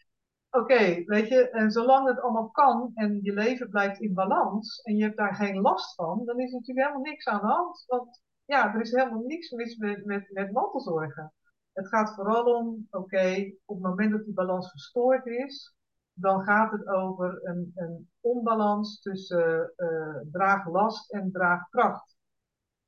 Oké, 0.52 1.04
weet 1.06 1.28
je, 1.28 1.50
en 1.50 1.72
zolang 1.72 2.08
het 2.08 2.22
allemaal 2.22 2.50
kan 2.50 2.92
en 2.96 3.20
je 3.22 3.34
leven 3.34 3.70
blijft 3.70 4.00
in 4.00 4.14
balans 4.14 4.82
en 4.82 4.96
je 4.96 5.04
hebt 5.04 5.18
daar 5.18 5.36
geen 5.36 5.62
last 5.62 5.96
van, 5.96 6.26
dan 6.26 6.40
is 6.40 6.52
er 6.52 6.60
natuurlijk 6.60 6.88
helemaal 6.88 7.12
niks 7.12 7.28
aan 7.28 7.40
de 7.40 7.46
hand. 7.46 7.84
Want 7.88 8.22
ja, 8.46 8.74
er 8.74 8.82
is 8.82 8.92
helemaal 8.92 9.24
niks 9.26 9.52
mis 9.52 9.78
met, 9.78 10.06
met, 10.06 10.32
met 10.32 10.52
mantelzorgen. 10.52 11.34
Het 11.74 11.88
gaat 11.88 12.14
vooral 12.16 12.56
om, 12.56 12.88
oké, 12.90 13.52
op 13.66 13.76
het 13.76 13.86
moment 13.86 14.12
dat 14.12 14.26
die 14.26 14.34
balans 14.34 14.70
verstoord 14.70 15.26
is, 15.26 15.74
dan 16.14 16.42
gaat 16.42 16.72
het 16.72 16.88
over 16.88 17.40
een, 17.44 17.72
een 17.76 18.10
onbalans 18.20 19.02
tussen 19.02 19.74
uh, 19.78 20.16
draaglast 20.32 21.12
en 21.12 21.32
draagkracht. 21.32 22.18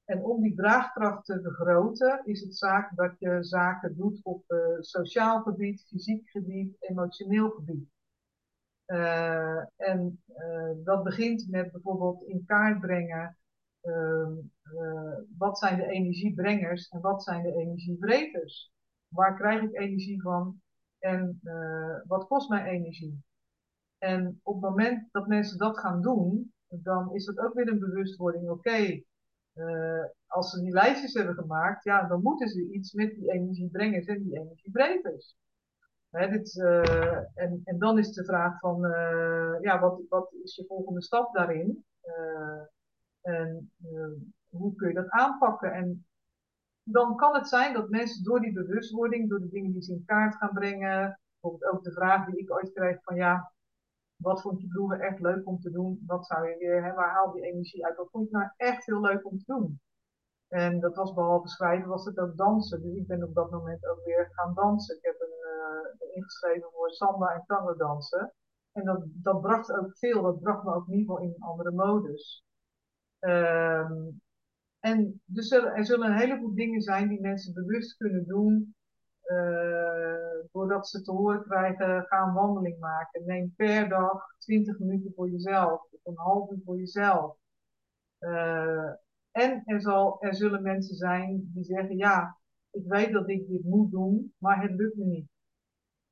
En 0.06 0.24
om 0.24 0.42
die 0.42 0.56
draagkracht 0.56 1.26
te 1.26 1.42
vergroten, 1.42 2.22
is 2.26 2.42
het 2.42 2.58
zaak 2.58 2.96
dat 2.96 3.20
je 3.20 3.44
zaken 3.44 3.96
doet 3.96 4.20
op 4.24 4.44
uh, 4.48 4.60
sociaal 4.80 5.42
gebied, 5.42 5.86
fysiek 5.88 6.30
gebied, 6.30 6.76
emotioneel 6.80 7.50
gebied. 7.50 7.90
Uh, 8.88 9.58
en 9.76 10.24
uh, 10.38 10.72
dat 10.84 11.04
begint 11.04 11.48
met 11.50 11.72
bijvoorbeeld 11.72 12.24
in 12.24 12.44
kaart 12.46 12.80
brengen 12.80 13.38
ehm, 13.82 14.34
wat 15.38 15.58
zijn 15.58 15.78
de 15.78 15.88
energiebrengers 15.88 16.90
en 16.90 17.02
wat 17.02 17.24
zijn 17.24 17.44
de 17.44 17.56
energievreters. 17.56 18.72
Waar 19.08 19.36
krijg 19.36 19.62
ik 19.62 19.80
energie 19.80 20.22
van 20.22 20.62
en 21.00 21.40
wat 22.08 22.28
kost 22.28 22.50
mij 22.50 22.66
energie? 22.66 23.24
En 23.98 24.40
op 24.44 24.54
het 24.54 24.70
moment 24.70 25.08
dat 25.12 25.28
mensen 25.28 25.58
dat 25.58 25.80
gaan 25.80 26.02
doen, 26.02 26.54
dan 26.68 27.14
is 27.14 27.26
dat 27.26 27.38
ook 27.38 27.54
weer 27.54 27.68
een 27.68 27.80
bewustwording. 27.80 28.50
Oké, 28.50 29.04
uh, 29.70 30.06
als 30.28 30.50
ze 30.50 30.62
die 30.62 30.72
lijstjes 30.72 31.14
hebben 31.14 31.36
gemaakt, 31.36 31.84
ja, 31.84 32.08
dan 32.08 32.22
moeten 32.22 32.48
ze 32.48 32.72
iets 32.72 32.94
met 32.94 33.16
die 33.16 33.32
energiebrengers 33.32 34.06
en 34.06 34.24
die 34.24 34.38
energiebrevers. 34.38 35.36
Hè, 36.10 36.30
dit, 36.30 36.56
uh, 36.56 37.16
en, 37.34 37.62
en 37.64 37.78
dan 37.80 37.98
is 37.98 38.12
de 38.14 38.26
vraag 38.26 38.60
van, 38.60 38.86
uh, 38.86 39.56
ja, 39.62 39.80
wat, 39.80 40.02
wat 40.10 40.34
is 40.44 40.56
je 40.56 40.66
volgende 40.68 41.02
stap 41.02 41.34
daarin? 41.34 41.86
en 43.22 43.72
hoe 44.50 44.76
kun 44.76 44.88
je 44.88 44.94
dat 44.94 45.10
aanpakken? 45.10 45.74
En 45.74 46.06
dan 46.84 47.16
kan 47.16 47.36
het 47.36 47.48
zijn 47.48 47.74
dat 47.74 47.90
mensen 47.90 48.24
door 48.24 48.40
die 48.40 48.54
bewustwording, 48.54 49.30
door 49.30 49.40
de 49.40 49.50
dingen 49.50 49.72
die 49.72 49.82
ze 49.82 49.92
in 49.92 50.04
kaart 50.06 50.36
gaan 50.36 50.54
brengen, 50.54 51.20
bijvoorbeeld 51.40 51.74
ook 51.74 51.84
de 51.84 51.92
vraag 51.92 52.26
die 52.26 52.38
ik 52.38 52.52
ooit 52.52 52.74
kreeg 52.74 53.04
van, 53.04 53.16
ja, 53.16 53.52
wat 54.22 54.42
vond 54.42 54.62
je 54.62 54.68
broer 54.68 55.00
echt 55.00 55.20
leuk 55.20 55.48
om 55.48 55.60
te 55.60 55.72
doen? 55.72 56.04
Wat 56.06 56.26
zou 56.26 56.50
je 56.50 56.58
weer, 56.58 56.84
hè, 56.84 56.94
waar 56.94 57.12
haal 57.12 57.36
je 57.36 57.42
energie 57.42 57.86
uit? 57.86 57.98
Wat 57.98 58.10
vond 58.12 58.30
je 58.30 58.38
nou 58.38 58.50
echt 58.58 58.86
heel 58.86 59.02
leuk 59.02 59.26
om 59.26 59.38
te 59.38 59.44
doen? 59.46 59.80
En 60.48 60.80
dat 60.80 60.96
was 60.96 61.14
behalve 61.14 61.48
schrijven, 61.48 61.90
was 61.90 62.06
het 62.06 62.18
ook 62.18 62.38
dansen. 62.38 62.82
Dus 62.82 62.96
ik 62.96 63.08
ben 63.08 63.24
op 63.24 63.34
dat 63.34 63.52
moment 63.52 63.88
ook 63.88 64.04
weer 64.04 64.30
gaan 64.32 64.54
dansen. 64.54 64.96
Ik 64.96 65.04
heb 65.04 65.16
een, 65.20 65.38
uh, 65.54 66.16
ingeschreven 66.16 66.70
voor 66.72 66.92
samba 66.92 67.28
en 67.28 67.44
tango 67.48 67.76
dansen. 67.76 68.34
En 68.72 68.86
dat, 68.86 69.04
dat 69.06 69.42
bracht 69.42 69.72
ook 69.72 69.98
veel, 69.98 70.22
dat 70.22 70.40
bracht 70.40 70.64
me 70.64 70.74
ook 70.74 70.88
in 70.88 70.98
ieder 70.98 71.22
in 71.22 71.28
een 71.28 71.42
andere 71.42 71.72
modus. 71.72 72.44
Um, 73.20 74.22
en 74.80 75.22
dus 75.26 75.52
er, 75.52 75.66
er 75.66 75.86
zullen 75.86 76.08
een 76.08 76.18
heleboel 76.18 76.56
dingen 76.56 76.82
zijn 76.82 77.08
die 77.08 77.22
mensen 77.22 77.54
bewust 77.54 77.98
kunnen 77.98 78.28
doen 78.28 78.76
doordat 80.52 80.88
ze 80.88 81.02
te 81.02 81.12
horen 81.12 81.44
krijgen, 81.44 82.06
ga 82.06 82.28
een 82.28 82.34
wandeling 82.34 82.80
maken. 82.80 83.26
Neem 83.26 83.54
per 83.56 83.90
dag 83.90 84.36
20 84.38 84.80
minuten 84.80 85.14
voor 85.16 85.30
jezelf, 85.30 85.88
of 85.92 86.00
een 86.04 86.18
half 86.18 86.52
uur 86.52 86.62
voor 86.66 86.78
jezelf. 86.78 87.36
Uh, 88.20 88.90
en 89.32 89.62
er, 89.66 89.82
zal, 89.82 90.22
er 90.22 90.36
zullen 90.36 90.62
mensen 90.62 90.96
zijn 90.96 91.52
die 91.54 91.64
zeggen, 91.64 91.98
ja, 91.98 92.38
ik 92.72 92.84
weet 92.88 93.12
dat 93.12 93.30
ik 93.30 93.48
dit 93.48 93.64
moet 93.64 93.92
doen, 93.92 94.34
maar 94.38 94.62
het 94.62 94.72
lukt 94.72 94.96
me 94.96 95.06
niet. 95.06 95.30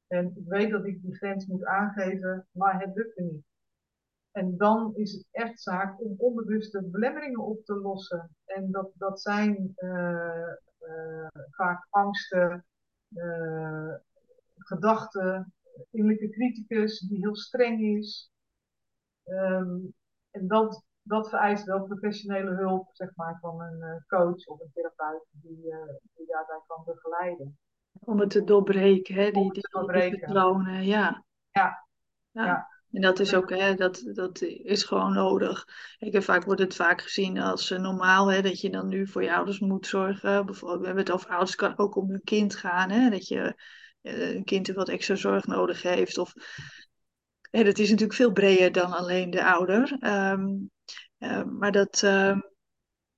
En 0.07 0.25
ik 0.35 0.47
weet 0.47 0.71
dat 0.71 0.85
ik 0.85 1.01
die 1.01 1.15
grens 1.15 1.45
moet 1.45 1.65
aangeven, 1.65 2.47
maar 2.51 2.81
het 2.81 2.95
lukt 2.95 3.17
me 3.17 3.23
niet. 3.23 3.43
En 4.31 4.57
dan 4.57 4.95
is 4.95 5.11
het 5.11 5.27
echt 5.31 5.61
zaak 5.61 6.01
om 6.01 6.15
onbewuste 6.17 6.83
belemmeringen 6.83 7.39
op 7.39 7.65
te 7.65 7.75
lossen. 7.75 8.35
En 8.45 8.71
dat, 8.71 8.91
dat 8.95 9.21
zijn 9.21 9.73
uh, 9.75 11.27
vaak 11.49 11.87
angsten, 11.89 12.65
uh, 13.13 13.93
gedachten, 14.57 15.53
innerlijke 15.91 16.29
criticus 16.29 16.99
die 16.99 17.19
heel 17.19 17.35
streng 17.35 17.97
is. 17.97 18.31
Um, 19.25 19.93
en 20.31 20.47
dat, 20.47 20.83
dat 21.01 21.29
vereist 21.29 21.65
wel 21.65 21.83
professionele 21.83 22.55
hulp, 22.55 22.89
zeg 22.91 23.15
maar, 23.15 23.37
van 23.41 23.61
een 23.61 24.03
coach 24.07 24.45
of 24.47 24.59
een 24.59 24.71
therapeut 24.73 25.25
die, 25.31 25.73
die 26.15 26.25
daarbij 26.25 26.61
kan 26.67 26.83
begeleiden. 26.85 27.57
Om 27.99 28.19
het 28.19 28.29
te 28.29 28.43
doorbreken, 28.43 29.15
hè? 29.15 29.31
Die, 29.31 29.51
die, 29.51 30.19
patronen, 30.19 30.85
ja. 30.85 31.25
Ja. 31.51 31.85
ja. 32.31 32.45
ja. 32.45 32.67
En 32.91 33.01
dat 33.01 33.19
is 33.19 33.33
ook, 33.33 33.49
hè, 33.49 33.75
dat, 33.75 34.03
dat 34.13 34.41
is 34.41 34.83
gewoon 34.83 35.13
nodig. 35.13 35.65
Ik, 35.99 36.23
vaak 36.23 36.43
wordt 36.43 36.61
het 36.61 36.75
vaak 36.75 37.01
gezien 37.01 37.39
als 37.39 37.71
uh, 37.71 37.79
normaal, 37.79 38.31
hè, 38.31 38.41
dat 38.41 38.61
je 38.61 38.69
dan 38.69 38.87
nu 38.87 39.07
voor 39.07 39.23
je 39.23 39.35
ouders 39.35 39.59
moet 39.59 39.87
zorgen. 39.87 40.45
Bijvoorbeeld, 40.45 40.79
we 40.79 40.85
hebben 40.85 41.03
het 41.03 41.13
over 41.13 41.29
ouders, 41.29 41.55
kan 41.55 41.77
ook 41.77 41.95
om 41.95 42.09
hun 42.09 42.23
kind 42.23 42.55
gaan, 42.55 42.89
hè, 42.89 43.09
dat 43.09 43.27
je 43.27 43.61
uh, 44.01 44.35
een 44.35 44.43
kind 44.43 44.67
wat 44.67 44.89
extra 44.89 45.15
zorg 45.15 45.45
nodig 45.45 45.81
heeft. 45.81 46.17
Of, 46.17 46.33
hè, 47.51 47.63
dat 47.63 47.77
is 47.77 47.89
natuurlijk 47.89 48.17
veel 48.17 48.31
breder 48.31 48.71
dan 48.71 48.91
alleen 48.91 49.29
de 49.29 49.43
ouder. 49.43 49.97
Um, 50.31 50.71
uh, 51.19 51.43
maar 51.43 51.71
dat, 51.71 52.03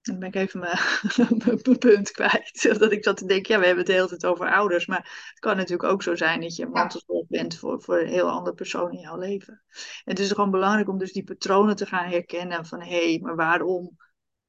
dan 0.01 0.19
ben 0.19 0.27
ik 0.27 0.35
even 0.35 0.59
mijn 0.59 1.61
punt 1.79 2.11
kwijt. 2.11 2.61
Dat 2.79 2.91
ik 2.91 3.03
zat 3.03 3.17
te 3.17 3.25
denken, 3.25 3.53
ja, 3.53 3.59
we 3.59 3.65
hebben 3.65 3.83
het 3.83 3.93
de 3.93 3.99
hele 3.99 4.07
tijd 4.07 4.25
over 4.25 4.51
ouders. 4.51 4.85
Maar 4.85 5.29
het 5.29 5.39
kan 5.39 5.55
natuurlijk 5.55 5.91
ook 5.91 6.03
zo 6.03 6.15
zijn 6.15 6.41
dat 6.41 6.55
je 6.55 6.63
een 6.63 6.71
mantelzorg 6.71 7.27
bent 7.27 7.57
voor, 7.57 7.81
voor 7.81 7.99
een 7.99 8.07
heel 8.07 8.29
andere 8.29 8.55
persoon 8.55 8.91
in 8.91 8.99
jouw 8.99 9.17
leven. 9.17 9.63
En 10.03 10.11
het 10.11 10.19
is 10.19 10.31
gewoon 10.31 10.51
belangrijk 10.51 10.89
om 10.89 10.97
dus 10.97 11.13
die 11.13 11.23
patronen 11.23 11.75
te 11.75 11.85
gaan 11.85 12.09
herkennen. 12.09 12.65
Van 12.65 12.81
hé, 12.81 13.09
hey, 13.09 13.19
maar 13.21 13.35
waarom 13.35 13.97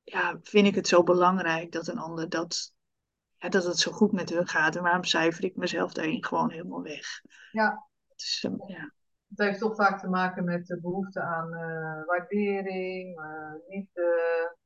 ja, 0.02 0.38
vind 0.42 0.66
ik 0.66 0.74
het 0.74 0.88
zo 0.88 1.02
belangrijk 1.02 1.72
dat 1.72 1.88
een 1.88 1.98
ander 1.98 2.28
dat, 2.28 2.74
ja, 3.36 3.48
dat 3.48 3.64
het 3.64 3.78
zo 3.78 3.92
goed 3.92 4.12
met 4.12 4.30
hun 4.30 4.48
gaat? 4.48 4.76
En 4.76 4.82
waarom 4.82 5.04
cijfer 5.04 5.44
ik 5.44 5.56
mezelf 5.56 5.92
daarin 5.92 6.24
gewoon 6.24 6.50
helemaal 6.50 6.82
weg? 6.82 7.20
Ja. 7.52 7.88
Dus, 8.14 8.44
um, 8.46 8.62
ja. 8.66 8.92
Het 9.28 9.46
heeft 9.46 9.58
toch 9.58 9.74
vaak 9.74 10.00
te 10.00 10.08
maken 10.08 10.44
met 10.44 10.66
de 10.66 10.80
behoefte 10.80 11.20
aan 11.20 11.54
uh, 11.54 12.06
waardering, 12.06 13.20
uh, 13.20 13.54
liefde, 13.68 14.56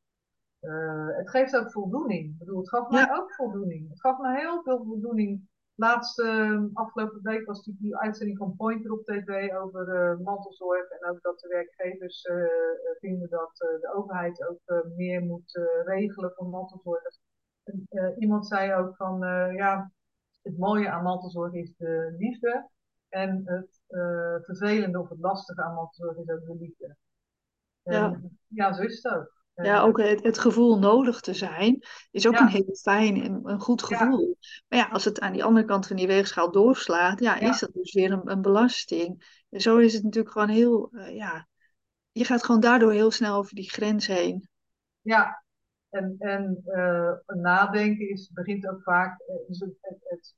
uh, 0.66 1.16
het 1.16 1.30
geeft 1.30 1.56
ook 1.56 1.72
voldoening. 1.72 2.30
Ik 2.30 2.38
bedoel, 2.38 2.58
het 2.58 2.68
gaf 2.68 2.90
mij 2.90 3.12
ook 3.12 3.34
voldoening. 3.34 3.88
Het 3.88 4.00
gaf 4.00 4.18
mij 4.18 4.40
heel 4.40 4.62
veel 4.62 4.84
voldoening. 4.84 5.48
Laatste, 5.74 6.22
uh, 6.22 6.64
afgelopen 6.72 7.22
week 7.22 7.46
was 7.46 7.62
die, 7.62 7.76
die 7.78 7.96
uitzending 7.96 8.38
van 8.38 8.56
Pointer 8.56 8.92
op 8.92 9.04
tv 9.04 9.54
over 9.54 9.88
uh, 9.88 10.24
mantelzorg. 10.24 10.90
En 10.90 11.10
ook 11.10 11.22
dat 11.22 11.38
de 11.38 11.48
werkgevers 11.48 12.22
eh, 12.22 12.36
vinden 13.00 13.28
dat 13.28 13.50
de 13.56 13.92
overheid 13.94 14.48
ook 14.48 14.84
meer 14.96 15.22
moet 15.22 15.68
regelen 15.84 16.32
voor 16.34 16.48
mantelzorgers. 16.48 17.20
En, 17.64 18.14
iemand 18.18 18.46
zei 18.46 18.74
ook 18.74 18.96
van, 18.96 19.18
ja, 19.54 19.92
het 20.42 20.58
mooie 20.58 20.90
aan 20.90 21.02
mantelzorg 21.02 21.52
is 21.52 21.76
de 21.76 22.14
liefde. 22.18 22.68
En 23.08 23.42
het 23.44 23.82
vervelende 24.44 25.00
of 25.00 25.08
het 25.08 25.18
lastige 25.18 25.62
aan 25.62 25.74
mantelzorg 25.74 26.16
is 26.16 26.30
ook 26.30 26.46
de 26.46 26.56
liefde. 26.58 26.96
En, 27.82 27.92
ja. 27.92 28.20
ja, 28.46 28.72
zo 28.72 28.82
is 28.82 29.02
het 29.02 29.14
ook. 29.14 29.35
Ja, 29.64 29.80
ook 29.80 29.98
het, 29.98 30.22
het, 30.22 30.38
gevoel 30.38 30.78
nodig 30.78 31.20
te 31.20 31.34
zijn 31.34 31.84
is 32.10 32.26
ook 32.26 32.38
een 32.38 32.48
heel 32.48 32.74
fijn 32.74 33.22
en 33.22 33.40
een 33.44 33.60
goed 33.60 33.82
gevoel. 33.82 34.36
Ja. 34.38 34.62
Maar 34.68 34.78
ja, 34.78 34.88
als 34.92 35.04
het 35.04 35.20
aan 35.20 35.32
die 35.32 35.44
andere 35.44 35.66
kant 35.66 35.86
van 35.86 35.96
die 35.96 36.06
weegschaal 36.06 36.50
doorslaat, 36.50 37.20
ja, 37.20 37.38
is 37.38 37.58
dat 37.58 37.72
dus 37.72 37.92
weer 37.92 38.12
een, 38.12 38.30
een, 38.30 38.42
belasting. 38.42 39.42
En 39.50 39.60
zo 39.60 39.76
is 39.76 39.92
het 39.92 40.02
natuurlijk 40.02 40.32
gewoon 40.32 40.48
heel, 40.48 40.88
uh, 40.92 41.14
ja, 41.16 41.48
je 42.12 42.24
gaat 42.24 42.44
gewoon 42.44 42.60
daardoor 42.60 42.92
heel 42.92 43.10
snel 43.10 43.36
over 43.36 43.54
die 43.54 43.70
grens 43.70 44.06
heen. 44.06 44.48
Ja, 45.00 45.44
en, 45.88 46.14
en 46.18 46.62
uh, 46.66 47.12
nadenken 47.26 48.08
is, 48.08 48.30
begint 48.32 48.68
ook 48.68 48.82
vaak, 48.82 49.22
dus 49.46 49.60
het, 49.60 49.76
het, 49.80 49.98
het 50.02 50.34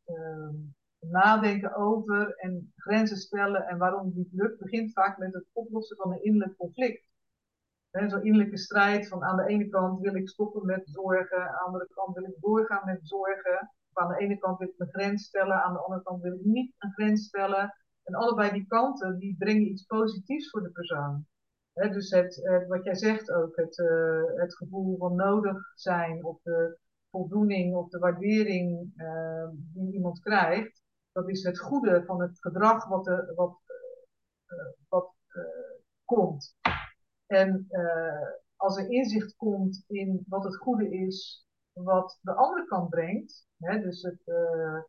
nadenken 0.98 1.76
over 1.76 2.34
en 2.36 2.72
grenzen 2.76 3.16
stellen 3.16 3.66
en 3.66 3.78
waarom 3.78 4.06
het 4.06 4.14
niet 4.14 4.32
lukt, 4.32 4.58
begint 4.58 4.92
vaak 4.92 5.18
met 5.18 5.32
het 5.32 5.46
oplossen 5.52 5.96
van 5.96 6.12
een 6.12 6.24
innerlijk 6.24 6.56
conflict 6.56 7.07
zo'n 8.06 8.24
innerlijke 8.24 8.58
strijd 8.58 9.08
van 9.08 9.22
aan 9.24 9.36
de 9.36 9.46
ene 9.46 9.68
kant 9.68 10.00
wil 10.00 10.14
ik 10.14 10.28
stoppen 10.28 10.66
met 10.66 10.82
zorgen, 10.84 11.38
aan 11.38 11.52
de 11.52 11.64
andere 11.64 11.88
kant 11.90 12.14
wil 12.14 12.24
ik 12.24 12.40
doorgaan 12.40 12.84
met 12.84 13.00
zorgen. 13.02 13.70
Of 13.92 14.02
aan 14.02 14.08
de 14.08 14.18
ene 14.18 14.38
kant 14.38 14.58
wil 14.58 14.68
ik 14.68 14.78
mijn 14.78 14.90
grens 14.90 15.24
stellen, 15.24 15.62
aan 15.62 15.72
de 15.72 15.78
andere 15.78 16.02
kant 16.02 16.22
wil 16.22 16.32
ik 16.32 16.44
niet 16.44 16.74
een 16.78 16.92
grens 16.92 17.26
stellen. 17.26 17.74
En 18.04 18.14
allebei 18.14 18.52
die 18.52 18.66
kanten, 18.66 19.18
die 19.18 19.36
brengen 19.38 19.70
iets 19.70 19.82
positiefs 19.82 20.50
voor 20.50 20.62
de 20.62 20.70
persoon. 20.70 21.26
dus 21.72 22.10
het, 22.10 22.64
wat 22.68 22.84
jij 22.84 22.94
zegt 22.94 23.30
ook, 23.30 23.56
het, 23.56 23.78
uh, 23.78 24.22
het 24.34 24.56
gevoel 24.56 24.96
van 24.96 25.14
nodig 25.14 25.72
zijn 25.74 26.24
of 26.24 26.40
de 26.42 26.78
voldoening 27.10 27.74
of 27.74 27.88
de 27.88 27.98
waardering 27.98 28.92
uh, 28.96 29.48
die 29.52 29.92
iemand 29.92 30.20
krijgt, 30.20 30.82
dat 31.12 31.28
is 31.28 31.42
het 31.42 31.58
goede 31.58 32.04
van 32.04 32.20
het 32.20 32.40
gedrag 32.40 32.88
wat, 32.88 33.06
er, 33.06 33.32
wat, 33.34 33.58
uh, 34.46 34.58
wat 34.88 35.14
komt. 36.04 36.56
En 37.28 37.66
uh, 37.70 38.30
als 38.56 38.76
er 38.76 38.90
inzicht 38.90 39.36
komt 39.36 39.84
in 39.86 40.24
wat 40.28 40.44
het 40.44 40.56
goede 40.56 40.90
is, 40.90 41.46
wat 41.72 42.18
de 42.22 42.34
andere 42.34 42.66
kant 42.66 42.88
brengt, 42.88 43.46
hè, 43.58 43.80
dus 43.80 44.02
het, 44.02 44.20
uh, 44.26 44.80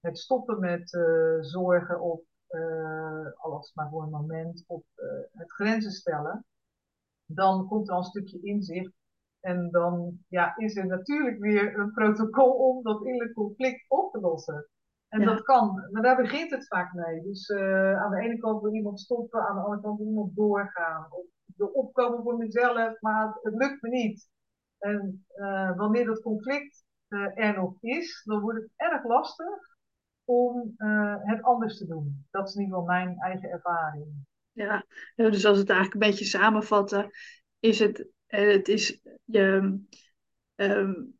het 0.00 0.18
stoppen 0.18 0.60
met 0.60 0.92
uh, 0.92 1.40
zorgen 1.40 2.00
of 2.00 2.20
alles 3.36 3.74
maar 3.74 3.88
voor 3.90 4.02
een 4.02 4.10
moment, 4.10 4.64
of 4.66 4.82
het 5.32 5.52
grenzen 5.52 5.90
stellen, 5.90 6.44
dan 7.24 7.66
komt 7.68 7.88
er 7.88 7.94
al 7.94 8.00
een 8.00 8.04
stukje 8.04 8.40
inzicht. 8.40 8.92
En 9.40 9.70
dan 9.70 10.18
ja, 10.28 10.56
is 10.56 10.76
er 10.76 10.86
natuurlijk 10.86 11.38
weer 11.38 11.78
een 11.78 11.92
protocol 11.92 12.52
om 12.52 12.82
dat 12.82 13.04
innerlijk 13.04 13.34
conflict 13.34 13.84
op 13.88 14.12
te 14.12 14.20
lossen. 14.20 14.68
En 15.08 15.20
ja. 15.20 15.26
dat 15.26 15.42
kan, 15.42 15.88
maar 15.90 16.02
daar 16.02 16.16
begint 16.16 16.50
het 16.50 16.66
vaak 16.66 16.92
mee. 16.92 17.22
Dus 17.22 17.50
aan 17.96 18.10
de 18.10 18.20
ene 18.20 18.38
kant 18.38 18.62
wil 18.62 18.74
iemand 18.74 19.00
stoppen, 19.00 19.40
aan 19.48 19.56
de 19.56 19.62
andere 19.62 19.82
kant 19.82 19.98
wil 19.98 20.06
iemand 20.06 20.36
doorgaan. 20.36 21.06
Of 21.10 21.24
wil 21.60 21.68
opkomen 21.68 22.22
voor 22.22 22.36
mezelf, 22.36 23.00
maar 23.00 23.38
het 23.42 23.54
lukt 23.54 23.82
me 23.82 23.88
niet. 23.88 24.28
En 24.78 25.26
uh, 25.36 25.76
wanneer 25.76 26.04
dat 26.04 26.22
conflict 26.22 26.84
uh, 27.08 27.38
er 27.38 27.56
nog 27.56 27.74
is, 27.80 28.22
dan 28.24 28.40
wordt 28.40 28.58
het 28.58 28.70
erg 28.76 29.04
lastig 29.04 29.58
om 30.24 30.74
uh, 30.78 31.16
het 31.18 31.42
anders 31.42 31.78
te 31.78 31.86
doen. 31.86 32.26
Dat 32.30 32.48
is 32.48 32.54
in 32.54 32.62
ieder 32.62 32.78
geval 32.78 32.94
mijn 32.94 33.18
eigen 33.18 33.50
ervaring. 33.50 34.06
Ja, 34.52 34.84
dus 35.14 35.46
als 35.46 35.58
het 35.58 35.70
eigenlijk 35.70 36.02
een 36.02 36.10
beetje 36.10 36.24
samenvatten, 36.24 37.10
is 37.58 37.78
het, 37.78 38.06
het 38.26 38.68
is 38.68 39.00
je, 39.24 39.78
um, 40.56 41.18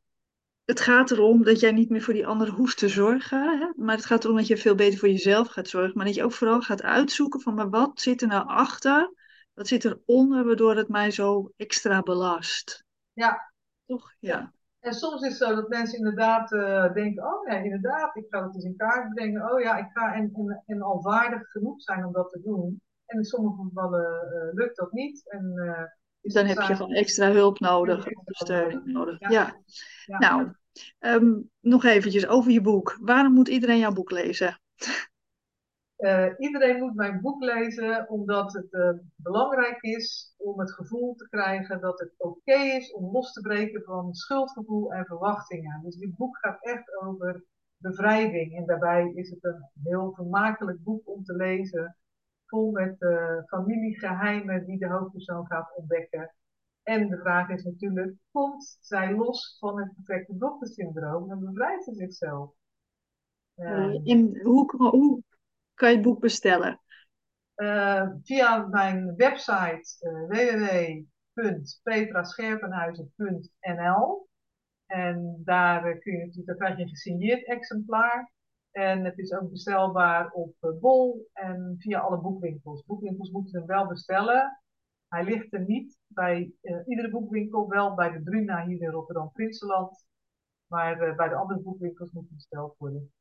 het 0.65 0.81
gaat 0.81 1.11
erom 1.11 1.45
dat 1.45 1.61
jij 1.61 1.73
niet 1.73 1.91
meer 1.91 2.03
voor 2.03 2.15
die 2.15 2.27
anderen 2.27 2.55
hoeft 2.55 2.79
te 2.79 2.89
zorgen. 2.89 3.59
Hè? 3.59 3.83
Maar 3.85 3.97
het 3.97 4.05
gaat 4.05 4.25
erom 4.25 4.37
dat 4.37 4.47
je 4.47 4.57
veel 4.57 4.75
beter 4.75 4.99
voor 4.99 5.09
jezelf 5.09 5.49
gaat 5.49 5.69
zorgen. 5.69 5.97
Maar 5.97 6.07
dat 6.07 6.15
je 6.15 6.25
ook 6.25 6.33
vooral 6.33 6.61
gaat 6.61 6.83
uitzoeken 6.83 7.41
van 7.41 7.55
maar 7.55 7.71
wat 7.71 8.01
zit 8.01 8.23
er 8.23 8.29
nou 8.29 8.47
achter 8.47 9.13
wat 9.55 9.69
zit 9.69 9.85
eronder 9.85 10.45
waardoor 10.45 10.77
het 10.77 10.89
mij 10.89 11.11
zo 11.11 11.53
extra 11.57 12.03
belast? 12.03 12.85
Ja. 13.13 13.53
Toch? 13.87 14.13
Ja. 14.19 14.53
En 14.81 14.95
soms 14.95 15.23
is 15.23 15.29
het 15.29 15.49
zo 15.49 15.55
dat 15.55 15.69
mensen 15.69 15.99
inderdaad 15.99 16.53
uh, 16.53 16.93
denken, 16.93 17.25
oh 17.25 17.49
ja, 17.49 17.57
inderdaad, 17.57 18.17
ik 18.17 18.27
ga 18.29 18.45
het 18.45 18.55
eens 18.55 18.65
in 18.65 18.77
kaart 18.77 19.15
brengen. 19.15 19.53
Oh 19.53 19.61
ja, 19.61 19.77
ik 19.77 19.89
ga 19.93 20.15
en, 20.15 20.33
en, 20.35 20.63
en 20.67 20.83
al 20.83 21.03
vaardig 21.03 21.51
genoeg 21.51 21.83
zijn 21.83 22.05
om 22.07 22.13
dat 22.13 22.31
te 22.31 22.41
doen. 22.45 22.81
En 23.07 23.19
in 23.19 23.25
sommige 23.25 23.63
gevallen 23.69 24.29
uh, 24.33 24.55
lukt 24.55 24.77
dat 24.77 24.93
niet. 24.93 25.31
En, 25.31 25.53
uh, 25.55 25.83
is 26.21 26.33
dan 26.33 26.47
heb 26.47 26.61
je 26.61 26.77
gewoon 26.77 26.95
extra 26.95 27.31
hulp 27.31 27.59
nodig, 27.59 28.07
ondersteuning 28.13 28.85
nodig. 28.85 29.19
Ja. 29.19 29.31
ja. 29.31 29.57
ja. 30.05 30.19
Nou, 30.19 30.53
um, 30.99 31.51
nog 31.61 31.85
eventjes 31.85 32.27
over 32.27 32.51
je 32.51 32.61
boek. 32.61 32.97
Waarom 33.01 33.33
moet 33.33 33.49
iedereen 33.49 33.79
jouw 33.79 33.93
boek 33.93 34.11
lezen? 34.11 34.61
Uh, 36.01 36.27
iedereen 36.39 36.79
moet 36.79 36.95
mijn 36.95 37.21
boek 37.21 37.43
lezen 37.43 38.09
omdat 38.09 38.53
het 38.53 38.73
uh, 38.73 38.91
belangrijk 39.17 39.83
is 39.83 40.35
om 40.37 40.61
het 40.61 40.73
gevoel 40.73 41.15
te 41.15 41.29
krijgen 41.29 41.81
dat 41.81 41.99
het 41.99 42.15
oké 42.17 42.29
okay 42.29 42.77
is 42.77 42.93
om 42.93 43.13
los 43.13 43.33
te 43.33 43.41
breken 43.41 43.83
van 43.83 44.15
schuldgevoel 44.15 44.93
en 44.93 45.05
verwachtingen. 45.05 45.81
Dus 45.83 45.97
dit 45.97 46.17
boek 46.17 46.39
gaat 46.39 46.63
echt 46.63 47.01
over 47.03 47.45
bevrijding 47.77 48.57
en 48.57 48.67
daarbij 48.67 49.13
is 49.15 49.31
het 49.31 49.45
een 49.45 49.65
heel 49.83 50.13
vermakelijk 50.15 50.83
boek 50.83 51.09
om 51.09 51.25
te 51.25 51.35
lezen, 51.35 51.97
vol 52.47 52.71
met 52.71 52.97
uh, 52.99 53.43
familiegeheimen 53.47 54.67
die 54.67 54.79
de 54.79 54.89
hoofdpersoon 54.89 55.47
gaat 55.47 55.77
ontdekken. 55.77 56.35
En 56.83 57.09
de 57.09 57.19
vraag 57.19 57.49
is 57.49 57.65
natuurlijk, 57.65 58.15
komt 58.31 58.79
zij 58.81 59.15
los 59.15 59.57
van 59.59 59.79
het 59.79 59.95
perfecte 59.95 60.37
dochtersyndroom 60.37 61.31
en 61.31 61.41
bevrijdt 61.41 61.85
ze 61.85 61.95
zichzelf? 61.95 62.53
en 64.05 64.41
hoe, 64.43 64.77
hoe 64.77 65.23
kan 65.81 65.89
je 65.89 65.95
het 65.95 66.05
boek 66.05 66.21
bestellen? 66.21 66.81
Uh, 67.57 68.09
via 68.23 68.67
mijn 68.67 69.17
website 69.17 69.97
uh, 70.01 70.29
www.petrascherpenhuizen.nl 71.35 74.29
en 74.87 75.43
daar 75.45 75.83
dan 75.83 75.99
krijg 76.57 76.77
je 76.77 76.83
een 76.83 76.89
gesigneerd 76.89 77.47
exemplaar. 77.47 78.33
En 78.71 79.05
het 79.05 79.19
is 79.19 79.33
ook 79.33 79.51
bestelbaar 79.51 80.31
op 80.31 80.55
Bol 80.81 81.29
en 81.33 81.75
via 81.79 81.99
alle 81.99 82.21
boekwinkels. 82.21 82.85
Boekwinkels 82.85 83.31
moeten 83.31 83.59
hem 83.59 83.67
wel 83.67 83.87
bestellen. 83.87 84.61
Hij 85.09 85.25
ligt 85.25 85.53
er 85.53 85.65
niet 85.65 85.99
bij 86.07 86.53
iedere 86.87 87.11
boekwinkel, 87.11 87.69
wel 87.69 87.95
bij 87.95 88.11
de 88.11 88.23
Bruna 88.23 88.67
hier 88.67 88.81
in 88.81 88.91
Rotterdam-Prinsenland. 88.91 90.07
Maar 90.67 91.17
bij 91.17 91.29
de 91.29 91.35
andere 91.35 91.61
boekwinkels 91.61 92.11
moet 92.11 92.29
hij 92.29 92.37
besteld 92.37 92.75
worden. 92.79 93.13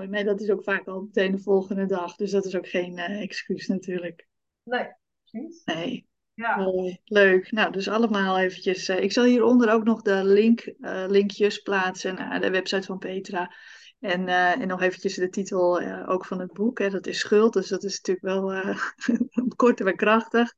Maar 0.00 0.24
dat 0.24 0.40
is 0.40 0.50
ook 0.50 0.62
vaak 0.62 0.86
al 0.86 1.00
meteen 1.00 1.32
de 1.32 1.38
volgende 1.38 1.86
dag. 1.86 2.16
Dus 2.16 2.30
dat 2.30 2.44
is 2.44 2.56
ook 2.56 2.68
geen 2.68 2.98
excuus 2.98 3.66
natuurlijk. 3.66 4.26
Nee, 4.62 4.88
precies. 5.24 5.64
Nee. 5.64 6.10
Ja. 6.34 6.56
Mooi, 6.56 7.00
leuk. 7.04 7.52
Nou, 7.52 7.72
dus 7.72 7.88
allemaal 7.88 8.38
eventjes. 8.38 8.88
Uh, 8.88 9.00
ik 9.00 9.12
zal 9.12 9.24
hieronder 9.24 9.72
ook 9.72 9.84
nog 9.84 10.02
de 10.02 10.24
link, 10.24 10.72
uh, 10.78 11.04
linkjes 11.08 11.58
plaatsen 11.58 12.14
naar 12.14 12.40
de 12.40 12.50
website 12.50 12.86
van 12.86 12.98
Petra. 12.98 13.54
En, 14.00 14.28
uh, 14.28 14.60
en 14.60 14.68
nog 14.68 14.82
eventjes 14.82 15.14
de 15.14 15.28
titel 15.28 15.80
ook 16.06 16.26
van 16.26 16.40
het 16.40 16.52
boek. 16.52 16.78
Hè, 16.78 16.90
dat 16.90 17.06
is 17.06 17.18
Schuld, 17.18 17.52
dus 17.52 17.68
dat 17.68 17.84
is 17.84 18.00
natuurlijk 18.00 18.26
wel 18.26 18.74
kort 19.56 19.80
en 19.80 19.96
krachtig. 19.96 20.54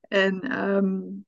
En, 0.00 0.58
um, 0.64 1.26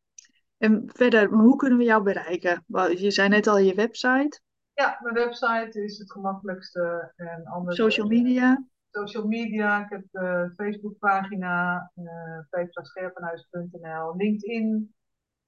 en 0.59 0.83
verder, 0.87 1.29
hoe 1.29 1.57
kunnen 1.57 1.79
we 1.79 1.85
jou 1.85 2.03
bereiken? 2.03 2.65
Je 2.97 3.11
zei 3.11 3.29
net 3.29 3.47
al 3.47 3.59
je 3.59 3.75
website. 3.75 4.41
Ja, 4.75 4.99
mijn 5.03 5.15
website 5.15 5.85
is 5.85 5.99
het 5.99 6.13
gemakkelijkste. 6.13 7.13
En 7.17 7.45
anders, 7.45 7.77
Social 7.77 8.07
media? 8.07 8.65
social 8.95 9.27
media. 9.27 9.85
Ik 9.85 9.91
heb 9.91 10.05
de 10.11 10.53
Facebookpagina, 10.57 11.91
uh, 11.95 12.39
petrascherpenhuis.nl, 12.51 14.17
LinkedIn 14.17 14.95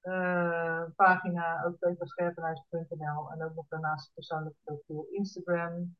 uh, 0.03 0.83
pagina, 0.95 1.63
ook 1.65 1.77
petrascherpenhuis.nl 1.79 3.31
en 3.31 3.43
ook 3.43 3.55
nog 3.55 3.65
daarnaast 3.67 4.05
het 4.05 4.13
persoonlijke 4.13 4.57
profiel 4.63 5.07
Instagram, 5.11 5.95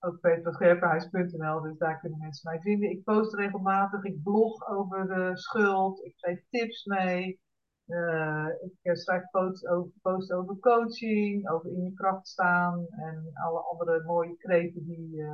ook 0.00 0.20
petrascherpenhuis.nl, 0.20 1.60
dus 1.60 1.78
daar 1.78 2.00
kunnen 2.00 2.18
mensen 2.18 2.50
mij 2.50 2.60
vinden. 2.60 2.90
Ik 2.90 3.04
post 3.04 3.34
regelmatig, 3.34 4.04
ik 4.04 4.22
blog 4.22 4.68
over 4.68 5.06
de 5.06 5.30
schuld, 5.36 6.04
ik 6.04 6.14
geef 6.16 6.40
tips 6.50 6.84
mee. 6.84 7.40
Uh, 7.86 8.48
ik 8.82 8.96
schrijf 8.96 9.30
posts 9.30 9.66
over, 9.66 10.36
over 10.36 10.58
coaching, 10.60 11.48
over 11.48 11.70
in 11.70 11.82
je 11.82 11.92
kracht 11.94 12.28
staan 12.28 12.86
en 12.90 13.30
alle 13.34 13.60
andere 13.60 14.04
mooie 14.04 14.36
kreten 14.36 14.84
die, 14.86 15.24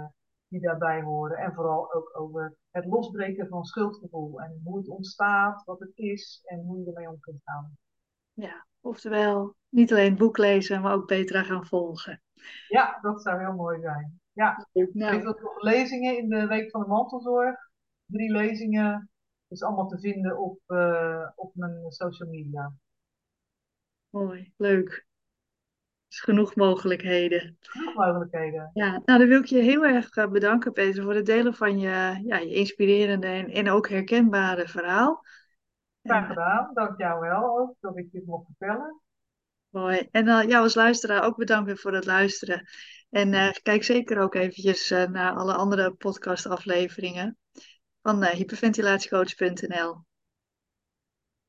die 0.48 0.60
daarbij 0.60 1.02
horen. 1.02 1.36
En 1.36 1.54
vooral 1.54 1.92
ook 1.94 2.18
over 2.18 2.56
het 2.70 2.84
losbreken 2.84 3.48
van 3.48 3.64
schuldgevoel. 3.64 4.40
En 4.40 4.60
hoe 4.64 4.78
het 4.78 4.88
ontstaat, 4.88 5.64
wat 5.64 5.80
het 5.80 5.92
is 5.98 6.40
en 6.44 6.60
hoe 6.60 6.78
je 6.78 6.86
ermee 6.86 7.08
om 7.08 7.20
kunt 7.20 7.40
gaan. 7.44 7.76
Ja, 8.32 8.66
oftewel 8.80 9.54
niet 9.68 9.92
alleen 9.92 10.16
boek 10.16 10.38
lezen, 10.38 10.80
maar 10.80 10.94
ook 10.94 11.06
beter 11.06 11.44
gaan 11.44 11.66
volgen. 11.66 12.22
Ja, 12.68 12.98
dat 13.00 13.22
zou 13.22 13.40
heel 13.40 13.54
mooi 13.54 13.80
zijn. 13.80 14.20
Ja, 14.32 14.68
nou. 14.72 15.16
ik 15.16 15.26
heb 15.26 15.40
nog 15.40 15.62
lezingen 15.62 16.16
in 16.16 16.28
de 16.28 16.46
Week 16.46 16.70
van 16.70 16.80
de 16.80 16.88
Mantelzorg. 16.88 17.70
Drie 18.06 18.32
lezingen. 18.32 19.10
Is 19.52 19.62
allemaal 19.62 19.88
te 19.88 20.00
vinden 20.00 20.38
op, 20.38 20.58
uh, 20.66 21.28
op 21.34 21.54
mijn 21.54 21.90
social 21.90 22.28
media. 22.28 22.72
Mooi, 24.10 24.52
leuk 24.56 25.06
genoeg 26.08 26.54
mogelijkheden. 26.54 27.56
Genoeg 27.60 27.94
mogelijkheden. 27.94 28.70
Ja, 28.74 28.90
nou 29.04 29.18
dan 29.18 29.28
wil 29.28 29.40
ik 29.40 29.46
je 29.46 29.58
heel 29.58 29.84
erg 29.84 30.10
eh, 30.10 30.28
bedanken, 30.28 30.72
Peter, 30.72 31.02
voor 31.02 31.14
het 31.14 31.26
delen 31.26 31.54
van 31.54 31.78
je, 31.78 32.20
ja, 32.24 32.36
je 32.36 32.54
inspirerende 32.54 33.26
en, 33.26 33.48
en 33.48 33.70
ook 33.70 33.88
herkenbare 33.88 34.68
verhaal. 34.68 35.24
Graag 36.02 36.26
gedaan, 36.26 36.70
dank 36.74 36.98
jou 36.98 37.20
wel 37.20 37.58
ook 37.58 37.74
dat 37.80 37.98
ik 37.98 38.12
dit 38.12 38.26
mocht 38.26 38.46
vertellen. 38.46 39.00
Mooi. 39.68 40.08
En 40.10 40.26
uh, 40.26 40.42
jou 40.42 40.62
als 40.62 40.74
luisteraar 40.74 41.24
ook 41.24 41.36
bedankt 41.36 41.80
voor 41.80 41.94
het 41.94 42.06
luisteren. 42.06 42.68
En 43.10 43.32
uh, 43.32 43.50
kijk 43.62 43.84
zeker 43.84 44.18
ook 44.18 44.34
eventjes 44.34 44.90
uh, 44.90 45.04
naar 45.04 45.32
alle 45.32 45.54
andere 45.54 45.94
podcastafleveringen 45.94 47.38
van 48.04 48.20
hyperventilatiecoach.nl. 48.34 50.04